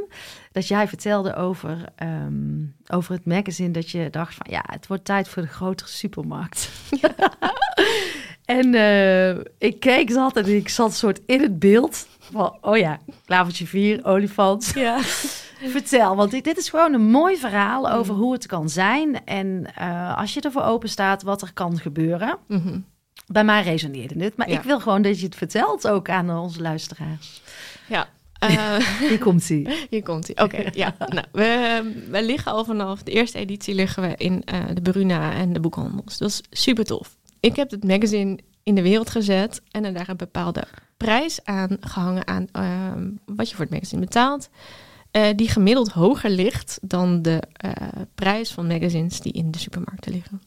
dat 0.52 0.68
jij 0.68 0.88
vertelde 0.88 1.36
over, 1.36 1.86
ehm, 1.96 2.64
over 2.88 3.14
het 3.14 3.26
magazine, 3.26 3.72
dat 3.72 3.90
je 3.90 4.10
dacht 4.10 4.34
van 4.36 4.46
ja, 4.50 4.64
het 4.68 4.88
wordt 4.88 5.06
tijd 5.06 5.28
voor 5.28 5.42
de 5.42 5.48
grotere 5.48 5.90
supermarkt. 5.90 6.70
en 8.46 8.74
eh, 8.74 9.30
ik 9.58 9.80
keek 9.80 10.14
dat 10.14 10.38
en 10.38 10.56
ik 10.56 10.70
zat 10.70 10.94
soort 10.94 11.20
in 11.26 11.42
het 11.42 11.60
beeld 11.60 12.08
van, 12.20 12.58
oh 12.62 12.78
ja, 12.78 13.00
klavertje 13.26 13.68
4, 13.68 14.06
olifant. 14.06 14.72
Ja. 14.76 15.00
Vertel, 15.66 16.16
want 16.16 16.32
dit, 16.32 16.58
is 16.58 16.70
gewoon 16.70 16.94
een 16.94 17.10
mooi 17.10 17.38
verhaal 17.38 17.92
over 17.92 18.14
Mm. 18.14 18.20
hoe 18.20 18.34
het 18.34 18.46
kan 18.46 18.70
zijn. 18.70 19.26
En 19.26 19.66
eh, 19.76 20.18
als 20.18 20.34
je 20.34 20.42
ervoor 20.42 20.62
open 20.64 20.90
staat, 20.90 21.24
wat 21.24 21.42
er 21.42 21.54
kan 21.54 21.80
gebeuren. 21.80 22.38
Mhm. 22.48 22.80
Bij 23.28 23.44
mij 23.44 23.64
resoneerde 23.64 24.24
het. 24.24 24.38
Maar 24.38 24.50
Ja. 24.50 24.58
ik 24.58 24.64
wil 24.64 24.80
gewoon 24.80 25.02
dat 25.02 25.20
je 25.20 25.26
het 25.26 25.36
vertelt 25.36 25.88
ook 25.88 26.10
aan 26.10 26.30
onze 26.38 26.62
luisteraars. 26.62 27.42
Ja. 27.88 28.08
Eh, 28.40 28.76
Hier 29.10 29.18
komt 29.20 29.50
ie. 29.50 29.70
Hier 29.90 30.04
komt 30.04 30.28
hij. 30.34 30.46
Oké, 30.46 30.70
ja. 30.74 30.96
Nou, 31.08 31.26
we, 31.32 31.82
we 32.10 32.24
liggen 32.24 32.52
al 32.52 32.66
vanaf 32.66 33.04
de 33.04 33.12
eerste 33.12 33.38
editie 33.38 33.76
liggen 33.76 34.04
we 34.04 34.14
in 34.18 34.44
de 34.74 34.82
Bruna 34.82 35.32
en 35.34 35.54
de 35.54 35.60
boekhandels. 35.60 36.18
Dat 36.18 36.30
is 36.30 36.42
super 36.52 36.86
tof. 36.86 37.16
Ik 37.46 37.56
heb 37.56 37.72
het 37.72 37.84
magazine 37.84 38.40
in 38.64 38.76
de 38.76 38.82
wereld 38.82 39.10
gezet 39.10 39.62
en 39.72 39.84
er 39.84 39.94
daar 39.94 40.10
een 40.10 40.18
bepaalde 40.18 40.64
prijs 40.98 41.44
aan 41.44 41.78
gehangen 41.80 42.28
aan 42.28 42.48
ehm, 42.52 43.10
wat 43.26 43.50
je 43.50 43.56
voor 43.56 43.66
het 43.66 43.74
magazine 43.74 44.02
betaalt. 44.02 44.50
eh, 45.12 45.28
die 45.36 45.50
gemiddeld 45.50 45.92
hoger 45.92 46.30
ligt 46.30 46.80
dan 46.82 47.22
de 47.22 47.42
eh, 47.52 47.72
prijs 48.16 48.52
van 48.52 48.68
magazines 48.68 49.22
die 49.22 49.32
in 49.32 49.52
de 49.52 49.60
supermarkten 49.60 50.12
liggen. 50.12 50.42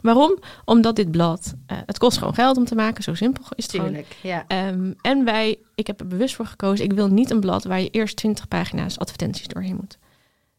Waarom? 0.00 0.38
Omdat 0.64 0.96
dit 0.96 1.10
blad, 1.10 1.54
eh, 1.66 1.78
het 1.86 1.98
kost 1.98 2.18
gewoon 2.18 2.34
geld 2.34 2.56
om 2.56 2.64
te 2.64 2.74
maken, 2.74 3.02
zo 3.02 3.14
simpel 3.14 3.44
is 3.54 3.64
het 3.64 3.72
gewoon. 3.72 3.86
Tuurlijk, 3.86 4.16
ja. 4.22 4.44
Ehm, 4.46 4.92
en 5.00 5.24
wij, 5.24 5.58
ik 5.74 5.86
heb 5.86 6.00
er 6.00 6.06
bewust 6.06 6.34
voor 6.34 6.46
gekozen, 6.46 6.84
ik 6.84 6.92
wil 6.92 7.08
niet 7.08 7.30
een 7.30 7.40
blad 7.40 7.64
waar 7.64 7.80
je 7.80 7.90
eerst 7.90 8.16
20 8.16 8.48
pagina's 8.48 8.98
advertenties 8.98 9.48
doorheen 9.48 9.76
moet. 9.76 9.98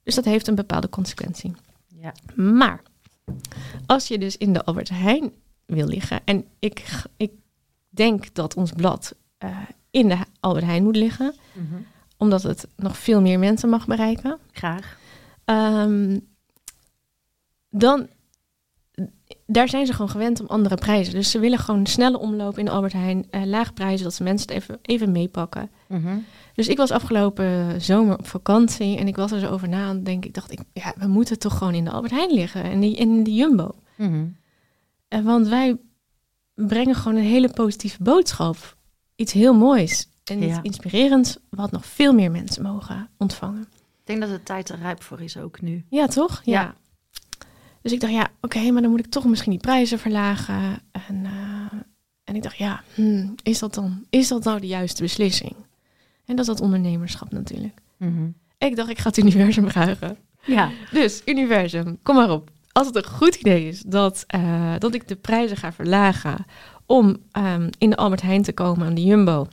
Dus 0.03 0.15
dat 0.15 0.25
heeft 0.25 0.47
een 0.47 0.55
bepaalde 0.55 0.89
consequentie. 0.89 1.53
ja. 2.01 2.13
Maar 2.35 2.81
als 3.85 4.07
je 4.07 4.17
dus 4.17 4.37
in 4.37 4.53
de 4.53 4.65
Albert 4.65 4.89
Heijn 4.89 5.33
wil 5.65 5.87
liggen, 5.87 6.19
en 6.25 6.45
ik, 6.59 7.03
ik 7.17 7.31
denk 7.89 8.33
dat 8.33 8.55
ons 8.55 8.71
blad 8.71 9.15
eh, 9.37 9.57
in 9.91 10.07
de 10.09 10.17
Albert 10.39 10.65
Heijn 10.65 10.83
moet 10.83 10.95
liggen, 10.95 11.33
Mhm. 11.53 11.75
omdat 12.17 12.43
het 12.43 12.67
nog 12.75 12.97
veel 12.97 13.21
meer 13.21 13.39
mensen 13.39 13.69
mag 13.69 13.87
bereiken, 13.87 14.37
Graag. 14.51 14.97
Ehm, 15.45 16.19
dan 17.69 18.07
daar 19.47 19.69
zijn 19.69 19.85
ze 19.85 19.91
gewoon 19.93 20.09
gewend 20.09 20.39
om 20.41 20.47
andere 20.47 20.75
prijzen. 20.75 21.13
Dus 21.13 21.31
ze 21.31 21.39
willen 21.39 21.59
gewoon 21.59 21.79
een 21.79 21.85
snelle 21.85 22.19
omloop 22.19 22.57
in 22.57 22.65
de 22.65 22.71
Albert 22.71 22.93
Heijn, 22.93 23.25
eh 23.29 23.43
laag 23.45 23.73
prijzen, 23.73 24.03
dat 24.03 24.13
ze 24.13 24.23
mensen 24.23 24.47
het 24.47 24.57
even, 24.57 24.79
even 24.81 25.11
meepakken. 25.11 25.69
Mhm. 25.87 26.17
Dus 26.53 26.67
ik 26.67 26.77
was 26.77 26.91
afgelopen 26.91 27.81
zomer 27.81 28.17
op 28.17 28.27
vakantie 28.27 28.97
en 28.97 29.07
ik 29.07 29.15
was 29.15 29.31
er 29.31 29.39
zo 29.39 29.47
over 29.47 29.69
na 29.69 29.89
en 29.89 30.03
denk 30.03 30.25
ik, 30.25 30.33
dacht 30.33 30.51
ik, 30.51 30.59
ja, 30.73 30.93
we 30.97 31.07
moeten 31.07 31.39
toch 31.39 31.57
gewoon 31.57 31.73
in 31.73 31.83
de 31.83 31.91
Albert 31.91 32.13
Heijn 32.13 32.31
liggen 32.33 32.63
en 32.63 32.79
die, 32.79 32.95
in 32.95 33.23
die 33.23 33.35
Jumbo. 33.35 33.71
Mhm. 33.95 34.25
Want 35.23 35.47
wij 35.47 35.77
brengen 36.53 36.95
gewoon 36.95 37.17
een 37.17 37.23
hele 37.23 37.49
positieve 37.49 38.03
boodschap. 38.03 38.77
Iets 39.15 39.33
heel 39.33 39.53
moois 39.53 40.07
en 40.23 40.43
iets 40.43 40.55
Ja. 40.55 40.63
inspirerends, 40.63 41.37
wat 41.49 41.71
nog 41.71 41.85
veel 41.85 42.13
meer 42.13 42.31
mensen 42.31 42.63
mogen 42.63 43.09
ontvangen. 43.17 43.61
Ik 43.61 44.11
denk 44.11 44.19
dat 44.21 44.29
de 44.29 44.43
tijd 44.43 44.69
er 44.69 44.79
rijp 44.79 45.03
voor 45.03 45.21
is 45.21 45.37
ook 45.37 45.61
nu. 45.61 45.85
Ja, 45.89 46.07
toch? 46.07 46.41
Ja. 46.43 46.61
Ja. 46.61 46.75
Dus 47.81 47.91
ik 47.91 47.99
dacht, 47.99 48.13
ja, 48.13 48.27
oké, 48.41 48.71
maar 48.71 48.81
dan 48.81 48.91
moet 48.91 48.99
ik 48.99 49.05
toch 49.11 49.25
misschien 49.25 49.51
die 49.51 49.59
prijzen 49.59 49.99
verlagen. 49.99 50.79
En, 50.91 51.25
eh, 51.25 51.79
en 52.23 52.35
ik 52.35 52.43
dacht, 52.43 52.57
ja, 52.57 52.83
hmm, 52.93 53.35
is, 53.43 53.59
dat 53.59 53.73
dan, 53.73 54.05
is 54.09 54.27
dat 54.27 54.43
nou 54.43 54.59
de 54.59 54.67
juiste 54.67 55.01
beslissing? 55.01 55.55
En 56.25 56.35
dat 56.35 56.39
is 56.39 56.45
dat 56.45 56.61
ondernemerschap 56.61 57.31
natuurlijk. 57.31 57.81
Mhm. 57.97 58.27
Ik 58.57 58.75
dacht, 58.75 58.89
ik 58.89 58.97
ga 58.99 59.07
het 59.07 59.17
universum 59.17 59.69
vragen. 59.69 60.17
Ja. 60.45 60.71
Dus, 60.91 61.21
universum, 61.25 61.99
kom 62.03 62.15
maar 62.15 62.31
op. 62.31 62.51
Als 62.77 62.87
het 62.87 62.95
een 62.95 63.05
goed 63.05 63.35
idee 63.35 63.67
is 63.67 63.81
dat, 63.81 64.23
eh, 64.27 64.73
dat 64.77 64.93
ik 64.93 65.07
de 65.07 65.15
prijzen 65.15 65.57
ga 65.57 65.73
verlagen 65.73 66.45
om 66.85 67.17
ehm, 67.31 67.69
in 67.77 67.89
de 67.89 67.95
Albert 67.95 68.21
Heijn 68.21 68.43
te 68.43 68.53
komen 68.53 68.87
aan 68.87 68.93
de 68.93 69.03
Jumbo. 69.03 69.47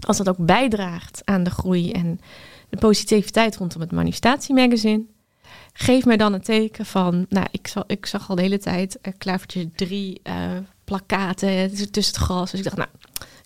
Als 0.00 0.16
dat 0.16 0.28
ook 0.28 0.46
bijdraagt 0.46 1.22
aan 1.24 1.42
de 1.42 1.50
groei 1.50 1.92
en 1.92 2.20
de 2.68 2.76
positiviteit 2.76 3.56
rondom 3.56 3.80
het 3.80 3.92
Manifestatie 3.92 4.54
Magazine. 4.54 5.04
geef 5.72 6.04
mij 6.04 6.16
dan 6.16 6.32
een 6.32 6.40
teken 6.40 6.86
van, 6.86 7.26
nou, 7.28 7.46
ik, 7.50 7.66
zag, 7.66 7.84
ik 7.86 8.06
zag 8.06 8.30
al 8.30 8.36
de 8.36 8.42
hele 8.42 8.58
tijd 8.58 8.98
uh, 9.02 9.12
klavertje 9.18 9.70
drie 9.70 10.20
uh, 10.24 10.34
plakkaten 10.84 11.90
tussen 11.90 12.14
het 12.14 12.22
gras. 12.24 12.50
Dus 12.50 12.60
ik 12.60 12.64
dacht, 12.64 12.76
nou, 12.76 12.88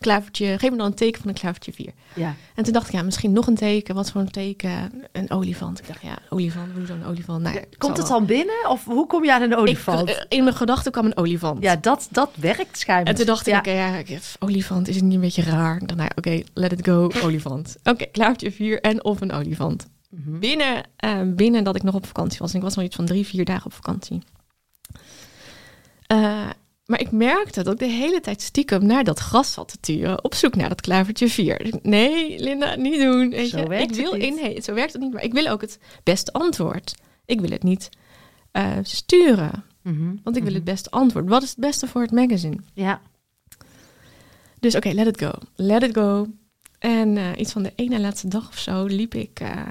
klavertje, 0.04 0.58
geef 0.58 0.70
me 0.70 0.76
dan 0.76 0.86
een 0.86 0.94
teken 0.94 1.20
van 1.20 1.30
een 1.30 1.36
klavertje 1.36 1.72
4. 1.72 1.92
Ja. 2.14 2.34
En 2.54 2.64
toen 2.64 2.72
dacht 2.72 2.86
ik, 2.86 2.92
ja, 2.92 3.02
misschien 3.02 3.32
nog 3.32 3.46
een 3.46 3.54
teken. 3.54 3.94
Wat 3.94 4.10
voor 4.10 4.20
een 4.20 4.30
teken? 4.30 4.92
Een 5.12 5.30
olifant. 5.30 5.78
Ik 5.78 5.86
dacht, 5.86 6.02
ja, 6.02 6.18
olifant, 6.28 6.72
hoe 6.74 6.86
zo'n 6.86 7.04
olifant? 7.04 7.42
Nou, 7.42 7.60
komt 7.78 7.96
het 7.96 8.06
dan 8.06 8.26
binnen? 8.26 8.68
Of 8.68 8.84
hoe 8.84 9.06
kom 9.06 9.24
je 9.24 9.32
aan 9.32 9.42
een 9.42 9.56
olifant? 9.56 10.08
Ik, 10.08 10.26
in 10.28 10.44
mijn 10.44 10.56
gedachten 10.56 10.92
kwam 10.92 11.04
een 11.04 11.16
olifant. 11.16 11.62
Ja, 11.62 11.76
dat, 11.76 12.08
dat 12.10 12.30
werkt 12.34 12.78
schijnbaar. 12.78 13.12
En 13.12 13.14
toen 13.14 13.26
dacht 13.26 13.46
ik, 13.46 13.64
ja, 13.64 13.72
ja 13.72 14.18
olifant, 14.38 14.88
is 14.88 14.94
het 14.94 15.04
niet 15.04 15.14
een 15.14 15.20
beetje 15.20 15.42
raar? 15.42 15.86
Dan, 15.86 15.96
nou, 15.96 16.10
oké, 16.14 16.42
let 16.54 16.72
it 16.72 16.86
go, 16.86 17.10
olifant. 17.24 17.76
Oké, 17.78 17.90
okay, 17.90 18.08
klavertje 18.12 18.52
4 18.52 18.80
en 18.80 19.04
of 19.04 19.20
een 19.20 19.32
olifant. 19.32 19.86
Mhm. 20.10 20.38
Binnen, 20.38 20.88
uh, 21.04 21.20
binnen 21.26 21.64
dat 21.64 21.76
ik 21.76 21.82
nog 21.82 21.94
op 21.94 22.06
vakantie 22.06 22.38
was. 22.38 22.50
En 22.50 22.56
ik 22.56 22.62
was 22.62 22.74
nog 22.74 22.84
iets 22.84 22.96
van 22.96 23.06
drie, 23.06 23.26
vier 23.26 23.44
dagen 23.44 23.66
op 23.66 23.72
vakantie. 23.72 24.22
Uh, 26.12 26.50
maar 26.86 27.00
ik 27.00 27.10
merkte 27.10 27.62
dat 27.62 27.72
ik 27.72 27.78
de 27.78 27.86
hele 27.94 28.20
tijd 28.20 28.42
stiekem 28.42 28.86
naar 28.86 29.04
dat 29.04 29.18
gras 29.18 29.52
zat 29.52 29.68
te 29.68 29.80
turen. 29.80 30.24
Op 30.24 30.34
zoek 30.34 30.56
naar 30.56 30.68
dat 30.68 30.80
klavertje 30.80 31.28
4. 31.28 31.74
Nee, 31.82 32.38
Linda, 32.38 32.74
niet 32.74 33.00
doen. 33.00 33.30
Weet 33.30 33.48
zo 33.48 33.58
je? 33.58 33.68
Werkt 33.68 33.90
ik 33.90 33.96
wil 33.96 34.12
het 34.12 34.64
zo 34.64 34.74
werkt 34.74 34.92
het 34.92 35.02
niet. 35.02 35.12
Maar 35.12 35.22
ik 35.24 35.32
wil 35.32 35.46
ook 35.46 35.60
het 35.60 35.78
beste 36.02 36.32
antwoord. 36.32 36.94
Ik 37.24 37.40
wil 37.40 37.50
het 37.50 37.62
niet 37.62 37.88
uh, 38.52 38.76
sturen. 38.82 39.64
-hmm. 39.82 40.20
Want 40.22 40.36
ik 40.36 40.42
wil 40.42 40.54
het 40.54 40.64
beste 40.64 40.90
antwoord. 40.90 41.28
Wat 41.28 41.42
is 41.42 41.48
het 41.48 41.58
beste 41.58 41.86
voor 41.86 42.02
het 42.02 42.10
magazine? 42.10 42.56
Ja. 42.74 43.00
Dus 44.60 44.74
oké, 44.74 44.88
okay, 44.88 45.04
let 45.04 45.20
it 45.20 45.26
go. 45.26 45.32
Let 45.54 45.82
it 45.82 45.94
go. 45.94 46.26
En 46.78 47.16
uh, 47.16 47.28
iets 47.36 47.52
van 47.52 47.62
de 47.62 47.72
ene 47.74 48.00
laatste 48.00 48.28
dag 48.28 48.48
of 48.48 48.58
zo 48.58 48.84
liep 48.84 49.14
ik, 49.14 49.40
uh, 49.40 49.62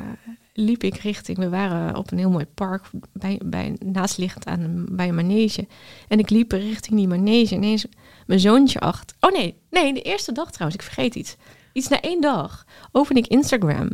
liep 0.54 0.84
ik 0.84 0.95
richting. 0.95 1.38
We 1.38 1.49
waren 1.49 1.95
op 1.95 2.12
een 2.12 2.18
heel 2.18 2.30
mooi 2.30 2.45
park, 2.45 2.89
bij, 3.14 3.39
bij, 3.45 3.76
naastliggend 3.86 4.45
aan, 4.45 4.86
bij 4.89 5.08
een 5.08 5.16
manege. 5.16 5.68
En 6.08 6.20
ik 6.20 6.30
liep 6.30 6.51
richting 6.51 6.95
die 6.95 7.08
manege. 7.08 7.56
Ineens 7.56 7.86
mijn 8.26 8.39
zoontje 8.39 8.80
acht. 8.80 9.14
Oh 9.20 9.32
nee, 9.32 9.58
nee, 9.70 9.93
de 9.93 10.01
eerste 10.01 10.32
dag 10.32 10.51
trouwens, 10.51 10.82
ik 10.82 10.86
vergeet 10.91 11.16
iets. 11.16 11.36
Iets 11.74 11.88
na 11.88 12.01
één 12.01 12.22
dag 12.22 12.66
open 12.91 13.16
ik 13.16 13.28
Instagram. 13.28 13.89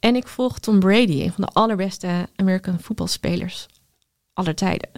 En 0.00 0.16
ik 0.16 0.28
volg 0.28 0.58
Tom 0.58 0.80
Brady, 0.80 1.22
een 1.22 1.32
van 1.32 1.44
de 1.44 1.50
allerbeste 1.52 2.28
American 2.36 2.80
voetbalspelers 2.80 3.66
aller 4.32 4.54
tijden. 4.54 4.90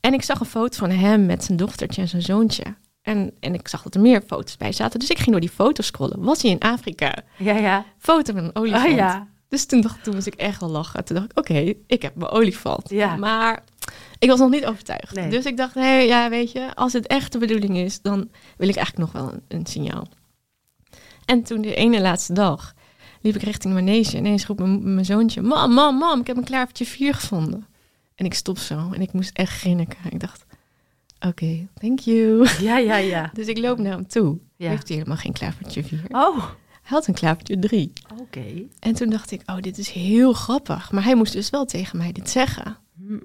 En 0.00 0.14
ik 0.14 0.22
zag 0.22 0.40
een 0.40 0.46
foto 0.46 0.78
van 0.78 0.90
hem 0.90 1.26
met 1.26 1.44
zijn 1.44 1.58
dochtertje 1.58 2.02
en 2.02 2.08
zijn 2.08 2.22
zoontje. 2.22 2.62
En, 3.02 3.32
en 3.40 3.54
ik 3.54 3.68
zag 3.68 3.82
dat 3.82 3.94
er 3.94 4.00
meer 4.00 4.22
foto's 4.26 4.56
bij 4.56 4.72
zaten. 4.72 5.00
Dus 5.00 5.10
ik 5.10 5.16
ging 5.18 5.30
door 5.30 5.40
die 5.40 5.48
foto's 5.48 5.86
scrollen. 5.86 6.22
Was 6.22 6.42
hij 6.42 6.50
in 6.50 6.60
Afrika? 6.60 7.14
Ja, 7.36 7.56
ja. 7.56 7.84
Foto 7.98 8.32
van 8.32 8.44
een 8.44 8.56
olifant. 8.56 8.84
Oh, 8.84 8.96
ja. 8.96 9.28
Dus 9.48 9.66
toen, 9.66 9.80
dacht, 9.80 10.04
toen 10.04 10.14
moest 10.14 10.26
ik 10.26 10.34
echt 10.34 10.60
wel 10.60 10.70
lachen. 10.70 11.04
Toen 11.04 11.16
dacht 11.16 11.30
ik, 11.30 11.38
oké, 11.38 11.74
ik 11.86 12.02
heb 12.02 12.14
mijn 12.14 12.30
olifant. 12.30 12.90
Ja. 12.90 13.16
Maar 13.16 13.64
ik 14.18 14.28
was 14.28 14.38
nog 14.38 14.50
niet 14.50 14.66
overtuigd. 14.66 15.14
Nee. 15.14 15.30
Dus 15.30 15.44
ik 15.44 15.56
dacht, 15.56 15.74
hé, 15.74 15.80
hey, 15.80 16.06
ja, 16.06 16.30
weet 16.30 16.52
je, 16.52 16.74
als 16.74 16.92
het 16.92 17.06
echt 17.06 17.32
de 17.32 17.38
bedoeling 17.38 17.76
is, 17.76 18.00
dan 18.00 18.28
wil 18.56 18.68
ik 18.68 18.76
eigenlijk 18.76 19.12
nog 19.12 19.22
wel 19.22 19.32
een, 19.32 19.42
een 19.48 19.66
signaal. 19.66 20.08
En 21.24 21.42
toen 21.42 21.60
de 21.60 21.74
ene 21.74 22.00
laatste 22.00 22.32
dag 22.32 22.74
liep 23.20 23.34
ik 23.34 23.42
richting 23.42 23.74
de 23.74 23.80
manege. 23.80 24.16
En 24.16 24.18
ineens 24.24 24.46
roept 24.46 24.60
mijn, 24.82 25.04
zoontje, 25.04 25.42
mam, 25.42 25.72
mam, 25.72 25.96
mam, 25.96 26.20
ik 26.20 26.26
heb 26.26 26.36
een 26.36 26.44
klavertje 26.44 26.84
4 26.84 27.14
gevonden. 27.14 27.66
En 28.14 28.24
ik 28.24 28.34
stop 28.34 28.58
zo 28.58 28.90
en 28.92 29.00
ik 29.00 29.12
moest 29.12 29.36
echt 29.36 29.52
grinniken. 29.52 29.98
Ik 30.10 30.20
dacht, 30.20 30.44
oké, 31.16 31.26
okay, 31.26 31.68
thank 31.74 31.98
you. 31.98 32.48
Ja, 32.60 32.78
ja, 32.78 32.96
ja. 32.96 33.30
Dus 33.34 33.46
ik 33.46 33.58
loop 33.58 33.78
naar 33.78 33.92
hem 33.92 34.06
toe. 34.06 34.38
Ja. 34.56 34.68
Heeft 34.68 34.88
hij 34.88 34.96
helemaal 34.96 35.18
geen 35.18 35.32
klavertje 35.32 35.84
4. 35.84 36.04
Oh, 36.08 36.44
Hij 36.88 36.96
had 36.96 37.06
een 37.06 37.14
klavertje 37.14 37.58
3. 37.58 37.92
oké. 38.20 38.62
En 38.78 38.94
toen 38.94 39.10
dacht 39.10 39.30
ik, 39.30 39.42
oh, 39.46 39.56
dit 39.60 39.78
is 39.78 39.90
heel 39.90 40.32
grappig. 40.32 40.92
Maar 40.92 41.04
hij 41.04 41.14
moest 41.14 41.32
dus 41.32 41.50
wel 41.50 41.64
tegen 41.64 41.98
mij 41.98 42.12
dit 42.12 42.30
zeggen. 42.30 42.76
Hm. 42.96 43.18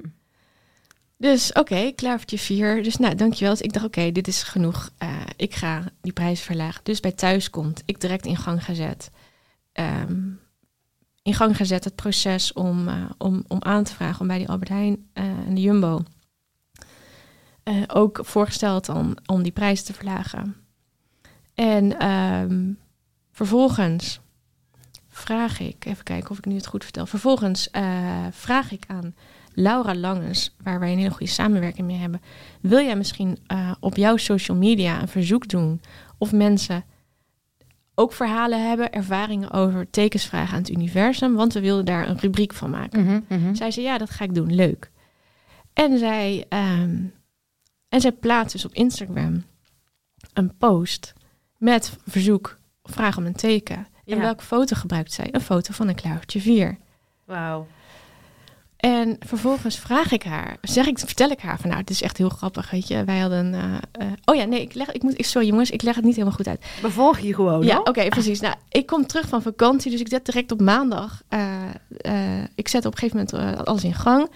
Dus 1.18 1.54
oké, 1.54 1.92
klavertje 1.92 2.40
4. 2.40 2.84
Dus 2.84 2.98
nou, 2.98 3.16
dankjewel. 3.16 3.54
Dus 3.54 3.62
ik 3.62 3.74
dacht, 3.74 3.86
oké, 3.86 4.12
dit 4.12 4.28
is 4.28 4.44
genoeg. 4.44 4.90
Uh, 5.04 5.22
ik 5.36 5.56
ga 5.56 5.84
die 6.02 6.14
prijs 6.14 6.42
verlagen. 6.42 6.84
Dus 6.84 7.00
bij 7.00 7.12
thuiskomt, 7.12 7.84
ik 7.86 8.02
direct 8.02 8.26
in 8.26 8.38
gang 8.38 8.66
gezet. 8.66 9.12
Um, 9.74 10.40
in 11.22 11.34
gang 11.34 11.58
gezet 11.58 11.84
het 11.84 11.96
proces 11.96 12.54
om, 12.54 12.88
uh, 12.88 13.06
om, 13.18 13.44
om 13.48 13.62
aan 13.62 13.84
te 13.84 13.94
vragen 13.94 14.22
om 14.22 14.28
bij 14.28 14.38
die 14.38 14.50
Albert 14.50 14.70
Heijn 14.70 15.10
uh, 15.14 15.24
en 15.24 15.56
de 15.56 15.62
Jumbo 15.62 16.04
ook 17.88 18.20
voorgesteld 18.22 18.90
om, 18.90 19.16
om 19.26 19.44
die 19.44 19.52
prijs 19.52 19.84
te 19.84 19.94
verlagen. 19.94 20.56
En 21.54 22.08
um, 22.10 22.78
vervolgens 23.34 24.20
vraag 25.10 25.60
ik, 25.60 25.86
even 25.86 26.04
kijken 26.04 26.30
of 26.30 26.38
ik 26.38 26.46
nu 26.46 26.56
het 26.56 26.68
goed 26.68 26.84
vertel. 26.84 27.06
Vervolgens 27.06 27.68
uh, 27.72 28.28
vraag 28.32 28.72
ik 28.72 28.84
aan 28.88 29.16
Laura 29.54 29.96
Langes, 29.96 30.56
waar 30.64 30.80
wij 30.80 30.92
een 30.92 30.98
hele 30.98 31.10
goede 31.10 31.32
samenwerking 31.32 31.88
mee 31.88 31.98
hebben. 31.98 32.22
Wil 32.62 32.80
jij 32.80 32.96
misschien 32.96 33.38
uh, 33.48 33.72
op 33.80 33.96
jouw 33.96 34.18
social 34.18 34.58
media 34.58 35.02
een 35.02 35.08
verzoek 35.08 35.48
doen 35.48 35.82
of 36.18 36.32
mensen 36.32 36.84
ook 37.96 38.14
verhalen 38.14 38.68
hebben, 38.68 38.92
ervaringen 38.92 39.52
over 39.52 39.90
tekensvragen 39.90 40.54
aan 40.54 40.62
het 40.62 40.72
universum? 40.72 41.34
Want 41.34 41.54
we 41.54 41.60
wilden 41.60 41.86
daar 41.86 42.08
een 42.10 42.20
rubriek 42.20 42.54
van 42.54 42.70
maken. 42.70 43.02
Mm 43.02 43.08
-hmm, 43.08 43.26
mm 43.30 43.44
-hmm. 43.44 43.56
Zij 43.56 43.72
zei 43.72 43.86
ja, 43.86 43.98
dat 43.98 44.10
ga 44.10 44.24
ik 44.24 44.36
doen, 44.36 44.56
leuk. 44.56 44.92
En 45.74 45.98
zij, 45.98 46.46
um, 46.50 47.14
en 47.90 48.02
zij 48.02 48.12
plaatst 48.12 48.52
dus 48.52 48.66
op 48.66 48.74
Instagram 48.74 49.44
een 50.34 50.58
post 50.58 51.14
met 51.58 51.98
verzoek, 52.08 52.58
vraag 52.84 53.18
om 53.18 53.26
een 53.26 53.36
teken. 53.36 53.76
En 53.76 54.16
Ja. 54.16 54.22
welke 54.22 54.44
foto 54.44 54.76
gebruikt 54.76 55.12
zij? 55.14 55.28
Een 55.32 55.42
foto 55.42 55.74
van 55.74 55.88
een 55.88 55.96
klavertje 55.96 56.42
4. 56.42 56.78
Wauw. 57.26 57.68
En 58.78 59.16
vervolgens 59.20 59.80
vraag 59.80 60.12
ik 60.12 60.24
haar, 60.24 60.58
zeg 60.62 60.88
ik, 60.88 61.00
vertel 61.00 61.30
ik 61.30 61.40
haar 61.40 61.60
van 61.60 61.70
nou, 61.70 61.82
het 61.82 61.90
is 61.90 62.02
echt 62.02 62.18
heel 62.18 62.30
grappig, 62.30 62.72
weet 62.72 62.88
je. 62.88 63.04
Wij 63.04 63.20
hadden, 63.20 63.54
uh, 63.54 63.64
uh, 64.02 64.12
oh 64.26 64.36
ja, 64.36 64.44
nee, 64.44 64.62
ik 64.62 64.74
leg, 64.74 64.92
ik 64.92 65.04
moet, 65.04 65.20
ik, 65.20 65.26
sorry 65.26 65.48
jongens, 65.48 65.72
ik 65.72 65.82
leg 65.82 65.96
het 65.96 66.04
niet 66.04 66.14
helemaal 66.16 66.36
goed 66.36 66.48
uit. 66.48 66.66
Bevolg 66.82 67.20
je 67.20 67.34
gewoon, 67.34 67.64
Ja, 67.66 67.80
oké, 67.80 67.90
okay, 67.90 68.10
precies. 68.10 68.40
Nou, 68.40 68.56
ik 68.70 68.86
kom 68.86 69.08
terug 69.08 69.28
van 69.28 69.42
vakantie, 69.42 69.92
dus 69.92 70.00
ik 70.00 70.08
zet 70.08 70.26
direct 70.26 70.52
op 70.52 70.62
maandag, 70.62 71.22
uh, 71.30 72.44
ik 72.56 72.68
zet 72.68 72.86
op 72.86 72.92
een 72.92 72.98
gegeven 73.00 73.28
moment 73.34 73.66
alles 73.68 73.84
in 73.84 73.94
gang. 73.94 74.30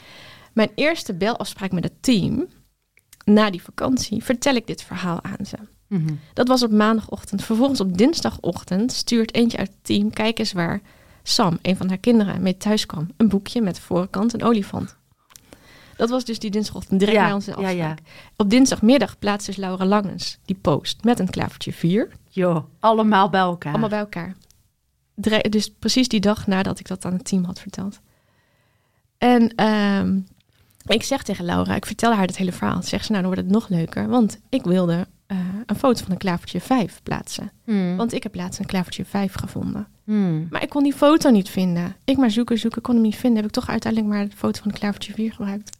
Mijn 0.53 0.69
eerste 0.75 1.13
belafspraak 1.13 1.71
met 1.71 1.83
het 1.83 2.03
team, 2.03 2.47
na 3.25 3.49
die 3.49 3.61
vakantie, 3.63 4.23
vertel 4.23 4.55
ik 4.55 4.67
dit 4.67 4.83
verhaal 4.83 5.23
aan 5.23 5.45
ze. 5.45 5.57
Mm 5.87 6.05
-hmm. 6.07 6.19
Dat 6.33 6.47
was 6.47 6.63
op 6.63 6.71
maandagochtend. 6.71 7.43
Vervolgens 7.43 7.79
op 7.79 7.97
dinsdagochtend 7.97 8.91
stuurt 8.91 9.33
eentje 9.33 9.57
uit 9.57 9.67
het 9.67 9.77
team, 9.81 10.09
kijk 10.09 10.39
eens 10.39 10.51
waar 10.51 10.81
Sam, 11.23 11.57
een 11.61 11.77
van 11.77 11.87
haar 11.87 11.97
kinderen, 11.97 12.41
mee 12.41 12.57
thuis 12.57 12.85
kwam. 12.85 13.07
Een 13.17 13.27
boekje 13.29 13.61
met 13.61 13.75
de 13.75 13.81
voorkant 13.81 14.33
een 14.33 14.43
olifant. 14.43 14.95
Dat 15.97 16.09
was 16.09 16.25
dus 16.25 16.39
die 16.39 16.51
dinsdagochtend 16.51 16.99
direct 16.99 17.17
Ja, 17.17 17.23
bij 17.23 17.33
onze 17.33 17.51
afspraak. 17.53 17.75
ja, 17.75 17.87
ja. 17.87 17.95
Op 18.35 18.49
dinsdagmiddag 18.49 19.19
plaatst 19.19 19.45
dus 19.47 19.55
Laura 19.55 19.85
Langens 19.85 20.37
die 20.45 20.55
post 20.61 21.03
met 21.03 21.19
een 21.19 21.29
klavertje 21.29 21.73
4. 21.73 22.09
Joh, 22.29 22.63
allemaal 22.79 23.29
bij 23.29 23.39
elkaar. 23.39 23.71
Allemaal 23.71 23.89
bij 23.89 23.99
elkaar. 23.99 24.35
Dre- 25.15 25.49
Dus 25.49 25.69
precies 25.79 26.07
die 26.07 26.19
dag 26.19 26.47
nadat 26.47 26.79
ik 26.79 26.87
dat 26.87 27.05
aan 27.05 27.13
het 27.13 27.25
team 27.25 27.43
had 27.43 27.59
verteld. 27.59 27.99
En 29.17 29.55
ehm, 29.55 30.19
ik 30.85 31.03
zeg 31.03 31.23
tegen 31.23 31.45
Laura, 31.45 31.75
ik 31.75 31.85
vertel 31.85 32.13
haar 32.13 32.25
het 32.27 32.37
hele 32.37 32.51
verhaal. 32.51 32.83
Zeg 32.83 33.03
ze, 33.03 33.11
nou 33.11 33.23
dan 33.23 33.33
wordt 33.33 33.47
het 33.47 33.55
nog 33.59 33.69
leuker. 33.69 34.07
Want 34.07 34.39
ik 34.49 34.63
wilde 34.63 35.07
uh, 35.27 35.37
een 35.65 35.75
foto 35.75 36.03
van 36.03 36.11
een 36.11 36.17
klavertje 36.17 36.61
5 36.61 36.99
plaatsen. 37.03 37.51
Hmm. 37.63 37.95
Want 37.95 38.13
ik 38.13 38.23
heb 38.23 38.35
laatst 38.35 38.59
een 38.59 38.65
klavertje 38.65 39.05
5 39.05 39.33
gevonden. 39.33 39.87
Hmm. 40.03 40.47
Maar 40.49 40.63
ik 40.63 40.69
kon 40.69 40.83
die 40.83 40.93
foto 40.93 41.29
niet 41.29 41.49
vinden. 41.49 41.95
Ik 42.03 42.17
maar 42.17 42.31
zoeken, 42.31 42.57
zoeken, 42.57 42.81
kon 42.81 42.93
hem 42.93 43.03
niet 43.03 43.15
vinden. 43.15 43.37
Heb 43.37 43.45
ik 43.45 43.51
toch 43.51 43.69
uiteindelijk 43.69 44.13
maar 44.13 44.29
de 44.29 44.35
foto 44.35 44.61
van 44.61 44.71
een 44.71 44.77
klavertje 44.77 45.13
4 45.13 45.31
gebruikt. 45.33 45.77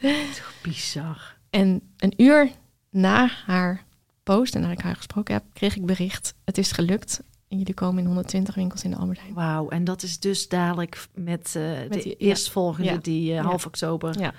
Toch 0.36 0.52
bizar. 0.62 1.36
En 1.50 1.80
een 1.98 2.12
uur 2.16 2.50
na 2.90 3.30
haar 3.46 3.84
post 4.22 4.54
en 4.54 4.60
nadat 4.60 4.78
ik 4.78 4.84
haar 4.84 4.96
gesproken 4.96 5.34
heb, 5.34 5.44
kreeg 5.52 5.76
ik 5.76 5.86
bericht. 5.86 6.34
Het 6.44 6.58
is 6.58 6.72
gelukt. 6.72 7.22
En 7.48 7.58
jullie 7.58 7.74
komen 7.74 7.98
in 7.98 8.06
120 8.06 8.54
winkels 8.54 8.84
in 8.84 8.90
de 8.90 8.96
Albert 8.96 9.20
Heijn. 9.20 9.34
Wauw, 9.34 9.68
en 9.68 9.84
dat 9.84 10.02
is 10.02 10.18
dus 10.20 10.48
dadelijk 10.48 11.06
met, 11.14 11.54
uh, 11.56 11.70
Met 11.88 12.02
de 12.02 12.16
eerstvolgende, 12.16 12.90
ja. 12.90 12.96
die 12.96 13.28
uh, 13.30 13.34
Ja. 13.34 13.42
half 13.42 13.66
oktober. 13.66 14.20
Ja. 14.20 14.32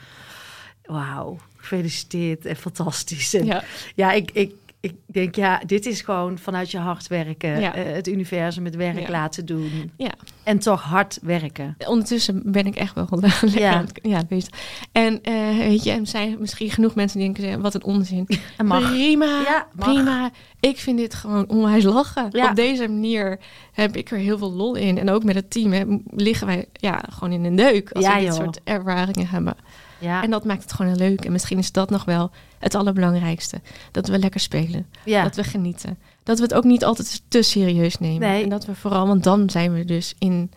Wauw, 0.85 1.37
gefeliciteerd 1.65 2.45
en 2.45 2.55
fantastisch. 2.55 3.33
En 3.33 3.45
Ja. 3.45 3.63
Ja, 3.95 4.11
ik, 4.11 4.31
ik, 4.33 4.53
ik 4.79 4.93
denk, 5.05 5.35
ja, 5.35 5.61
dit 5.65 5.85
is 5.85 6.01
gewoon 6.01 6.37
vanuit 6.37 6.71
je 6.71 6.77
hart 6.77 7.07
werken. 7.07 7.59
Ja. 7.59 7.75
eh, 7.75 7.93
het 7.93 8.07
universum 8.07 8.65
het 8.65 8.75
werk 8.75 8.99
Ja. 8.99 9.09
laten 9.09 9.45
doen. 9.45 9.91
Ja. 9.97 10.11
En 10.43 10.59
toch 10.59 10.81
hard 10.81 11.19
werken. 11.21 11.75
Ondertussen 11.87 12.41
ben 12.51 12.65
ik 12.65 12.75
echt 12.75 12.95
wel 12.95 13.07
lekker 13.21 13.59
Ja. 13.59 13.73
aan 13.73 13.85
het- 13.85 13.99
ja, 14.01 14.21
bezig. 14.27 14.49
En 14.91 15.23
eh, 15.23 15.57
weet 15.57 15.83
je, 15.83 15.91
er 15.91 16.07
zijn 16.07 16.35
misschien 16.39 16.69
genoeg 16.71 16.95
mensen 16.95 17.19
die 17.19 17.31
denken, 17.33 17.61
wat 17.61 17.73
een 17.73 17.83
onzin. 17.83 18.27
En 18.57 18.65
mag. 18.65 18.89
Prima, 18.91 19.25
Ja, 19.45 19.67
mag. 19.75 19.93
prima. 19.93 20.31
Ik 20.59 20.77
vind 20.79 20.97
dit 20.97 21.13
gewoon 21.13 21.47
onwijs 21.49 21.83
lachen. 21.83 22.25
Op 22.25 22.51
deze 22.55 22.87
manier 22.87 23.39
heb 23.71 23.95
ik 23.95 24.11
er 24.11 24.17
heel 24.17 24.37
veel 24.37 24.51
lol 24.53 24.75
in. 24.75 24.97
En 24.97 25.09
ook 25.09 25.23
met 25.23 25.35
het 25.35 25.51
team 25.51 25.71
hè, 25.71 25.83
liggen 26.09 26.47
wij 26.47 26.65
ja, 26.73 27.03
gewoon 27.09 27.31
in 27.33 27.43
een 27.45 27.55
deuk 27.55 27.91
als 27.91 28.05
we 28.07 28.13
dit 28.13 28.23
joh. 28.23 28.33
soort 28.33 28.59
ervaringen 28.63 29.27
hebben. 29.27 29.55
Ja, 29.99 30.23
En 30.23 30.29
dat 30.31 30.45
maakt 30.45 30.61
het 30.61 30.73
gewoon 30.73 30.91
heel 30.95 31.07
leuk. 31.09 31.25
En 31.25 31.31
misschien 31.31 31.57
is 31.57 31.71
dat 31.71 31.89
nog 31.89 32.05
wel 32.05 32.31
het 32.59 32.75
allerbelangrijkste. 32.75 33.61
Dat 33.91 34.07
we 34.07 34.19
lekker 34.19 34.39
spelen. 34.39 34.87
ja. 35.05 35.23
Dat 35.23 35.35
we 35.35 35.43
genieten. 35.43 35.97
Dat 36.23 36.37
we 36.37 36.43
het 36.43 36.53
ook 36.53 36.63
niet 36.63 36.83
altijd 36.85 37.21
te 37.27 37.41
serieus 37.41 37.97
nemen. 37.97 38.19
Nee. 38.29 38.43
En 38.43 38.49
dat 38.49 38.65
we 38.65 38.75
vooral, 38.75 39.07
want 39.07 39.23
dan 39.23 39.49
zijn 39.49 39.73
we 39.73 39.85
dus 39.85 40.15
in 40.19 40.51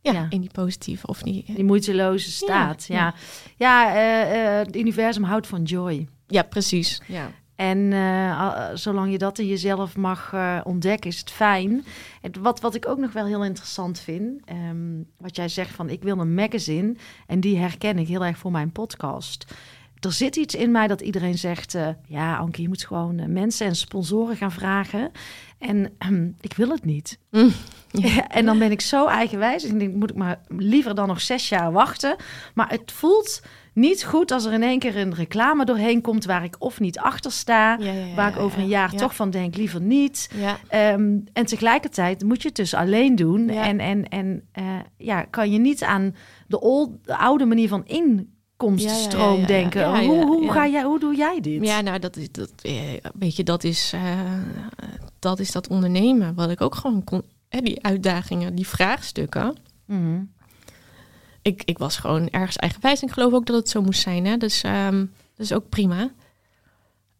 Ja, 0.00 0.12
Ja. 0.12 0.26
in 0.28 0.40
die 0.40 0.50
positieve 0.52 1.06
of 1.06 1.22
die... 1.22 1.44
Die 1.46 1.64
moeiteloze 1.64 2.30
staat. 2.30 2.84
Ja, 2.88 3.14
ja. 3.56 3.94
eh, 3.94 4.58
eh, 4.60 4.66
het 4.66 4.76
universum 4.76 5.22
houdt 5.22 5.46
van 5.46 5.62
joy. 5.62 6.08
Ja, 6.26 6.42
precies. 6.42 7.00
Ja. 7.06 7.30
En 7.56 7.92
eh, 7.92 8.40
al- 8.40 8.76
zolang 8.76 9.10
je 9.12 9.18
dat 9.18 9.38
in 9.38 9.46
jezelf 9.46 9.96
mag 9.96 10.32
eh, 10.32 10.60
ontdekken, 10.64 11.10
is 11.10 11.18
het 11.18 11.30
fijn. 11.30 11.84
En 12.20 12.32
wat, 12.40 12.60
wat 12.60 12.74
ik 12.74 12.88
ook 12.88 12.98
nog 12.98 13.12
wel 13.12 13.26
heel 13.26 13.44
interessant 13.44 14.00
vind, 14.00 14.40
ehm, 14.44 15.02
wat 15.18 15.36
jij 15.36 15.48
zegt 15.48 15.74
van 15.74 15.88
ik 15.90 16.02
wil 16.02 16.18
een 16.18 16.34
magazine, 16.34 16.94
en 17.26 17.40
die 17.40 17.58
herken 17.58 17.98
ik 17.98 18.08
heel 18.08 18.24
erg 18.24 18.38
voor 18.38 18.50
mijn 18.50 18.72
podcast. 18.72 19.54
Er 20.00 20.12
zit 20.12 20.36
iets 20.36 20.54
in 20.54 20.70
mij 20.70 20.86
dat 20.86 21.00
iedereen 21.00 21.38
zegt, 21.38 21.74
eh, 21.74 21.88
ja 22.06 22.36
Anke, 22.36 22.62
je 22.62 22.68
moet 22.68 22.84
gewoon 22.86 23.18
eh, 23.18 23.26
mensen 23.26 23.66
en 23.66 23.76
sponsoren 23.76 24.36
gaan 24.36 24.52
vragen. 24.52 25.10
En 25.58 25.92
ehm, 25.98 26.28
ik 26.40 26.54
wil 26.54 26.68
het 26.68 26.84
niet. 26.84 27.18
Mm. 27.30 27.50
Ja, 27.90 28.28
en 28.38 28.44
dan 28.44 28.58
ben 28.58 28.70
ik 28.70 28.80
zo 28.80 29.06
eigenwijs. 29.06 29.64
En 29.64 29.72
ik 29.72 29.78
denk, 29.78 29.94
moet 29.94 30.10
ik 30.10 30.16
maar 30.16 30.40
liever 30.48 30.94
dan 30.94 31.08
nog 31.08 31.20
zes 31.20 31.48
jaar 31.48 31.72
wachten. 31.72 32.16
Maar 32.54 32.68
het 32.70 32.92
voelt 32.92 33.42
niet 33.74 34.04
goed 34.04 34.30
als 34.30 34.44
er 34.44 34.52
in 34.52 34.62
één 34.62 34.78
keer 34.78 34.96
een 34.96 35.14
reclame 35.14 35.64
doorheen 35.64 36.00
komt... 36.00 36.24
waar 36.24 36.44
ik 36.44 36.56
of 36.58 36.80
niet 36.80 36.98
achter 36.98 37.32
sta, 37.32 37.76
Ja, 37.80 37.92
ja, 37.92 37.92
ja, 37.92 38.14
waar 38.14 38.28
ik 38.30 38.38
over 38.38 38.58
een 38.58 38.68
ja. 38.68 38.70
jaar 38.70 38.92
Ja. 38.92 38.98
toch 38.98 39.14
van 39.16 39.30
denk, 39.30 39.56
liever 39.56 39.80
niet. 39.80 40.30
Ehm, 40.68 41.18
en 41.32 41.46
tegelijkertijd 41.46 42.24
moet 42.24 42.42
je 42.42 42.48
het 42.48 42.56
dus 42.56 42.74
alleen 42.74 43.16
doen. 43.16 43.48
En, 43.48 43.78
en, 43.78 44.08
en 44.08 44.42
eh, 44.52 44.64
ja, 44.96 45.22
kan 45.22 45.52
je 45.52 45.58
niet 45.58 45.82
aan 45.82 46.14
de, 46.46 46.60
old, 46.60 46.90
de 47.04 47.16
oude 47.16 47.44
manier 47.44 47.68
van 47.68 47.86
inkomstenstroom 47.86 49.40
ja. 49.40 49.46
denken. 49.46 50.04
Hoe. 50.04 50.52
Ga 50.52 50.68
jij, 50.68 50.82
hoe 50.82 51.00
doe 51.00 51.16
jij 51.16 51.40
dit? 51.40 51.64
Ja, 51.64 51.80
nou, 51.80 51.98
dat 51.98 52.16
is, 52.16 52.32
dat, 52.32 52.52
eh, 52.62 52.74
weet 53.14 53.36
je, 53.36 53.42
dat 53.44 53.64
is, 53.64 53.92
eh, 53.94 54.20
dat 55.18 55.38
is 55.38 55.52
dat 55.52 55.68
ondernemen. 55.68 56.34
Wat 56.34 56.50
ik 56.50 56.60
ook 56.60 56.74
gewoon 56.74 57.04
kon, 57.04 57.22
hè, 57.48 57.60
die 57.60 57.84
uitdagingen, 57.84 58.54
die 58.54 58.66
vraagstukken. 58.66 59.56
Mhm. 59.86 60.20
Ik, 61.42 61.62
ik 61.64 61.78
was 61.78 61.96
gewoon 61.96 62.28
ergens 62.30 62.56
eigenwijs. 62.56 63.00
En 63.00 63.06
ik 63.08 63.12
geloof 63.12 63.32
ook 63.32 63.46
dat 63.46 63.56
het 63.56 63.68
zo 63.68 63.82
moest 63.82 64.00
zijn. 64.00 64.24
Hè? 64.26 64.36
Dus 64.36 64.62
ehm, 64.62 64.98
dat 65.34 65.46
is 65.46 65.52
ook 65.52 65.68
prima. 65.68 66.10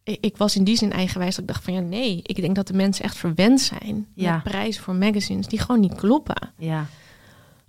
Ik, 0.03 0.17
ik 0.21 0.37
was 0.37 0.55
in 0.55 0.63
die 0.63 0.77
zin 0.77 0.91
eigenwijs 0.91 1.35
dat 1.35 1.43
ik 1.43 1.49
dacht 1.51 1.63
van 1.63 1.73
ja, 1.73 1.79
nee. 1.79 2.19
Ik 2.23 2.35
denk 2.41 2.55
dat 2.55 2.67
de 2.67 2.73
mensen 2.73 3.03
echt 3.05 3.17
verwend 3.17 3.61
zijn 3.61 4.07
Ja. 4.15 4.33
met 4.33 4.43
prijzen 4.43 4.83
voor 4.83 4.95
magazines 4.95 5.47
die 5.47 5.59
gewoon 5.59 5.79
niet 5.81 5.95
kloppen. 5.95 6.51
Ja. 6.57 6.85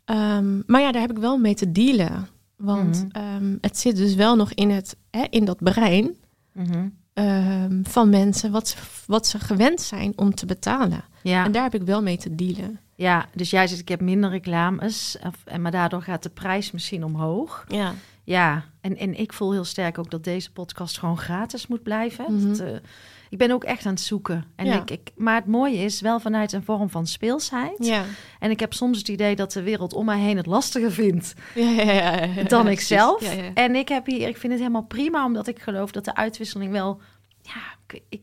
Ehm, 0.05 0.61
maar 0.67 0.81
ja, 0.81 0.93
daar 0.93 1.01
heb 1.01 1.11
ik 1.11 1.19
wel 1.19 1.39
mee 1.39 1.55
te 1.55 1.73
dealen. 1.73 2.29
Want 2.57 2.97
Mhm. 3.13 3.25
ehm, 3.25 3.57
het 3.61 3.79
zit 3.79 3.97
dus 3.97 4.15
wel 4.15 4.37
nog 4.37 4.53
in, 4.53 4.71
het, 4.71 4.97
hè, 5.11 5.25
in 5.31 5.45
dat 5.45 5.59
brein 5.63 6.15
Mhm. 6.53 6.89
van 7.83 8.09
mensen 8.11 8.51
wat 8.51 8.69
ze, 8.69 8.77
wat 9.07 9.27
ze 9.27 9.39
gewend 9.39 9.81
zijn 9.81 10.13
om 10.17 10.35
te 10.35 10.47
betalen. 10.47 11.05
Ja. 11.23 11.45
En 11.45 11.53
daar 11.53 11.63
heb 11.63 11.75
ik 11.75 11.83
wel 11.83 12.03
mee 12.03 12.17
te 12.17 12.35
dealen. 12.35 12.81
Ja, 12.97 13.27
dus 13.35 13.51
jij 13.51 13.67
zegt 13.67 13.81
ik 13.81 13.89
heb 13.89 14.01
minder 14.01 14.31
reclames, 14.31 15.19
en 15.45 15.63
maar 15.63 15.71
daardoor 15.71 16.03
gaat 16.03 16.23
de 16.23 16.31
prijs 16.31 16.71
misschien 16.71 17.05
omhoog. 17.05 17.65
Ja. 17.69 17.95
Ja, 18.25 18.65
en, 18.81 18.97
en 18.97 19.19
ik 19.19 19.33
voel 19.33 19.53
heel 19.53 19.65
sterk 19.65 19.99
ook 19.99 20.11
dat 20.11 20.25
deze 20.25 20.53
podcast 20.53 20.99
gewoon 20.99 21.19
gratis 21.19 21.67
moet 21.67 21.83
blijven. 21.83 22.25
Mhm. 22.35 22.49
Dat, 22.49 22.59
eh, 22.59 22.75
ik 23.31 23.39
ben 23.39 23.51
ook 23.51 23.65
echt 23.65 23.87
aan 23.87 23.93
het 23.93 24.01
zoeken. 24.01 24.45
En 24.57 24.67
Ja. 24.67 24.81
ik, 24.81 24.91
ik, 24.91 25.11
maar 25.17 25.35
het 25.35 25.47
mooie 25.47 25.77
is 25.77 26.01
wel 26.01 26.21
vanuit 26.21 26.53
een 26.53 26.63
vorm 26.65 26.91
van 26.91 27.07
speelsheid. 27.07 27.85
Ja. 27.87 28.05
En 28.39 28.51
ik 28.51 28.61
heb 28.61 28.73
soms 28.73 28.99
het 28.99 29.09
idee 29.09 29.37
dat 29.37 29.53
de 29.53 29.63
wereld 29.63 29.93
om 29.93 30.05
mij 30.05 30.19
heen 30.19 30.37
het 30.37 30.47
lastiger 30.47 30.93
vindt 30.93 31.35
Ja, 31.55 31.71
ja, 31.71 31.93
ja, 31.93 32.25
ja, 32.25 32.43
dan 32.43 32.69
ik 32.69 32.81
zelf. 32.81 33.37
En 33.55 33.75
ik 33.75 33.89
heb 33.89 34.07
hier, 34.07 34.29
ik 34.29 34.37
vind 34.37 34.53
het 34.53 34.63
helemaal 34.63 34.85
prima, 34.87 35.25
omdat 35.25 35.47
ik 35.47 35.59
geloof 35.59 35.91
dat 35.91 36.05
de 36.05 36.15
uitwisseling 36.15 36.73
wel. 36.73 37.01
Ja, 37.43 37.63
ik, 37.87 38.03
ik, 38.09 38.23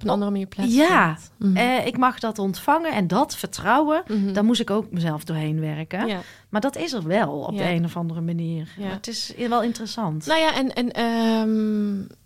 Op 0.00 0.06
een 0.06 0.12
andere 0.12 0.30
manier 0.30 0.46
plaats 0.46 0.74
Ja. 0.74 1.18
eh, 1.54 1.86
ik 1.86 1.96
mag 1.96 2.18
dat 2.18 2.38
ontvangen 2.38 2.92
en 2.92 3.06
dat 3.06 3.36
vertrouwen. 3.36 4.02
Mhm. 4.08 4.32
Daar 4.32 4.44
moest 4.44 4.60
ik 4.60 4.70
ook 4.70 4.90
mezelf 4.90 5.24
doorheen 5.24 5.60
werken. 5.60 6.06
Ja. 6.06 6.20
Maar 6.48 6.60
dat 6.60 6.76
is 6.76 6.92
er 6.92 7.06
wel 7.06 7.32
op 7.32 7.52
Ja. 7.54 7.58
de 7.58 7.70
een 7.74 7.84
of 7.84 7.96
andere 7.96 8.20
manier. 8.20 8.68
Ja. 8.76 8.84
Maar 8.84 8.92
het 8.94 9.06
is 9.08 9.32
wel 9.48 9.62
interessant. 9.62 10.26
Nou 10.26 10.40
ja, 10.40 10.54
en, 10.54 10.74
en 10.74 10.90
ehm, 10.92 12.16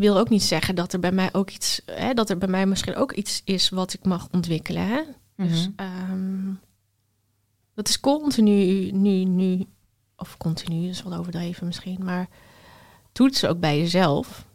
wil 0.00 0.18
ook 0.18 0.28
niet 0.28 0.42
zeggen 0.42 0.74
dat 0.74 0.92
er 0.92 0.98
bij 1.00 1.12
mij 1.12 1.28
ook 1.32 1.50
iets, 1.50 1.82
hè, 1.86 2.14
dat 2.14 2.30
er 2.30 2.38
bij 2.38 2.48
mij 2.48 2.66
misschien 2.66 2.96
ook 2.96 3.12
iets 3.12 3.42
is 3.44 3.68
wat 3.68 3.92
ik 3.92 4.04
mag 4.04 4.28
ontwikkelen. 4.32 4.86
Hè? 4.86 5.00
Dus 5.36 5.68
Mhm. 5.68 5.88
ehm, 5.88 6.52
dat 7.74 7.88
is 7.88 8.00
continu, 8.00 8.90
nu, 8.90 9.24
nu, 9.24 9.64
of 10.16 10.36
continu, 10.36 10.80
dat 10.80 10.90
is 10.90 11.02
wel 11.02 11.14
overdreven 11.18 11.66
misschien, 11.66 12.04
maar 12.04 12.26
toetsen 13.12 13.48
ook 13.48 13.60
bij 13.60 13.78
jezelf. 13.78 14.46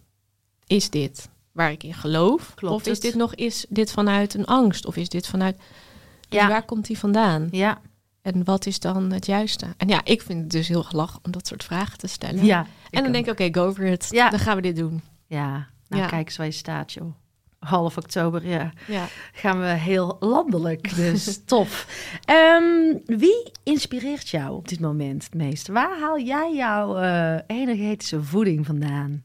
Is 0.68 0.90
dit 0.90 1.30
waar 1.52 1.72
ik 1.72 1.84
in 1.84 1.94
geloof? 1.94 2.54
Klopt 2.56 2.76
of 2.76 2.82
is 2.82 2.88
het? 2.94 3.02
dit 3.02 3.16
nog 3.16 3.36
is 3.36 3.66
dit 3.70 3.92
vanuit 3.92 4.34
een 4.34 4.46
angst? 4.46 4.86
Of 4.86 4.96
is 4.96 5.10
dit 5.10 5.28
vanuit. 5.28 5.58
Dus 5.58 6.40
Ja. 6.40 6.48
waar 6.48 6.64
komt 6.66 6.86
die 6.88 6.98
vandaan? 6.98 7.48
Ja, 7.52 7.82
En 8.22 8.44
wat 8.44 8.66
is 8.66 8.80
dan 8.80 9.12
het 9.12 9.26
juiste? 9.26 9.66
En 9.78 9.88
ja, 9.88 10.02
ik 10.04 10.22
vind 10.22 10.42
het 10.42 10.50
dus 10.52 10.68
heel 10.68 10.84
gelach 10.84 11.20
om 11.24 11.32
dat 11.32 11.48
soort 11.48 11.64
vragen 11.64 11.98
te 11.98 12.08
stellen. 12.08 12.46
ja. 12.46 12.66
En 12.90 13.04
dan 13.04 13.12
denk 13.12 13.26
ik, 13.26 13.32
oké, 13.32 13.60
go 13.60 13.74
for 13.74 13.86
it. 13.86 14.08
Ja. 14.10 14.30
Dan 14.30 14.40
gaan 14.40 14.56
we 14.56 14.62
dit 14.62 14.76
doen. 14.76 15.02
Ja, 15.28 15.68
nou 15.88 16.02
Ja. 16.04 16.08
kijk 16.10 16.26
eens 16.26 16.38
waar 16.38 16.46
je 16.46 16.52
staat, 16.52 16.94
joh. 16.94 17.14
Half 17.60 17.98
oktober, 17.98 18.48
ja. 18.48 18.72
Ja. 18.88 19.06
Gaan 19.34 19.60
we 19.60 19.66
heel 19.66 20.18
landelijk, 20.20 20.96
dus 20.96 21.40
tof. 21.46 21.88
Ehm, 22.26 22.98
wie 23.06 23.52
inspireert 23.64 24.30
jou 24.30 24.56
op 24.56 24.68
dit 24.68 24.80
moment 24.80 25.24
het 25.24 25.34
meest? 25.34 25.68
Waar 25.68 26.00
haal 26.00 26.20
jij 26.20 26.54
jouw 26.56 26.98
eh, 26.98 27.40
energetische 27.48 28.24
voeding 28.24 28.66
vandaan? 28.66 29.24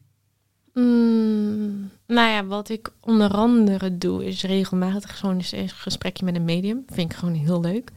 Mm, 0.79 1.89
nou 2.07 2.29
ja, 2.29 2.45
wat 2.45 2.69
ik 2.69 2.91
onder 3.01 3.29
andere 3.31 3.97
doe, 3.97 4.25
is 4.25 4.43
regelmatig 4.43 5.17
zo'n 5.17 5.41
een 5.51 5.69
gesprekje 5.69 6.25
met 6.25 6.35
een 6.35 6.45
medium. 6.45 6.83
Vind 6.87 7.11
ik 7.11 7.17
gewoon 7.17 7.33
heel 7.33 7.61
leuk. 7.61 7.91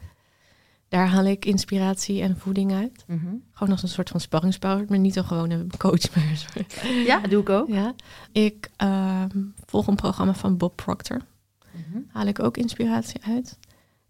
Daar 0.88 1.08
haal 1.08 1.24
ik 1.24 1.44
inspiratie 1.44 2.22
en 2.22 2.36
voeding 2.38 2.72
uit. 2.72 3.04
Gewoon 3.52 3.72
als 3.72 3.82
een 3.82 3.88
soort 3.88 4.08
van 4.08 4.20
sparringspower, 4.20 4.84
maar 4.88 4.98
niet 4.98 5.16
een 5.16 5.24
gewone 5.24 5.66
coach. 5.78 6.14
Maar 6.14 6.24
een 6.30 6.36
soort- 6.36 6.74
Ja, 7.06 7.20
dat 7.20 7.30
doe 7.30 7.40
ik 7.40 7.48
ook. 7.48 7.68
ja. 7.68 7.94
Ik 8.32 8.70
ehm, 8.76 9.28
volg 9.66 9.86
een 9.86 9.94
programma 9.94 10.34
van 10.34 10.56
Bob 10.56 10.76
Proctor. 10.76 11.20
Mhm. 11.72 11.98
Haal 12.08 12.26
ik 12.26 12.42
ook 12.42 12.56
inspiratie 12.56 13.20
uit. 13.24 13.58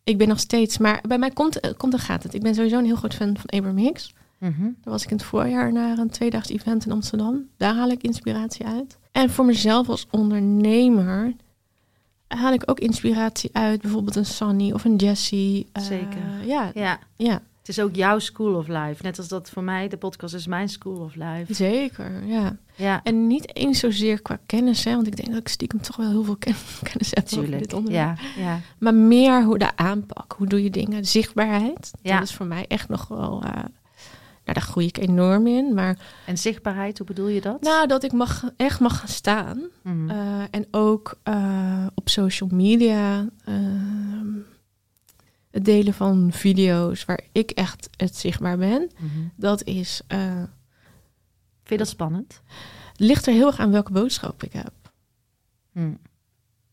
Ik 0.05 0.19
ben 0.19 0.29
nog 0.29 0.41
steeds, 0.41 0.79
maar 0.79 1.01
bij 1.09 1.19
mij 1.19 1.31
komt, 1.31 1.61
eh, 1.61 1.71
komt 1.77 1.93
en 1.93 1.99
gaat 1.99 2.23
het. 2.23 2.35
Ik 2.35 2.43
ben 2.43 2.55
sowieso 2.55 2.79
een 2.79 2.85
heel 2.85 2.97
groot 2.97 3.15
fan 3.15 3.37
van 3.37 3.47
Abraham 3.59 3.77
Hicks. 3.79 4.15
Daar 4.39 4.75
was 4.83 5.03
ik 5.05 5.11
in 5.11 5.17
het 5.17 5.25
voorjaar 5.27 5.73
naar 5.73 5.99
een 5.99 6.11
tweedaags 6.11 6.49
event 6.49 6.87
in 6.87 6.93
Amsterdam. 6.93 7.49
Daar 7.57 7.75
haal 7.75 7.89
ik 7.91 8.03
inspiratie 8.03 8.67
uit. 8.67 8.99
En 9.13 9.31
voor 9.31 9.45
mezelf 9.45 9.89
als 9.89 10.07
ondernemer 10.11 11.35
haal 12.29 12.53
ik 12.53 12.63
ook 12.71 12.79
inspiratie 12.81 13.51
uit. 13.53 13.81
Bijvoorbeeld 13.81 14.17
een 14.17 14.27
Sunny 14.27 14.73
of 14.73 14.85
een 14.85 14.97
Jessie. 14.97 15.67
Eh, 15.73 15.83
Zeker. 15.83 16.45
ja, 16.47 16.71
Ja, 16.75 16.99
ja, 17.17 17.43
het 17.59 17.69
is 17.69 17.81
ook 17.81 17.95
jouw 17.95 18.19
school 18.19 18.55
of 18.55 18.67
life. 18.69 19.03
Net 19.03 19.19
als 19.19 19.29
dat 19.29 19.51
voor 19.51 19.63
mij, 19.63 19.89
de 19.89 19.97
podcast 19.97 20.35
is 20.35 20.47
mijn 20.47 20.69
school 20.69 20.97
of 21.01 21.15
life. 21.15 21.55
zeker. 21.55 22.25
Ja. 22.27 22.57
Ja, 22.75 23.01
En 23.03 23.27
niet 23.27 23.57
eens 23.57 23.79
zozeer 23.79 24.23
qua 24.23 24.39
kennis, 24.47 24.85
hè, 24.85 24.95
want 24.95 25.07
ik 25.07 25.17
denk 25.17 25.29
dat 25.29 25.39
ik 25.39 25.49
stiekem 25.49 25.81
toch 25.81 25.97
wel 25.97 26.09
heel 26.11 26.25
veel 26.25 26.37
ken- 26.37 26.55
kennis 26.91 27.11
heb 27.11 27.25
over 27.25 27.37
natuurlijk. 27.37 27.63
dit 27.63 27.73
onderwerp. 27.73 28.19
Ja, 28.37 28.43
ja. 28.43 28.61
Maar 28.79 28.95
meer 28.95 29.45
hoe 29.45 29.59
de 29.59 29.77
aanpak, 29.77 30.35
hoe 30.39 30.47
doe 30.47 30.63
je 30.63 30.71
dingen, 30.71 31.05
zichtbaarheid. 31.05 31.91
Ja. 32.03 32.19
Dat 32.19 32.29
is 32.29 32.35
voor 32.35 32.47
mij 32.47 32.65
echt 32.69 32.89
nog 32.89 33.09
wel. 33.09 33.43
eh, 33.43 33.65
nou, 34.49 34.61
daar 34.61 34.69
groei 34.71 34.87
ik 34.87 34.99
enorm 34.99 35.47
in. 35.47 35.75
Maar 35.75 35.99
En 36.27 36.39
zichtbaarheid, 36.39 36.99
hoe 36.99 37.07
bedoel 37.07 37.29
je 37.29 37.41
dat? 37.41 37.61
nou, 37.63 37.87
dat 37.87 38.03
ik 38.05 38.13
mag, 38.13 38.51
echt 38.57 38.81
mag 38.81 38.99
gaan 38.99 39.09
staan. 39.09 39.63
Mhm. 39.83 40.11
Eh, 40.11 40.43
en 40.51 40.67
ook 40.71 41.19
eh, 41.23 41.87
op 41.95 42.09
social 42.09 42.49
media 42.53 43.29
ehm, 43.45 44.27
het 45.51 45.65
delen 45.65 45.95
van 45.95 46.29
video's 46.33 47.05
waar 47.05 47.21
ik 47.33 47.51
echt 47.51 47.89
het 47.97 48.17
zichtbaar 48.17 48.59
ben. 48.59 48.91
Mhm. 48.99 49.09
Dat 49.37 49.65
is, 49.65 50.01
eh, 50.07 50.19
Vind 51.63 51.69
je 51.69 51.77
dat 51.77 51.89
spannend? 51.89 52.41
ligt 52.97 53.27
er 53.27 53.33
heel 53.33 53.47
erg 53.47 53.59
aan 53.59 53.71
welke 53.71 53.93
boodschap 53.93 54.43
ik 54.43 54.53
heb. 54.53 54.73
Hm. 55.73 55.93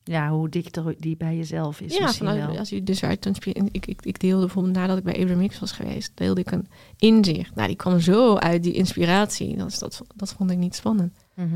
Ja, 0.08 0.30
hoe 0.30 0.50
dichter 0.50 0.96
die 0.98 1.18
bij 1.18 1.36
jezelf 1.36 1.82
is 1.82 1.96
ja, 1.98 2.04
misschien 2.06 2.28
vanuit, 2.28 2.48
wel. 2.50 2.58
als 2.60 2.70
je 2.70 2.84
dus 2.84 3.04
uit 3.04 3.26
een 3.26 3.36
ik, 3.72 3.86
ik, 3.86 4.02
ik 4.06 4.20
deelde 4.20 4.46
bijvoorbeeld 4.46 4.76
nadat 4.76 4.98
ik 4.98 5.04
bij 5.04 5.14
Abraham 5.20 5.40
Hicks 5.42 5.60
was 5.60 5.72
geweest, 5.72 6.12
deelde 6.16 6.42
ik 6.42 6.52
een 6.52 6.68
inzicht. 6.98 7.56
Nou, 7.56 7.68
die 7.68 7.76
kwam 7.78 8.00
zo 8.00 8.36
uit 8.36 8.64
die 8.64 8.74
inspiratie. 8.74 9.58
Dat, 9.58 9.68
is, 9.68 9.80
dat, 9.80 10.02
dat 10.16 10.34
vond 10.34 10.52
ik 10.52 10.58
niet 10.58 10.76
spannend. 10.76 11.14
Mhm. 11.34 11.56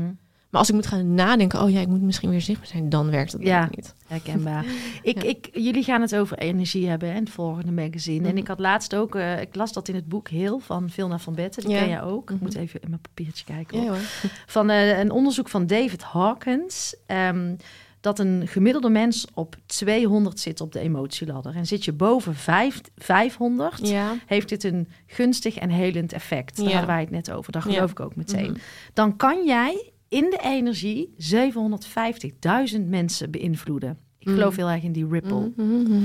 Maar 0.50 0.60
als 0.60 0.68
ik 0.68 0.74
moet 0.74 0.86
gaan 0.86 1.14
nadenken, 1.14 1.62
oh 1.62 1.70
ja, 1.70 1.80
ik 1.80 1.88
moet 1.88 2.02
misschien 2.02 2.30
weer 2.30 2.40
zichtbaar 2.40 2.66
zijn, 2.68 2.88
dan 2.88 3.10
werkt 3.10 3.32
het 3.32 3.42
Ja. 3.42 3.68
niet. 3.76 3.94
Herkenbaar. 4.06 4.64
Ik, 5.02 5.22
Ja. 5.22 5.28
ik, 5.28 5.48
jullie 5.52 5.82
gaan 5.82 6.00
het 6.00 6.16
over 6.16 6.38
energie 6.38 6.88
hebben 6.88 7.10
en 7.10 7.16
het 7.20 7.30
volgende 7.30 7.72
magazine. 7.72 8.24
En 8.24 8.30
Mhm. 8.30 8.40
ik 8.40 8.46
had 8.46 8.58
laatst 8.58 8.94
ook, 8.94 9.14
eh, 9.14 9.40
ik 9.40 9.54
las 9.54 9.72
dat 9.72 9.88
in 9.88 9.94
het 9.94 10.08
boek 10.08 10.28
Heel 10.28 10.58
van 10.58 10.90
Vilna 10.90 11.18
van 11.18 11.34
Betten. 11.34 11.62
Die 11.62 11.72
Ja. 11.72 11.78
ken 11.78 11.88
jij 11.88 12.02
ook. 12.02 12.30
Ik 12.30 12.34
Mhm. 12.36 12.44
moet 12.44 12.54
even 12.54 12.80
in 12.82 12.88
mijn 12.88 13.00
papiertje 13.00 13.44
kijken. 13.44 13.76
Ja 13.78 13.82
hoor. 13.84 13.90
hoor. 13.94 14.30
Van 14.46 14.70
eh, 14.70 14.98
een 14.98 15.10
onderzoek 15.10 15.48
van 15.48 15.66
David 15.66 16.02
Hawkins. 16.02 16.96
ehm, 17.06 17.54
dat 18.00 18.18
een 18.18 18.48
gemiddelde 18.48 18.90
mens 18.90 19.26
op 19.34 19.56
200 19.66 20.40
zit 20.40 20.60
op 20.60 20.72
de 20.72 20.78
emotieladder. 20.80 21.54
En 21.54 21.66
zit 21.66 21.84
je 21.84 21.92
boven 21.92 22.34
vijf, 22.34 22.80
500, 22.96 23.88
Ja. 23.88 24.14
heeft 24.26 24.48
dit 24.48 24.64
een 24.64 24.88
gunstig 25.06 25.56
en 25.56 25.70
helend 25.70 26.12
effect. 26.12 26.56
Daar 26.56 26.64
Ja. 26.66 26.70
hadden 26.70 26.90
wij 26.90 27.00
het 27.00 27.10
net 27.10 27.30
over. 27.30 27.52
Dat 27.52 27.64
Ja. 27.64 27.70
geloof 27.72 27.90
ik 27.90 28.00
ook 28.00 28.16
meteen. 28.16 28.50
Mhm. 28.50 28.60
Dan 28.92 29.16
kan 29.16 29.44
jij 29.46 29.90
in 30.08 30.30
de 30.30 30.38
energie 30.42 31.14
750.000 31.16 32.88
mensen 32.88 33.30
beïnvloeden. 33.30 33.98
Ik 34.18 34.26
Mhm. 34.26 34.36
geloof 34.36 34.56
heel 34.56 34.68
erg 34.68 34.82
in 34.82 34.92
die 34.92 35.06
ripple. 35.08 35.52
Mhm. 35.56 36.02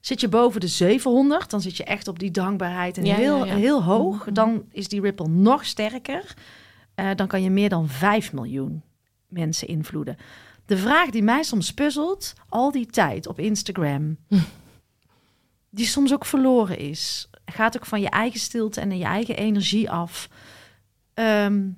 Zit 0.00 0.20
je 0.20 0.28
boven 0.28 0.60
de 0.60 0.66
700, 0.66 1.50
dan 1.50 1.60
zit 1.60 1.76
je 1.76 1.84
echt 1.84 2.08
op 2.08 2.18
die 2.18 2.30
dankbaarheid 2.30 2.98
en 2.98 3.04
heel, 3.04 3.44
heel 3.44 3.82
hoog. 3.84 4.24
Dan 4.32 4.64
is 4.72 4.88
die 4.88 5.00
ripple 5.00 5.28
nog 5.28 5.64
sterker. 5.64 6.34
Eh, 6.94 7.10
dan 7.16 7.26
kan 7.26 7.42
je 7.42 7.50
meer 7.50 7.68
dan 7.68 7.88
5 7.88 8.32
miljoen 8.32 8.82
mensen 9.28 9.68
invloeden. 9.68 10.16
De 10.68 10.76
vraag 10.76 11.10
die 11.10 11.22
mij 11.22 11.42
soms 11.42 11.72
puzzelt, 11.72 12.32
al 12.48 12.70
die 12.70 12.86
tijd 12.86 13.26
op 13.26 13.38
Instagram, 13.38 14.16
die 15.70 15.86
soms 15.86 16.12
ook 16.12 16.24
verloren 16.24 16.78
is, 16.78 17.30
gaat 17.44 17.76
ook 17.76 17.86
van 17.86 18.00
je 18.00 18.10
eigen 18.10 18.40
stilte 18.40 18.80
en 18.80 18.98
je 18.98 19.04
eigen 19.04 19.36
energie 19.36 19.90
af. 19.90 20.28
Ehm, 21.14 21.68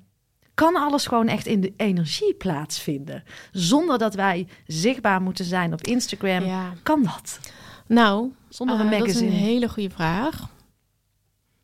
kan 0.53 0.75
alles 0.75 1.05
gewoon 1.05 1.27
echt 1.27 1.45
in 1.45 1.61
de 1.61 1.73
energie 1.77 2.33
plaatsvinden, 2.33 3.23
zonder 3.51 3.97
dat 3.97 4.15
wij 4.15 4.47
zichtbaar 4.67 5.21
moeten 5.21 5.45
zijn 5.45 5.73
op 5.73 5.81
Instagram? 5.81 6.43
Ja. 6.43 6.73
Kan 6.83 7.03
dat? 7.03 7.39
Nou, 7.87 8.31
Zonder 8.49 8.75
eh, 8.75 8.81
een 8.81 8.89
dat 8.89 8.99
is 8.99 9.05
magazine? 9.05 9.31
een 9.31 9.37
hele 9.37 9.69
goede 9.69 9.89
vraag. 9.89 10.49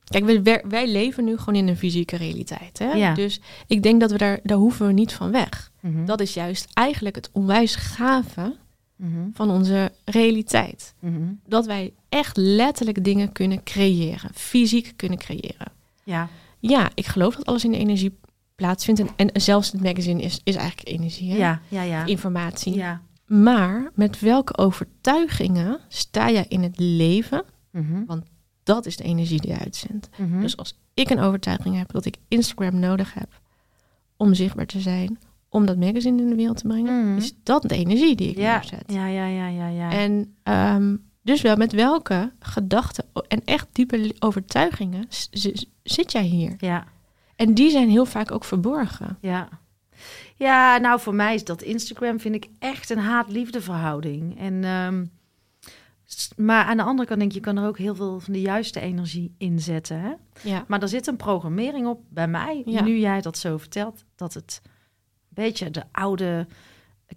Kijk, 0.08 0.44
wij- 0.44 0.64
wij, 0.68 0.92
leven 0.92 1.24
nu 1.26 1.38
gewoon 1.38 1.56
in 1.56 1.68
een 1.68 1.78
fysieke 1.78 2.16
realiteit. 2.16 2.80
Hè? 2.80 2.92
Ja. 2.92 3.14
Dus 3.14 3.40
ik 3.68 3.84
denk 3.84 4.00
dat 4.02 4.12
we 4.12 4.18
daar, 4.18 4.40
daar 4.44 4.58
hoeven 4.58 4.88
we 4.88 4.94
niet 4.94 5.14
van 5.14 5.32
weg. 5.32 5.72
Mhm. 5.80 6.06
Dat 6.06 6.20
is 6.22 6.34
juist 6.34 6.68
eigenlijk 6.74 7.16
het 7.16 7.30
onwijs 7.34 7.76
gave 7.76 8.56
Mhm. 8.96 9.28
van 9.34 9.50
onze 9.50 9.92
realiteit. 10.06 10.94
Mhm. 11.00 11.24
Dat 11.48 11.66
wij 11.66 11.94
echt 12.10 12.38
letterlijk 12.38 13.04
dingen 13.04 13.32
kunnen 13.32 13.64
creëren. 13.64 14.30
Fysiek 14.34 14.94
kunnen 14.96 15.18
creëren. 15.18 15.72
Ja. 16.04 16.30
Ja, 16.60 16.90
ik 16.94 17.06
geloof 17.06 17.36
dat 17.36 17.46
alles 17.46 17.64
in 17.64 17.72
de 17.72 17.78
energie 17.78 18.18
plaatsvindt. 18.56 19.00
En, 19.00 19.10
en 19.34 19.42
zelfs 19.42 19.72
het 19.72 19.82
magazine 19.84 20.22
is, 20.22 20.40
is 20.44 20.56
eigenlijk 20.56 20.88
energie. 20.90 21.32
Hè? 21.32 21.38
Ja, 21.38 21.62
ja, 21.68 21.82
ja. 21.82 22.06
Informatie. 22.06 22.76
Ja. 22.76 23.02
Maar 23.26 23.92
met 23.96 24.20
welke 24.20 24.58
overtuigingen 24.58 25.80
sta 25.88 26.32
jij 26.32 26.46
in 26.48 26.64
het 26.64 26.80
leven? 26.80 27.44
Mhm. 27.72 28.04
Dat 28.68 28.86
is 28.86 28.98
de 28.98 29.04
energie 29.04 29.42
die 29.42 29.52
je 29.52 29.60
uitzendt. 29.60 30.10
Mhm. 30.18 30.42
Dus 30.42 30.58
als 30.58 30.78
ik 30.94 31.10
een 31.10 31.20
overtuiging 31.20 31.78
heb 31.78 31.92
dat 31.92 32.06
ik 32.06 32.18
Instagram 32.28 32.80
nodig 32.80 33.14
heb 33.14 33.42
om 34.18 34.34
zichtbaar 34.34 34.66
te 34.66 34.80
zijn, 34.80 35.20
om 35.50 35.66
dat 35.66 35.78
magazine 35.78 36.22
in 36.22 36.30
de 36.30 36.36
wereld 36.36 36.58
te 36.58 36.68
brengen, 36.68 37.08
Mhm. 37.08 37.18
is 37.18 37.34
dat 37.44 37.62
de 37.62 37.76
energie 37.76 38.16
die 38.16 38.30
ik 38.30 38.38
ja. 38.38 38.54
neerzet. 38.54 38.84
ja, 38.88 39.08
ja, 39.08 39.26
ja, 39.26 39.48
ja, 39.48 39.68
ja. 39.68 39.92
En 39.92 40.36
ehm, 40.44 40.96
dus 41.22 41.42
wel 41.42 41.56
met 41.56 41.72
welke 41.72 42.32
gedachten 42.40 43.06
en 43.28 43.42
echt 43.46 43.68
diepe 43.72 44.16
overtuigingen 44.20 45.06
zit 45.84 46.12
jij 46.12 46.24
hier? 46.24 46.56
ja. 46.60 46.86
En 47.36 47.54
die 47.54 47.70
zijn 47.70 47.90
heel 47.90 48.06
vaak 48.06 48.32
ook 48.32 48.44
verborgen. 48.44 49.18
Ja. 49.22 49.50
Ja, 50.36 50.78
nou 50.78 51.00
voor 51.00 51.16
mij 51.16 51.34
is 51.36 51.44
dat 51.44 51.62
Instagram 51.62 52.20
vind 52.20 52.36
ik 52.36 52.48
echt 52.60 52.90
een 52.90 52.98
haat-liefde 52.98 53.62
verhouding. 53.62 54.40
En, 54.40 54.64
ehm, 54.64 55.06
maar 56.36 56.64
aan 56.66 56.78
de 56.78 56.84
andere 56.84 57.08
kant 57.08 57.20
denk 57.20 57.32
je, 57.32 57.38
je 57.38 57.44
kan 57.44 57.58
er 57.58 57.68
ook 57.68 57.78
heel 57.78 57.96
veel 57.96 58.20
van 58.20 58.34
de 58.34 58.42
juiste 58.42 58.80
energie 58.80 59.36
inzetten. 59.38 60.00
Hè? 60.00 60.12
Ja. 60.42 60.64
Maar 60.68 60.82
er 60.82 60.88
zit 60.88 61.08
een 61.08 61.16
programmering 61.16 61.88
op 61.88 62.02
bij 62.10 62.28
mij, 62.28 62.62
Ja. 62.66 62.84
nu 62.84 62.98
jij 62.98 63.22
dat 63.22 63.38
zo 63.38 63.58
vertelt, 63.58 64.04
dat 64.16 64.34
het 64.34 64.62
een 64.64 64.72
beetje 65.44 65.72
de 65.72 65.84
oude, 65.92 66.48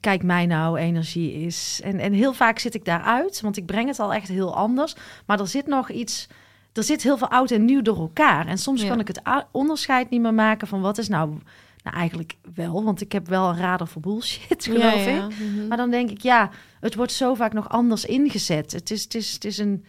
kijk 0.00 0.22
mij 0.22 0.46
nou, 0.46 0.78
energie 0.78 1.32
is. 1.32 1.80
En, 1.84 1.98
en 1.98 2.12
heel 2.12 2.32
vaak 2.32 2.58
zit 2.58 2.74
ik 2.74 2.84
daaruit, 2.84 3.40
want 3.40 3.56
ik 3.56 3.66
breng 3.66 3.88
het 3.88 3.98
al 3.98 4.12
echt 4.14 4.28
heel 4.28 4.54
anders. 4.56 4.94
Maar 5.26 5.40
er 5.40 5.48
zit 5.48 5.66
nog 5.66 5.90
iets, 5.90 6.28
er 6.72 6.82
zit 6.84 7.02
heel 7.02 7.18
veel 7.18 7.30
oud 7.30 7.50
en 7.50 7.64
nieuw 7.64 7.82
door 7.82 7.98
elkaar. 7.98 8.46
En 8.46 8.58
soms 8.58 8.82
Ja. 8.82 8.88
kan 8.88 9.00
ik 9.00 9.08
het 9.08 9.22
onderscheid 9.50 10.10
niet 10.10 10.20
meer 10.20 10.34
maken 10.34 10.68
van 10.68 10.80
wat 10.80 10.98
is 10.98 11.08
nou, 11.08 11.38
nou 11.82 11.96
eigenlijk 11.96 12.36
wel, 12.54 12.84
want 12.84 13.00
ik 13.00 13.12
heb 13.12 13.28
wel 13.28 13.48
een 13.48 13.56
radar 13.56 13.88
voor 13.88 14.02
bullshit, 14.02 14.64
geloof 14.70 15.06
ik. 15.06 15.22
Mhm. 15.38 15.68
Maar 15.68 15.76
dan 15.76 15.90
denk 15.90 16.10
ik, 16.10 16.22
ja, 16.22 16.50
het 16.80 16.94
wordt 16.94 17.12
zo 17.12 17.34
vaak 17.34 17.52
nog 17.52 17.68
anders 17.68 18.04
ingezet. 18.04 18.72
Het 18.72 18.90
is, 18.90 19.02
het 19.02 19.14
is, 19.14 19.32
het 19.32 19.44
is 19.44 19.58
een 19.58 19.84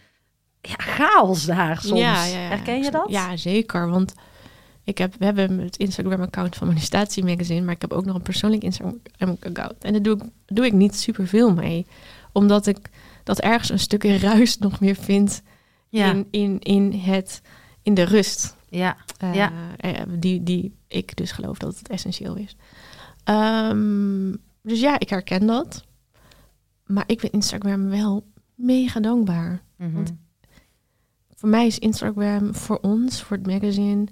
ja, 0.60 0.74
chaos 0.76 1.44
daar 1.44 1.80
soms. 1.80 2.00
Ja. 2.00 2.24
Herken 2.24 2.82
je 2.82 2.90
dat? 2.90 3.06
Ja, 3.08 3.36
zeker. 3.36 3.90
Want 3.90 4.14
ik 4.84 4.98
heb, 4.98 5.14
we 5.18 5.24
hebben 5.24 5.58
het 5.58 5.76
Instagram-account 5.76 6.56
van 6.56 6.66
Manifestatie 6.66 7.24
Magazine, 7.24 7.60
maar 7.60 7.74
ik 7.74 7.80
heb 7.80 7.92
ook 7.92 8.04
nog 8.04 8.14
een 8.14 8.22
persoonlijk 8.22 8.62
Instagram-account. 8.62 9.84
En 9.84 9.92
daar 9.92 10.02
doe 10.02 10.16
ik, 10.16 10.22
doe 10.46 10.66
ik 10.66 10.72
niet 10.72 10.96
superveel 10.96 11.52
mee, 11.52 11.86
omdat 12.32 12.66
ik 12.66 12.78
dat 13.24 13.40
ergens 13.40 13.70
een 13.70 13.78
stukje 13.78 14.18
ruis 14.28 14.58
nog 14.58 14.80
meer 14.80 14.96
vind 14.96 15.42
in, 15.90 16.26
in, 16.30 16.58
in, 16.60 16.92
het, 16.92 17.42
in 17.82 17.94
de 17.94 18.02
rust. 18.02 18.56
Ja, 18.72 18.96
Eh, 19.18 19.34
Ja. 19.34 19.52
eh, 19.76 20.02
die, 20.18 20.42
die 20.42 20.74
ik 20.88 21.16
dus 21.16 21.32
geloof 21.32 21.58
dat 21.58 21.78
het 21.78 21.88
essentieel 21.88 22.36
is. 22.36 22.56
Ehm, 23.24 24.34
dus 24.62 24.80
ja, 24.80 24.98
ik 24.98 25.08
herken 25.08 25.46
dat. 25.46 25.84
Maar 26.86 27.04
ik 27.06 27.20
vind 27.20 27.32
Instagram 27.32 27.88
wel 27.88 28.26
mega 28.54 29.00
dankbaar. 29.00 29.62
Mhm. 29.76 29.92
Want 29.92 30.12
voor 31.34 31.48
mij 31.48 31.66
is 31.66 31.78
Instagram 31.78 32.54
voor 32.54 32.78
ons, 32.80 33.22
voor 33.22 33.36
het 33.36 33.46
magazine, 33.46 34.06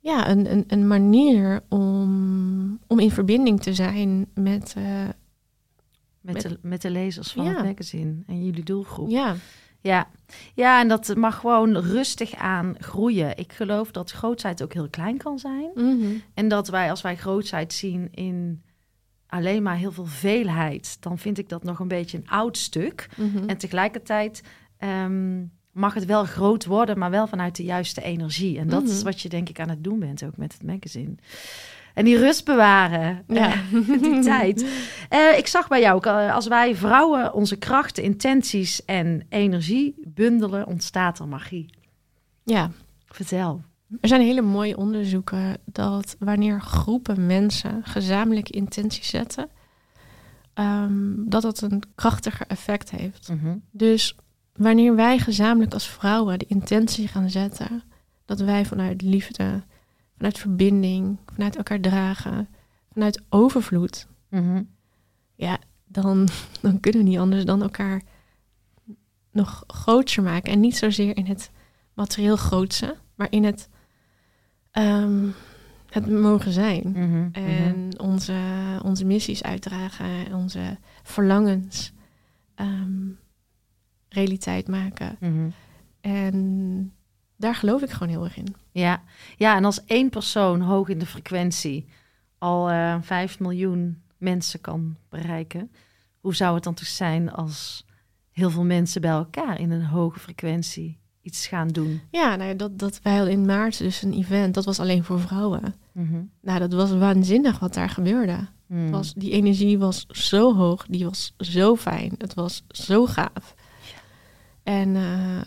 ja, 0.00 0.28
een, 0.28 0.50
een, 0.52 0.64
een 0.66 0.86
manier 0.86 1.62
om, 1.68 2.78
om 2.86 2.98
in 2.98 3.10
verbinding 3.10 3.60
te 3.62 3.74
zijn 3.74 4.26
met, 4.34 4.74
eh, 4.76 4.84
met, 6.20 6.34
met- 6.34 6.42
de, 6.42 6.58
met 6.62 6.82
de 6.82 6.90
lezers 6.90 7.32
van 7.32 7.44
Ja. 7.44 7.54
het 7.54 7.64
magazine 7.64 8.14
en 8.26 8.44
jullie 8.44 8.64
doelgroep. 8.64 9.10
ja, 9.10 9.34
Ja. 9.84 10.08
ja, 10.54 10.80
en 10.80 10.88
dat 10.88 11.14
mag 11.16 11.38
gewoon 11.40 11.76
rustig 11.76 12.34
aan 12.34 12.74
groeien. 12.78 13.38
Ik 13.38 13.52
geloof 13.52 13.90
dat 13.90 14.10
grootheid 14.10 14.62
ook 14.62 14.72
heel 14.72 14.88
klein 14.88 15.16
kan 15.16 15.38
zijn. 15.38 15.70
mhm. 15.74 16.06
En 16.34 16.48
dat 16.48 16.68
wij, 16.68 16.90
als 16.90 17.02
wij 17.02 17.16
grootheid 17.16 17.72
zien 17.72 18.08
in 18.10 18.62
alleen 19.26 19.62
maar 19.62 19.76
heel 19.76 19.92
veel 19.92 20.06
veelheid, 20.06 20.96
dan 21.02 21.18
vind 21.18 21.38
ik 21.38 21.48
dat 21.48 21.62
nog 21.64 21.78
een 21.78 21.88
beetje 21.88 22.18
een 22.18 22.28
oud 22.28 22.56
stuk. 22.58 23.08
Mhm. 23.16 23.48
En 23.48 23.56
tegelijkertijd 23.56 24.42
ehm, 24.78 25.42
mag 25.72 25.94
het 25.94 26.04
wel 26.04 26.24
groot 26.24 26.64
worden, 26.64 26.98
maar 26.98 27.10
wel 27.10 27.26
vanuit 27.26 27.56
de 27.56 27.64
juiste 27.64 28.02
energie. 28.02 28.58
En 28.58 28.68
dat 28.68 28.82
is 28.82 28.94
Mhm. 28.96 29.04
wat 29.04 29.20
je 29.20 29.28
denk 29.28 29.48
ik 29.48 29.60
aan 29.60 29.68
het 29.68 29.84
doen 29.84 29.98
bent 29.98 30.24
ook 30.24 30.36
met 30.36 30.52
het 30.52 30.62
magazine. 30.62 31.14
En 31.94 32.04
die 32.04 32.18
rust 32.18 32.44
bewaren, 32.44 33.24
ja. 33.28 33.52
die 34.02 34.20
tijd. 34.20 34.66
Eh, 35.08 35.38
ik 35.38 35.46
zag 35.46 35.68
bij 35.68 35.80
jou 35.80 35.96
ook, 35.96 36.06
eh, 36.06 36.34
als 36.34 36.46
wij 36.46 36.76
vrouwen 36.76 37.34
onze 37.34 37.56
krachten, 37.56 38.02
intenties 38.02 38.84
en 38.84 39.26
energie 39.28 39.94
bundelen, 40.06 40.66
ontstaat 40.66 41.18
er 41.18 41.28
magie. 41.28 41.70
ja, 42.44 42.70
Vertel. 43.06 43.62
er 44.00 44.08
zijn 44.08 44.20
hele 44.20 44.42
mooie 44.42 44.76
onderzoeken 44.76 45.56
dat 45.64 46.16
wanneer 46.18 46.60
groepen 46.60 47.26
mensen 47.26 47.80
gezamenlijke 47.84 48.52
intenties 48.52 49.08
zetten, 49.08 49.48
ehm, 50.54 51.12
dat 51.16 51.42
dat 51.42 51.60
een 51.62 51.82
krachtiger 51.94 52.46
effect 52.46 52.90
heeft. 52.90 53.32
Dus 53.70 54.16
wanneer 54.52 54.94
wij 54.94 55.18
gezamenlijk 55.18 55.72
als 55.72 55.88
vrouwen 55.88 56.38
de 56.38 56.46
intentie 56.48 57.08
gaan 57.08 57.30
zetten, 57.30 57.82
dat 58.24 58.40
wij 58.40 58.64
vanuit 58.64 59.02
liefde, 59.02 59.62
vanuit 60.16 60.38
verbinding, 60.38 61.18
vanuit 61.32 61.56
elkaar 61.56 61.80
dragen, 61.80 62.48
vanuit 62.92 63.22
overvloed, 63.28 64.06
Mhm. 64.28 64.62
ja, 65.34 65.58
dan, 65.86 66.28
dan 66.62 66.80
kunnen 66.80 67.02
we 67.02 67.08
niet 67.08 67.18
anders 67.18 67.44
dan 67.44 67.62
elkaar 67.62 68.02
nog 69.30 69.64
groter 69.66 70.22
maken. 70.22 70.52
En 70.52 70.60
niet 70.60 70.76
zozeer 70.76 71.16
in 71.16 71.26
het 71.26 71.50
materieel 71.94 72.36
grootse, 72.36 72.96
maar 73.14 73.26
in 73.30 73.44
het, 73.44 73.68
ehm, 74.70 75.26
het 75.90 76.10
mogen 76.10 76.52
zijn. 76.52 76.90
Mhm. 76.90 77.28
En 77.32 77.98
onze, 78.00 78.36
onze 78.82 79.04
missies 79.04 79.42
uitdragen, 79.42 80.34
onze 80.34 80.78
verlangens 81.02 81.92
ehm, 82.54 83.08
realiteit 84.08 84.68
maken. 84.68 85.16
Mhm. 85.20 85.48
En 86.00 86.92
daar 87.36 87.54
geloof 87.54 87.82
ik 87.82 87.90
gewoon 87.90 88.08
heel 88.08 88.24
erg 88.24 88.36
in. 88.36 88.54
Ja. 88.72 89.02
ja, 89.36 89.56
en 89.56 89.64
als 89.64 89.84
één 89.84 90.10
persoon 90.10 90.60
hoog 90.60 90.88
in 90.88 90.98
de 90.98 91.06
frequentie 91.06 91.86
al 92.38 92.70
eh 92.70 92.96
5 93.00 93.38
miljoen 93.38 94.02
mensen 94.18 94.60
kan 94.60 94.96
bereiken, 95.08 95.70
hoe 96.20 96.34
zou 96.34 96.54
het 96.54 96.64
dan 96.64 96.74
toch 96.74 96.86
zijn 96.86 97.32
als 97.32 97.86
heel 98.30 98.50
veel 98.50 98.64
mensen 98.64 99.00
bij 99.00 99.10
elkaar 99.10 99.60
in 99.60 99.70
een 99.70 99.84
hoge 99.84 100.18
frequentie 100.18 100.98
iets 101.22 101.46
gaan 101.46 101.68
doen? 101.68 102.00
Ja, 102.10 102.36
nou 102.36 102.56
dat, 102.56 102.78
dat 102.78 103.00
wij 103.02 103.14
hadden 103.16 103.32
in 103.32 103.46
maart 103.46 103.78
dus 103.78 104.02
een 104.02 104.12
event, 104.12 104.54
dat 104.54 104.64
was 104.64 104.80
alleen 104.80 105.04
voor 105.04 105.20
vrouwen. 105.20 105.74
Mhm. 105.92 106.22
Nou, 106.40 106.58
dat 106.58 106.72
was 106.72 106.92
waanzinnig 106.92 107.58
wat 107.58 107.74
daar 107.74 107.90
gebeurde. 107.90 108.48
Het 108.68 108.90
was, 108.90 109.14
die 109.14 109.30
energie 109.30 109.78
was 109.78 110.06
zo 110.08 110.54
hoog, 110.54 110.86
die 110.88 111.04
was 111.04 111.34
zo 111.38 111.76
fijn, 111.76 112.14
het 112.18 112.34
was 112.34 112.62
zo 112.68 113.06
gaaf. 113.06 113.54
En 114.64 114.96
eh, 114.96 115.02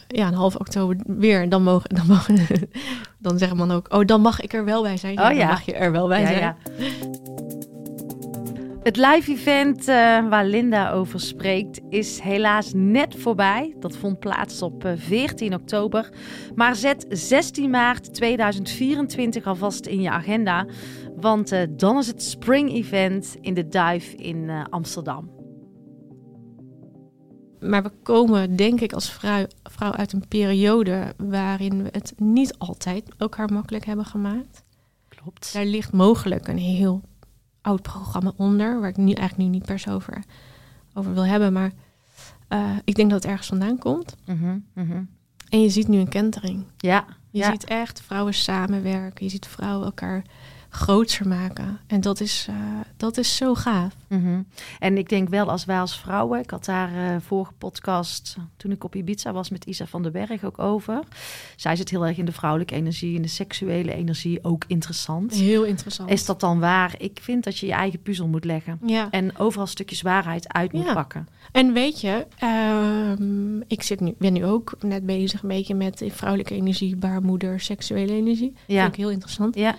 ja, 0.07 0.27
een 0.27 0.33
half 0.33 0.55
oktober 0.55 0.97
weer, 1.05 1.49
dan 1.49 1.63
mogen, 1.63 1.89
dan 1.95 2.05
mogen, 2.07 2.37
dan 3.19 3.37
zeggen 3.37 3.57
man 3.57 3.71
ook, 3.71 3.93
oh, 3.93 4.05
dan 4.05 4.21
mag 4.21 4.41
ik 4.41 4.53
er 4.53 4.65
wel 4.65 4.81
bij 4.81 4.97
zijn. 4.97 5.17
Oh 5.19 5.23
dan 5.23 5.35
ja. 5.35 5.47
mag 5.47 5.61
je 5.61 5.73
er 5.73 5.91
wel 5.91 6.07
bij 6.07 6.21
Ja, 6.21 6.27
zijn. 6.27 6.39
ja. 6.39 6.55
Het 8.83 8.97
live 8.97 9.31
event 9.31 9.79
eh, 9.87 10.27
waar 10.29 10.45
Linda 10.45 10.91
over 10.91 11.19
spreekt 11.19 11.81
is 11.89 12.19
helaas 12.19 12.71
net 12.75 13.15
voorbij. 13.17 13.75
Dat 13.79 13.97
vond 13.97 14.19
plaats 14.19 14.61
op 14.61 14.85
eh, 14.85 14.91
14 14.95 15.53
oktober. 15.53 16.09
Maar 16.55 16.75
zet 16.75 17.05
16 17.09 17.69
maart 17.69 18.13
2024 18.13 19.45
alvast 19.45 19.85
in 19.85 20.01
je 20.01 20.09
agenda. 20.09 20.65
Want 21.15 21.51
eh, 21.51 21.61
dan 21.69 21.97
is 21.97 22.07
het 22.07 22.23
Spring 22.23 22.71
Event 22.73 23.37
in 23.41 23.53
de 23.53 23.67
Dive 23.67 24.15
in 24.15 24.49
eh, 24.49 24.61
Amsterdam. 24.69 25.36
Maar 27.67 27.83
we 27.83 27.91
komen, 28.03 28.55
denk 28.55 28.81
ik, 28.81 28.93
als 28.93 29.11
vrouw, 29.11 29.45
vrouw 29.63 29.91
uit 29.91 30.13
een 30.13 30.27
periode 30.27 31.13
waarin 31.17 31.83
we 31.83 31.89
het 31.91 32.13
niet 32.17 32.57
altijd 32.57 33.03
elkaar 33.17 33.53
makkelijk 33.53 33.85
hebben 33.85 34.05
gemaakt. 34.05 34.63
Klopt. 35.07 35.53
Daar 35.53 35.65
ligt 35.65 35.93
mogelijk 35.93 36.47
een 36.47 36.57
heel 36.57 37.01
oud 37.61 37.81
programma 37.81 38.33
onder, 38.35 38.79
waar 38.79 38.89
ik 38.89 38.97
nu 38.97 39.11
eigenlijk 39.11 39.49
nu 39.49 39.55
niet 39.57 39.65
per 39.65 39.79
se 39.79 39.91
over, 39.91 40.23
over 40.93 41.13
wil 41.13 41.25
hebben. 41.25 41.53
Maar 41.53 41.71
uh, 42.49 42.69
ik 42.83 42.95
denk 42.95 43.09
dat 43.09 43.21
het 43.21 43.31
ergens 43.31 43.47
vandaan 43.47 43.77
komt. 43.77 44.15
Mhm, 44.25 44.57
mhm. 44.73 45.03
En 45.49 45.61
je 45.61 45.69
ziet 45.69 45.87
nu 45.87 45.97
een 45.97 46.09
kentering. 46.09 46.65
Ja. 46.77 47.05
Je 47.31 47.39
ja. 47.39 47.51
ziet 47.51 47.63
echt 47.63 48.01
vrouwen 48.01 48.33
samenwerken. 48.33 49.25
Je 49.25 49.31
ziet 49.31 49.47
vrouwen 49.47 49.85
elkaar 49.85 50.23
groter 50.77 51.27
maken. 51.27 51.79
En 51.87 52.01
dat 52.01 52.19
is, 52.19 52.47
uh, 52.49 52.55
dat 52.97 53.17
is 53.17 53.35
zo 53.35 53.55
gaaf. 53.55 53.95
Mhm. 54.07 54.41
En 54.79 54.97
ik 54.97 55.09
denk 55.09 55.29
wel 55.29 55.49
als 55.49 55.65
wij 55.65 55.79
als 55.79 55.99
vrouwen, 55.99 56.39
ik 56.39 56.49
had 56.49 56.65
daar 56.65 56.91
uh, 56.93 57.15
vorige 57.19 57.51
podcast, 57.57 58.37
toen 58.57 58.71
ik 58.71 58.83
op 58.83 58.95
Ibiza 58.95 59.31
was 59.31 59.49
met 59.49 59.65
Isa 59.65 59.85
van 59.85 60.03
den 60.03 60.11
Berg 60.11 60.43
ook 60.43 60.59
over. 60.59 60.99
Zij 61.55 61.75
zit 61.75 61.89
heel 61.89 62.05
erg 62.05 62.17
in 62.17 62.25
de 62.25 62.31
vrouwelijke 62.31 62.75
energie, 62.75 63.15
in 63.15 63.21
de 63.21 63.27
seksuele 63.27 63.93
energie, 63.93 64.43
ook 64.43 64.63
interessant. 64.67 65.33
Heel 65.33 65.63
interessant. 65.63 66.09
Is 66.09 66.25
dat 66.25 66.39
dan 66.39 66.59
waar? 66.59 66.95
Ik 66.97 67.19
vind 67.21 67.43
dat 67.43 67.57
je 67.57 67.65
je 67.65 67.73
eigen 67.73 68.01
puzzel 68.01 68.27
moet 68.27 68.45
leggen. 68.45 68.79
Ja. 68.85 69.07
En 69.11 69.37
overal 69.37 69.67
stukjes 69.67 70.01
waarheid 70.01 70.53
uit 70.53 70.71
moet 70.71 70.85
Ja. 70.85 70.93
pakken. 70.93 71.27
En 71.51 71.73
weet 71.73 72.01
je, 72.01 72.25
ehm, 72.37 73.59
ik 73.67 73.83
zit 73.83 73.99
nu, 73.99 74.13
ben 74.17 74.33
nu 74.33 74.45
ook 74.45 74.73
net 74.79 75.05
bezig 75.05 75.41
een 75.41 75.47
beetje 75.49 75.75
met 75.75 75.97
de 75.97 76.11
vrouwelijke 76.11 76.55
energie, 76.55 76.95
baarmoeder, 76.95 77.59
seksuele 77.59 78.13
energie. 78.13 78.53
Ja. 78.65 78.81
Vind 78.81 78.93
ik 78.93 78.99
heel 78.99 79.09
interessant. 79.11 79.55
Ja, 79.55 79.75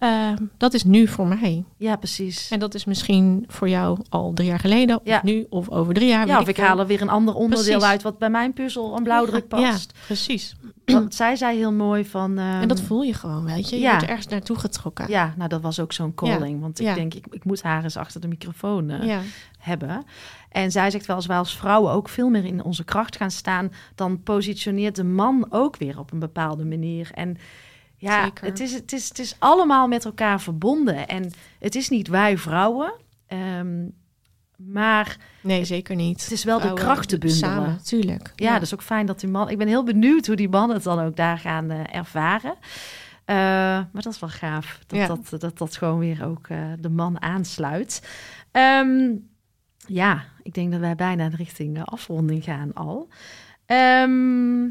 Ehm, 0.00 0.36
dat 0.56 0.74
is 0.74 0.84
nu 0.84 1.06
voor 1.08 1.26
mij. 1.26 1.64
ja 1.76 1.96
precies. 1.96 2.50
En 2.50 2.58
dat 2.58 2.74
is 2.74 2.84
misschien 2.84 3.44
voor 3.48 3.68
jou 3.68 3.98
al 4.08 4.32
drie 4.32 4.48
jaar 4.48 4.58
geleden, 4.58 4.96
of 4.96 5.02
Ja. 5.04 5.20
nu, 5.22 5.46
of 5.50 5.68
over 5.70 5.94
drie 5.94 6.08
jaar. 6.08 6.26
Ja, 6.26 6.40
of 6.40 6.48
ik 6.48 6.56
haal 6.56 6.78
er 6.78 6.86
weer 6.86 7.02
een 7.02 7.08
ander 7.08 7.34
onderdeel 7.34 7.64
Precies. 7.72 7.88
uit 7.90 8.02
wat 8.02 8.18
bij 8.18 8.30
mijn 8.30 8.52
puzzel 8.52 8.96
een 8.96 9.02
blauwdruk 9.02 9.44
Ja, 9.48 9.70
past. 9.70 9.92
precies. 10.06 10.54
Want 10.84 11.14
zij 11.14 11.36
zei 11.36 11.56
heel 11.56 11.72
mooi 11.72 12.04
van... 12.04 12.38
en 12.38 12.68
dat 12.68 12.78
ehm, 12.78 12.86
voel 12.86 13.02
je 13.02 13.14
gewoon, 13.14 13.44
weet 13.44 13.68
je. 13.70 13.76
Je 13.76 13.82
ja. 13.82 13.90
wordt 13.90 14.06
ergens 14.06 14.26
naartoe 14.26 14.58
getrokken. 14.58 15.08
Ja, 15.08 15.34
nou 15.36 15.48
dat 15.48 15.60
was 15.60 15.80
ook 15.80 15.92
zo'n 15.92 16.14
calling. 16.14 16.60
Want 16.60 16.80
ik 16.80 16.86
Ja. 16.86 16.94
denk, 16.94 17.14
ik, 17.14 17.26
ik 17.30 17.44
moet 17.44 17.62
haar 17.62 17.82
eens 17.82 17.96
achter 17.96 18.20
de 18.20 18.28
microfoon 18.28 18.88
ja. 18.88 19.20
hebben. 19.58 20.04
En 20.50 20.70
zij 20.70 20.90
zegt 20.90 21.06
wel, 21.06 21.16
als 21.16 21.26
wij 21.26 21.36
als 21.38 21.56
vrouwen 21.56 21.92
ook 21.92 22.08
veel 22.08 22.28
meer 22.28 22.44
in 22.44 22.64
onze 22.64 22.84
kracht 22.84 23.16
gaan 23.16 23.30
staan... 23.30 23.72
dan 23.94 24.22
positioneert 24.22 24.96
de 24.96 25.04
man 25.04 25.46
ook 25.50 25.76
weer 25.76 25.98
op 25.98 26.12
een 26.12 26.18
bepaalde 26.18 26.64
manier. 26.64 27.10
En 27.14 27.36
ja, 28.00 28.22
Zeker. 28.24 28.44
het 28.44 28.60
is, 28.60 28.72
het, 28.72 28.92
is, 28.92 29.08
het 29.08 29.18
is 29.18 29.36
allemaal 29.38 29.88
met 29.88 30.04
elkaar 30.04 30.40
verbonden. 30.40 31.08
En 31.08 31.32
het 31.58 31.74
is 31.74 31.88
niet 31.88 32.08
wij 32.08 32.38
vrouwen... 32.38 32.92
ehm, 33.26 33.88
maar 34.56 35.16
Nee, 35.42 35.64
zeker 35.64 35.96
niet. 35.96 36.22
het 36.22 36.30
is 36.32 36.44
wel 36.44 36.54
de 36.56 36.60
Vrouwen 36.62 36.84
krachten 36.84 37.20
bundelen. 37.20 37.50
Samen, 37.52 37.82
tuurlijk. 37.84 38.32
Ja, 38.36 38.52
dat 38.52 38.62
is 38.62 38.74
ook 38.74 38.82
fijn 38.82 39.06
dat 39.06 39.20
die 39.20 39.28
man... 39.28 39.48
Ik 39.50 39.58
ben 39.58 39.68
heel 39.68 39.84
benieuwd 39.84 40.26
hoe 40.26 40.36
die 40.36 40.48
mannen 40.48 40.76
het 40.76 40.84
dan 40.84 41.00
ook 41.00 41.16
daar 41.16 41.38
gaan 41.38 41.70
eh, 41.70 41.94
ervaren. 41.96 42.54
Eh, 43.24 43.36
maar 43.36 44.02
dat 44.02 44.12
is 44.12 44.20
wel 44.20 44.28
gaaf. 44.28 44.78
Dat 44.86 44.98
Ja. 44.98 45.06
dat, 45.06 45.40
dat, 45.40 45.58
dat 45.58 45.76
gewoon 45.76 45.98
weer 45.98 46.24
ook 46.26 46.46
eh, 46.48 46.58
de 46.78 46.88
man 46.88 47.22
aansluit. 47.22 48.08
Ehm, 48.50 49.10
ja, 49.86 50.24
ik 50.42 50.54
denk 50.54 50.70
dat 50.70 50.80
wij 50.80 50.94
bijna 50.94 51.28
richting 51.28 51.74
de 51.74 51.84
afronding 51.84 52.44
gaan 52.44 52.74
al. 52.74 53.08
Ehm, 53.66 54.62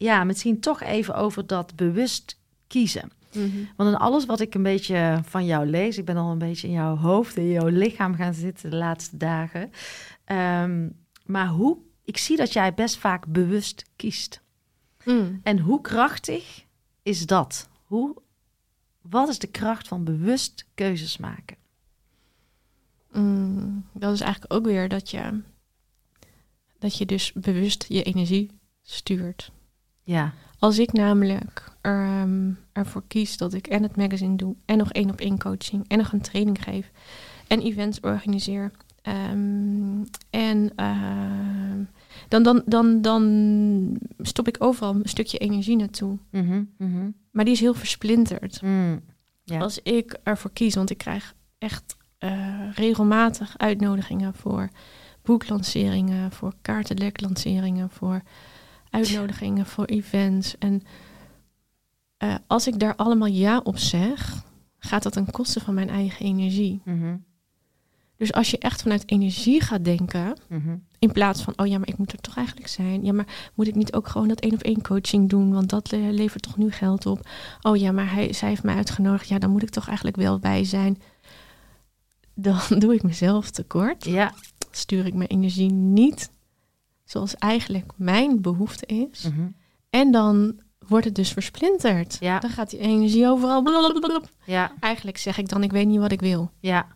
ja, 0.00 0.24
misschien 0.24 0.60
toch 0.60 0.80
even 0.80 1.14
over 1.14 1.46
dat 1.46 1.76
bewust 1.76 2.38
kiezen. 2.66 3.10
Mhm. 3.32 3.64
Want 3.76 3.90
in 3.90 3.96
alles 3.96 4.26
wat 4.26 4.40
ik 4.40 4.54
een 4.54 4.62
beetje 4.62 5.20
van 5.24 5.44
jou 5.44 5.66
lees, 5.66 5.98
ik 5.98 6.04
ben 6.04 6.16
al 6.16 6.30
een 6.30 6.38
beetje 6.38 6.66
in 6.66 6.72
jouw 6.72 6.96
hoofd, 6.96 7.36
in 7.36 7.48
jouw 7.48 7.66
lichaam 7.66 8.14
gaan 8.14 8.34
zitten 8.34 8.70
de 8.70 8.76
laatste 8.76 9.16
dagen. 9.16 9.72
Ehm, 10.24 10.88
maar 11.24 11.46
hoe, 11.48 11.78
ik 12.04 12.16
zie 12.16 12.36
dat 12.36 12.52
jij 12.52 12.74
best 12.74 12.96
vaak 12.96 13.26
bewust 13.26 13.84
kiest. 13.96 14.40
Mm. 15.04 15.40
En 15.42 15.58
hoe 15.58 15.80
krachtig 15.80 16.64
is 17.02 17.26
dat? 17.26 17.68
Hoe, 17.84 18.16
wat 19.00 19.28
is 19.28 19.38
de 19.38 19.46
kracht 19.46 19.88
van 19.88 20.04
bewust 20.04 20.66
keuzes 20.74 21.16
maken? 21.16 21.56
Mm, 23.12 23.84
dat 23.92 24.12
is 24.12 24.20
eigenlijk 24.20 24.52
ook 24.52 24.64
weer 24.64 24.88
dat 24.88 25.10
je, 25.10 25.40
dat 26.78 26.98
je 26.98 27.06
dus 27.06 27.32
bewust 27.32 27.84
je 27.88 28.02
energie 28.02 28.50
stuurt. 28.82 29.52
Ja, 30.02 30.32
Als 30.58 30.78
ik 30.78 30.92
namelijk 30.92 31.72
er, 31.80 32.04
ehm, 32.04 32.50
ervoor 32.72 33.02
kies 33.06 33.36
dat 33.36 33.52
ik 33.52 33.66
en 33.66 33.82
het 33.82 33.96
magazine 33.96 34.36
doe, 34.36 34.54
en 34.64 34.78
nog 34.78 34.92
één 34.92 35.10
op 35.10 35.20
één 35.20 35.38
coaching, 35.38 35.84
en 35.88 35.98
nog 35.98 36.12
een 36.12 36.20
training 36.20 36.62
geef, 36.62 36.90
en 37.46 37.60
events 37.60 38.00
organiseer, 38.00 38.70
ehm, 39.02 40.04
en 40.30 40.72
ehm, 40.76 41.84
dan, 42.28 42.42
dan, 42.42 42.62
dan, 42.66 43.02
dan 43.02 43.98
stop 44.18 44.48
ik 44.48 44.56
overal 44.58 44.94
een 44.94 45.08
stukje 45.08 45.38
energie 45.38 45.76
naartoe. 45.76 46.18
Mhm, 46.30 46.62
mhm. 46.78 47.10
Maar 47.30 47.44
die 47.44 47.54
is 47.54 47.60
heel 47.60 47.74
versplinterd. 47.74 48.62
Mm. 48.62 49.00
Als 49.58 49.82
ik 49.82 50.18
ervoor 50.22 50.50
kies, 50.52 50.74
want 50.74 50.90
ik 50.90 50.98
krijg 50.98 51.34
echt 51.58 51.96
eh, 52.18 52.72
regelmatig 52.74 53.58
uitnodigingen 53.58 54.34
voor 54.34 54.68
boeklanceringen, 55.22 56.32
voor 56.32 56.54
kaartenleklanceringen, 56.62 57.90
voor 57.90 58.22
uitnodigingen 58.90 59.66
voor 59.66 59.84
events. 59.84 60.58
En 60.58 60.82
eh, 62.16 62.34
als 62.46 62.66
ik 62.66 62.78
daar 62.78 62.96
allemaal 62.96 63.28
ja 63.28 63.58
op 63.58 63.78
zeg, 63.78 64.42
gaat 64.78 65.02
dat 65.02 65.12
ten 65.12 65.30
koste 65.30 65.60
van 65.60 65.74
mijn 65.74 65.88
eigen 65.88 66.26
energie. 66.26 66.80
Mhm, 66.84 67.16
Dus 68.16 68.32
als 68.32 68.50
je 68.50 68.58
echt 68.58 68.82
vanuit 68.82 69.10
energie 69.10 69.60
gaat 69.60 69.84
denken, 69.84 70.36
mhm. 70.48 70.76
in 70.98 71.12
plaats 71.12 71.42
van, 71.42 71.52
oh 71.56 71.66
ja, 71.66 71.78
maar 71.78 71.88
ik 71.88 71.98
moet 71.98 72.12
er 72.12 72.20
toch 72.20 72.36
eigenlijk 72.36 72.68
zijn. 72.68 73.04
Ja, 73.04 73.12
maar 73.12 73.50
moet 73.54 73.66
ik 73.68 73.74
niet 73.74 73.92
ook 73.92 74.08
gewoon 74.08 74.28
dat 74.28 74.40
één 74.40 74.52
op 74.54 74.62
één 74.62 74.82
coaching 74.82 75.28
doen? 75.28 75.52
Want 75.52 75.68
dat 75.68 75.90
le- 75.90 76.10
levert 76.10 76.42
toch 76.42 76.56
nu 76.56 76.70
geld 76.70 77.06
op. 77.06 77.28
Oh 77.62 77.76
ja, 77.76 77.92
maar 77.92 78.12
hij, 78.12 78.32
zij 78.32 78.48
heeft 78.48 78.62
mij 78.62 78.74
uitgenodigd. 78.76 79.28
Ja, 79.28 79.38
dan 79.38 79.50
moet 79.50 79.62
ik 79.62 79.70
toch 79.70 79.86
eigenlijk 79.86 80.16
wel 80.16 80.38
bij 80.38 80.64
zijn. 80.64 81.02
Dan 82.34 82.58
doe 82.80 82.94
ik 82.94 83.02
mezelf 83.02 83.50
tekort. 83.50 84.04
Ja. 84.04 84.32
Stuur 84.70 85.06
ik 85.06 85.14
mijn 85.14 85.28
energie 85.28 85.72
niet 85.72 86.30
zoals 87.10 87.34
eigenlijk 87.36 87.92
mijn 87.96 88.40
behoefte 88.42 88.86
is. 88.86 89.22
Mhm. 89.22 89.46
En 89.90 90.10
dan 90.12 90.60
wordt 90.88 91.04
het 91.04 91.14
dus 91.14 91.32
versplinterd. 91.32 92.16
Ja. 92.20 92.38
Dan 92.38 92.50
gaat 92.50 92.70
die 92.70 92.78
energie 92.80 93.26
overal. 93.28 93.62
blablabla. 93.62 94.20
Ja, 94.44 94.72
Eigenlijk 94.80 95.18
zeg 95.18 95.38
ik 95.38 95.48
dan, 95.48 95.62
ik 95.62 95.72
weet 95.72 95.86
niet 95.86 95.98
wat 96.00 96.12
ik 96.12 96.20
wil. 96.20 96.50
ja. 96.60 96.86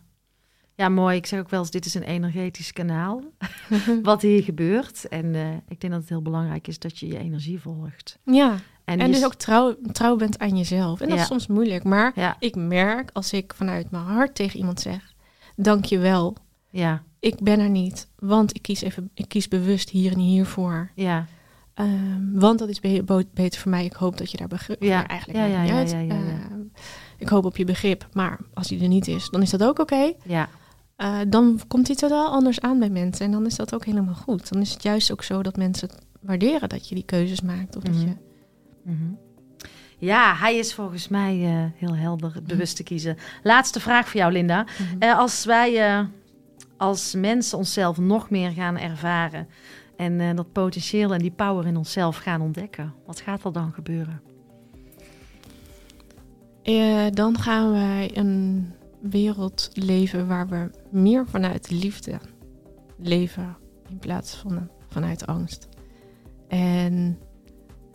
Ja, 0.77 0.89
mooi. 0.89 1.17
Ik 1.17 1.25
zeg 1.25 1.39
ook 1.39 1.49
wel 1.49 1.59
eens, 1.59 1.71
dit 1.71 1.85
is 1.85 1.93
een 1.93 2.03
energetisch 2.03 2.73
kanaal. 2.73 3.21
wat 4.03 4.21
hier 4.21 4.43
gebeurt. 4.43 5.07
En 5.07 5.35
eh, 5.35 5.53
ik 5.67 5.79
denk 5.81 5.93
dat 5.93 6.01
het 6.01 6.09
heel 6.09 6.21
belangrijk 6.21 6.67
is 6.67 6.79
dat 6.79 6.99
je 6.99 7.07
je 7.07 7.17
energie 7.17 7.59
volgt. 7.61 8.19
Ja, 8.23 8.55
En, 8.85 9.11
dus 9.11 9.25
ook 9.25 9.33
trouw, 9.35 9.75
trouw 9.91 10.15
bent 10.15 10.39
aan 10.39 10.57
jezelf. 10.57 11.01
En 11.01 11.07
dat 11.07 11.15
Ja. 11.17 11.21
is 11.23 11.27
soms 11.29 11.47
moeilijk, 11.47 11.83
maar 11.83 12.11
Ja, 12.15 12.35
ik 12.39 12.55
merk 12.55 13.09
als 13.13 13.33
ik 13.33 13.53
vanuit 13.55 13.91
mijn 13.91 14.03
hart 14.03 14.35
tegen 14.35 14.59
iemand 14.59 14.79
zeg: 14.81 15.13
Dank 15.55 15.85
je 15.85 15.97
wel, 15.97 16.35
ja, 16.69 17.03
ik 17.25 17.39
ben 17.43 17.59
er 17.59 17.69
niet, 17.69 18.07
want 18.19 18.55
ik 18.55 18.61
kies, 18.61 18.81
even, 18.81 19.09
ik 19.13 19.27
kies 19.27 19.47
bewust 19.47 19.89
hier 19.89 20.11
en 20.11 20.19
hiervoor. 20.19 20.91
ja. 20.95 21.25
Ehm, 21.73 22.31
want 22.39 22.59
dat 22.59 22.69
is 22.69 22.79
be- 22.79 23.25
beter 23.33 23.59
voor 23.61 23.71
mij. 23.71 23.85
Ik 23.85 23.93
hoop 23.93 24.17
dat 24.17 24.31
je 24.31 24.37
daar 24.37 24.47
begrip 24.47 24.83
Ja. 24.83 24.97
maar 24.97 25.05
eigenlijk 25.05 25.39
Ja, 25.39 25.45
ja, 25.45 25.61
ja, 25.63 25.73
uit. 25.75 25.91
ja, 25.91 25.99
ja, 25.99 26.13
ja. 26.13 26.19
Ehm, 26.51 26.59
ik 27.17 27.27
hoop 27.29 27.45
op 27.45 27.57
je 27.57 27.65
begrip, 27.65 28.07
maar 28.13 28.39
als 28.53 28.67
die 28.67 28.81
er 28.81 28.87
niet 28.87 29.07
is, 29.07 29.29
dan 29.29 29.41
is 29.41 29.49
dat 29.49 29.63
ook 29.63 29.79
oké. 29.79 30.13
ja. 30.23 30.49
Eh, 30.95 31.17
dan 31.27 31.59
komt 31.67 31.85
die 31.85 31.95
totaal 31.95 32.31
anders 32.31 32.59
aan 32.61 32.79
bij 32.79 32.89
mensen 32.89 33.25
en 33.25 33.31
dan 33.31 33.45
is 33.45 33.55
dat 33.55 33.73
ook 33.73 33.85
helemaal 33.85 34.13
goed. 34.13 34.49
Dan 34.53 34.61
is 34.61 34.73
het 34.73 34.83
juist 34.83 35.11
ook 35.11 35.23
zo 35.23 35.41
dat 35.43 35.57
mensen 35.57 35.89
waarderen 36.21 36.69
dat 36.69 36.89
je 36.89 36.95
die 36.95 37.03
keuzes 37.05 37.41
maakt. 37.41 37.75
Of 37.75 37.83
dat 37.83 37.93
Mhm. 37.95 38.05
je, 38.07 38.15
Mhm. 38.83 39.03
Ja, 39.97 40.35
hij 40.35 40.55
is 40.57 40.73
volgens 40.73 41.07
mij 41.07 41.43
eh, 41.43 41.79
heel 41.79 41.95
helder, 41.95 42.33
het 42.33 42.47
bewust 42.47 42.75
te 42.75 42.83
kiezen. 42.83 43.17
Laatste 43.43 43.79
vraag 43.79 44.07
voor 44.09 44.19
jou, 44.19 44.31
Linda. 44.31 44.63
Mhm. 44.63 44.95
Eh, 44.99 45.17
als 45.17 45.45
wij 45.45 45.79
als 46.77 47.13
mensen 47.13 47.57
onszelf 47.57 47.97
nog 47.97 48.29
meer 48.29 48.51
gaan 48.51 48.77
ervaren 48.77 49.47
en 49.95 50.19
eh, 50.19 50.35
dat 50.35 50.51
potentieel 50.51 51.13
en 51.13 51.19
die 51.19 51.31
power 51.31 51.65
in 51.65 51.77
onszelf 51.77 52.17
gaan 52.17 52.41
ontdekken, 52.41 52.93
wat 53.05 53.19
gaat 53.19 53.43
er 53.43 53.53
dan 53.53 53.73
gebeuren? 53.73 54.21
Eh, 56.63 57.05
dan 57.11 57.39
gaan 57.39 57.71
wij 57.71 58.11
een 58.13 58.71
wereld 59.01 59.69
leven 59.73 60.27
waar 60.27 60.47
we 60.47 60.69
meer 60.89 61.27
vanuit 61.27 61.69
liefde 61.69 62.19
leven 62.97 63.57
in 63.89 63.97
plaats 63.97 64.35
van 64.35 64.69
vanuit 64.87 65.25
angst. 65.25 65.67
En 66.47 67.19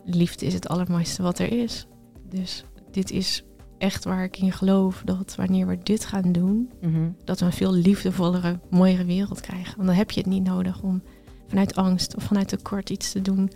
liefde 0.03 0.45
is 0.45 0.53
het 0.53 0.67
allermooiste 0.67 1.21
wat 1.21 1.39
er 1.39 1.51
is. 1.51 1.87
Dus 2.29 2.65
dit 2.91 3.11
is 3.11 3.43
echt 3.81 4.03
waar 4.03 4.23
ik 4.23 4.37
in 4.37 4.51
geloof 4.51 5.01
dat 5.05 5.35
wanneer 5.35 5.67
we 5.67 5.77
dit 5.83 6.05
gaan 6.05 6.31
doen, 6.31 6.69
Mhm. 6.81 7.09
dat 7.23 7.39
we 7.39 7.45
een 7.45 7.51
veel 7.51 7.73
liefdevollere, 7.73 8.59
mooiere 8.69 9.05
wereld 9.05 9.41
krijgen. 9.41 9.75
Want 9.75 9.87
dan 9.87 9.97
heb 9.97 10.11
je 10.11 10.19
het 10.19 10.29
niet 10.29 10.43
nodig 10.43 10.81
om 10.81 11.01
vanuit 11.47 11.75
angst 11.75 12.15
of 12.15 12.23
vanuit 12.23 12.47
tekort 12.47 12.89
iets 12.89 13.11
te 13.11 13.21
doen. 13.21 13.51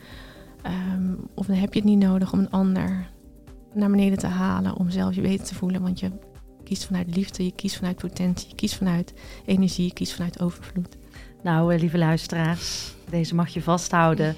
Ehm, 0.61 1.13
of 1.33 1.45
dan 1.45 1.55
heb 1.55 1.73
je 1.73 1.79
het 1.79 1.89
niet 1.89 1.99
nodig 1.99 2.33
om 2.33 2.39
een 2.39 2.49
ander 2.51 3.09
naar 3.73 3.89
beneden 3.89 4.17
te 4.17 4.27
halen 4.27 4.75
om 4.77 4.89
zelf 4.89 5.15
je 5.15 5.21
beter 5.21 5.45
te 5.45 5.55
voelen. 5.55 5.81
Want 5.81 5.99
je 5.99 6.11
kiest 6.63 6.85
vanuit 6.85 7.15
liefde, 7.15 7.43
je 7.45 7.51
kiest 7.51 7.75
vanuit 7.75 7.95
potentie, 7.97 8.49
je 8.49 8.55
kiest 8.55 8.75
vanuit 8.75 9.13
energie, 9.45 9.85
je 9.85 9.93
kiest 9.93 10.13
vanuit 10.13 10.41
overvloed. 10.41 10.97
Nou, 11.43 11.73
eh, 11.73 11.79
lieve 11.79 11.97
luisteraars, 11.97 12.93
deze 13.09 13.35
mag 13.35 13.49
je 13.49 13.61
vasthouden 13.61 14.35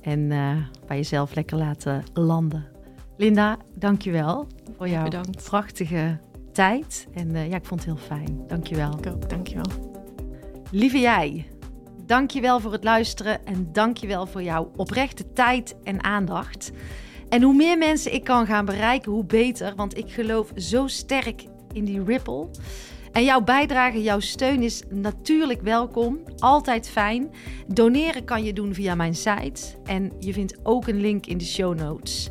en 0.00 0.18
uh, 0.20 0.56
bij 0.86 0.96
jezelf 0.96 1.34
lekker 1.34 1.56
laten 1.58 2.02
landen. 2.14 2.64
Linda, 3.18 3.56
dankjewel 3.74 4.46
voor 4.76 4.88
jouw 4.88 5.04
Bedankt. 5.04 5.44
prachtige 5.44 6.18
tijd. 6.52 7.06
En 7.14 7.28
uh, 7.28 7.48
ja, 7.48 7.56
ik 7.56 7.64
vond 7.64 7.84
het 7.84 7.94
heel 7.94 8.06
fijn. 8.06 8.44
Dankjewel. 8.46 8.98
Ik 8.98 9.06
ook, 9.06 9.28
dankjewel. 9.28 9.94
Lieve 10.70 10.98
jij, 10.98 11.46
dankjewel 12.06 12.60
voor 12.60 12.72
het 12.72 12.84
luisteren 12.84 13.46
en 13.46 13.68
dankjewel 13.72 14.26
voor 14.26 14.42
jouw 14.42 14.70
oprechte 14.76 15.32
tijd 15.32 15.76
en 15.82 16.04
aandacht. 16.04 16.70
En 17.28 17.42
hoe 17.42 17.54
meer 17.54 17.78
mensen 17.78 18.14
ik 18.14 18.24
kan 18.24 18.46
gaan 18.46 18.64
bereiken, 18.64 19.12
hoe 19.12 19.24
beter. 19.24 19.74
Want 19.74 19.98
ik 19.98 20.10
geloof 20.10 20.50
zo 20.56 20.86
sterk 20.86 21.44
in 21.72 21.84
die 21.84 22.04
ripple. 22.04 22.48
En 23.12 23.24
jouw 23.24 23.40
bijdrage, 23.40 24.02
jouw 24.02 24.20
steun 24.20 24.62
is 24.62 24.82
natuurlijk 24.90 25.62
welkom. 25.62 26.18
Altijd 26.38 26.88
fijn. 26.88 27.30
Doneren 27.66 28.24
kan 28.24 28.44
je 28.44 28.52
doen 28.52 28.74
via 28.74 28.94
mijn 28.94 29.14
site. 29.14 29.62
En 29.84 30.12
je 30.18 30.32
vindt 30.32 30.56
ook 30.62 30.86
een 30.86 31.00
link 31.00 31.26
in 31.26 31.38
de 31.38 31.44
show 31.44 31.74
notes. 31.78 32.30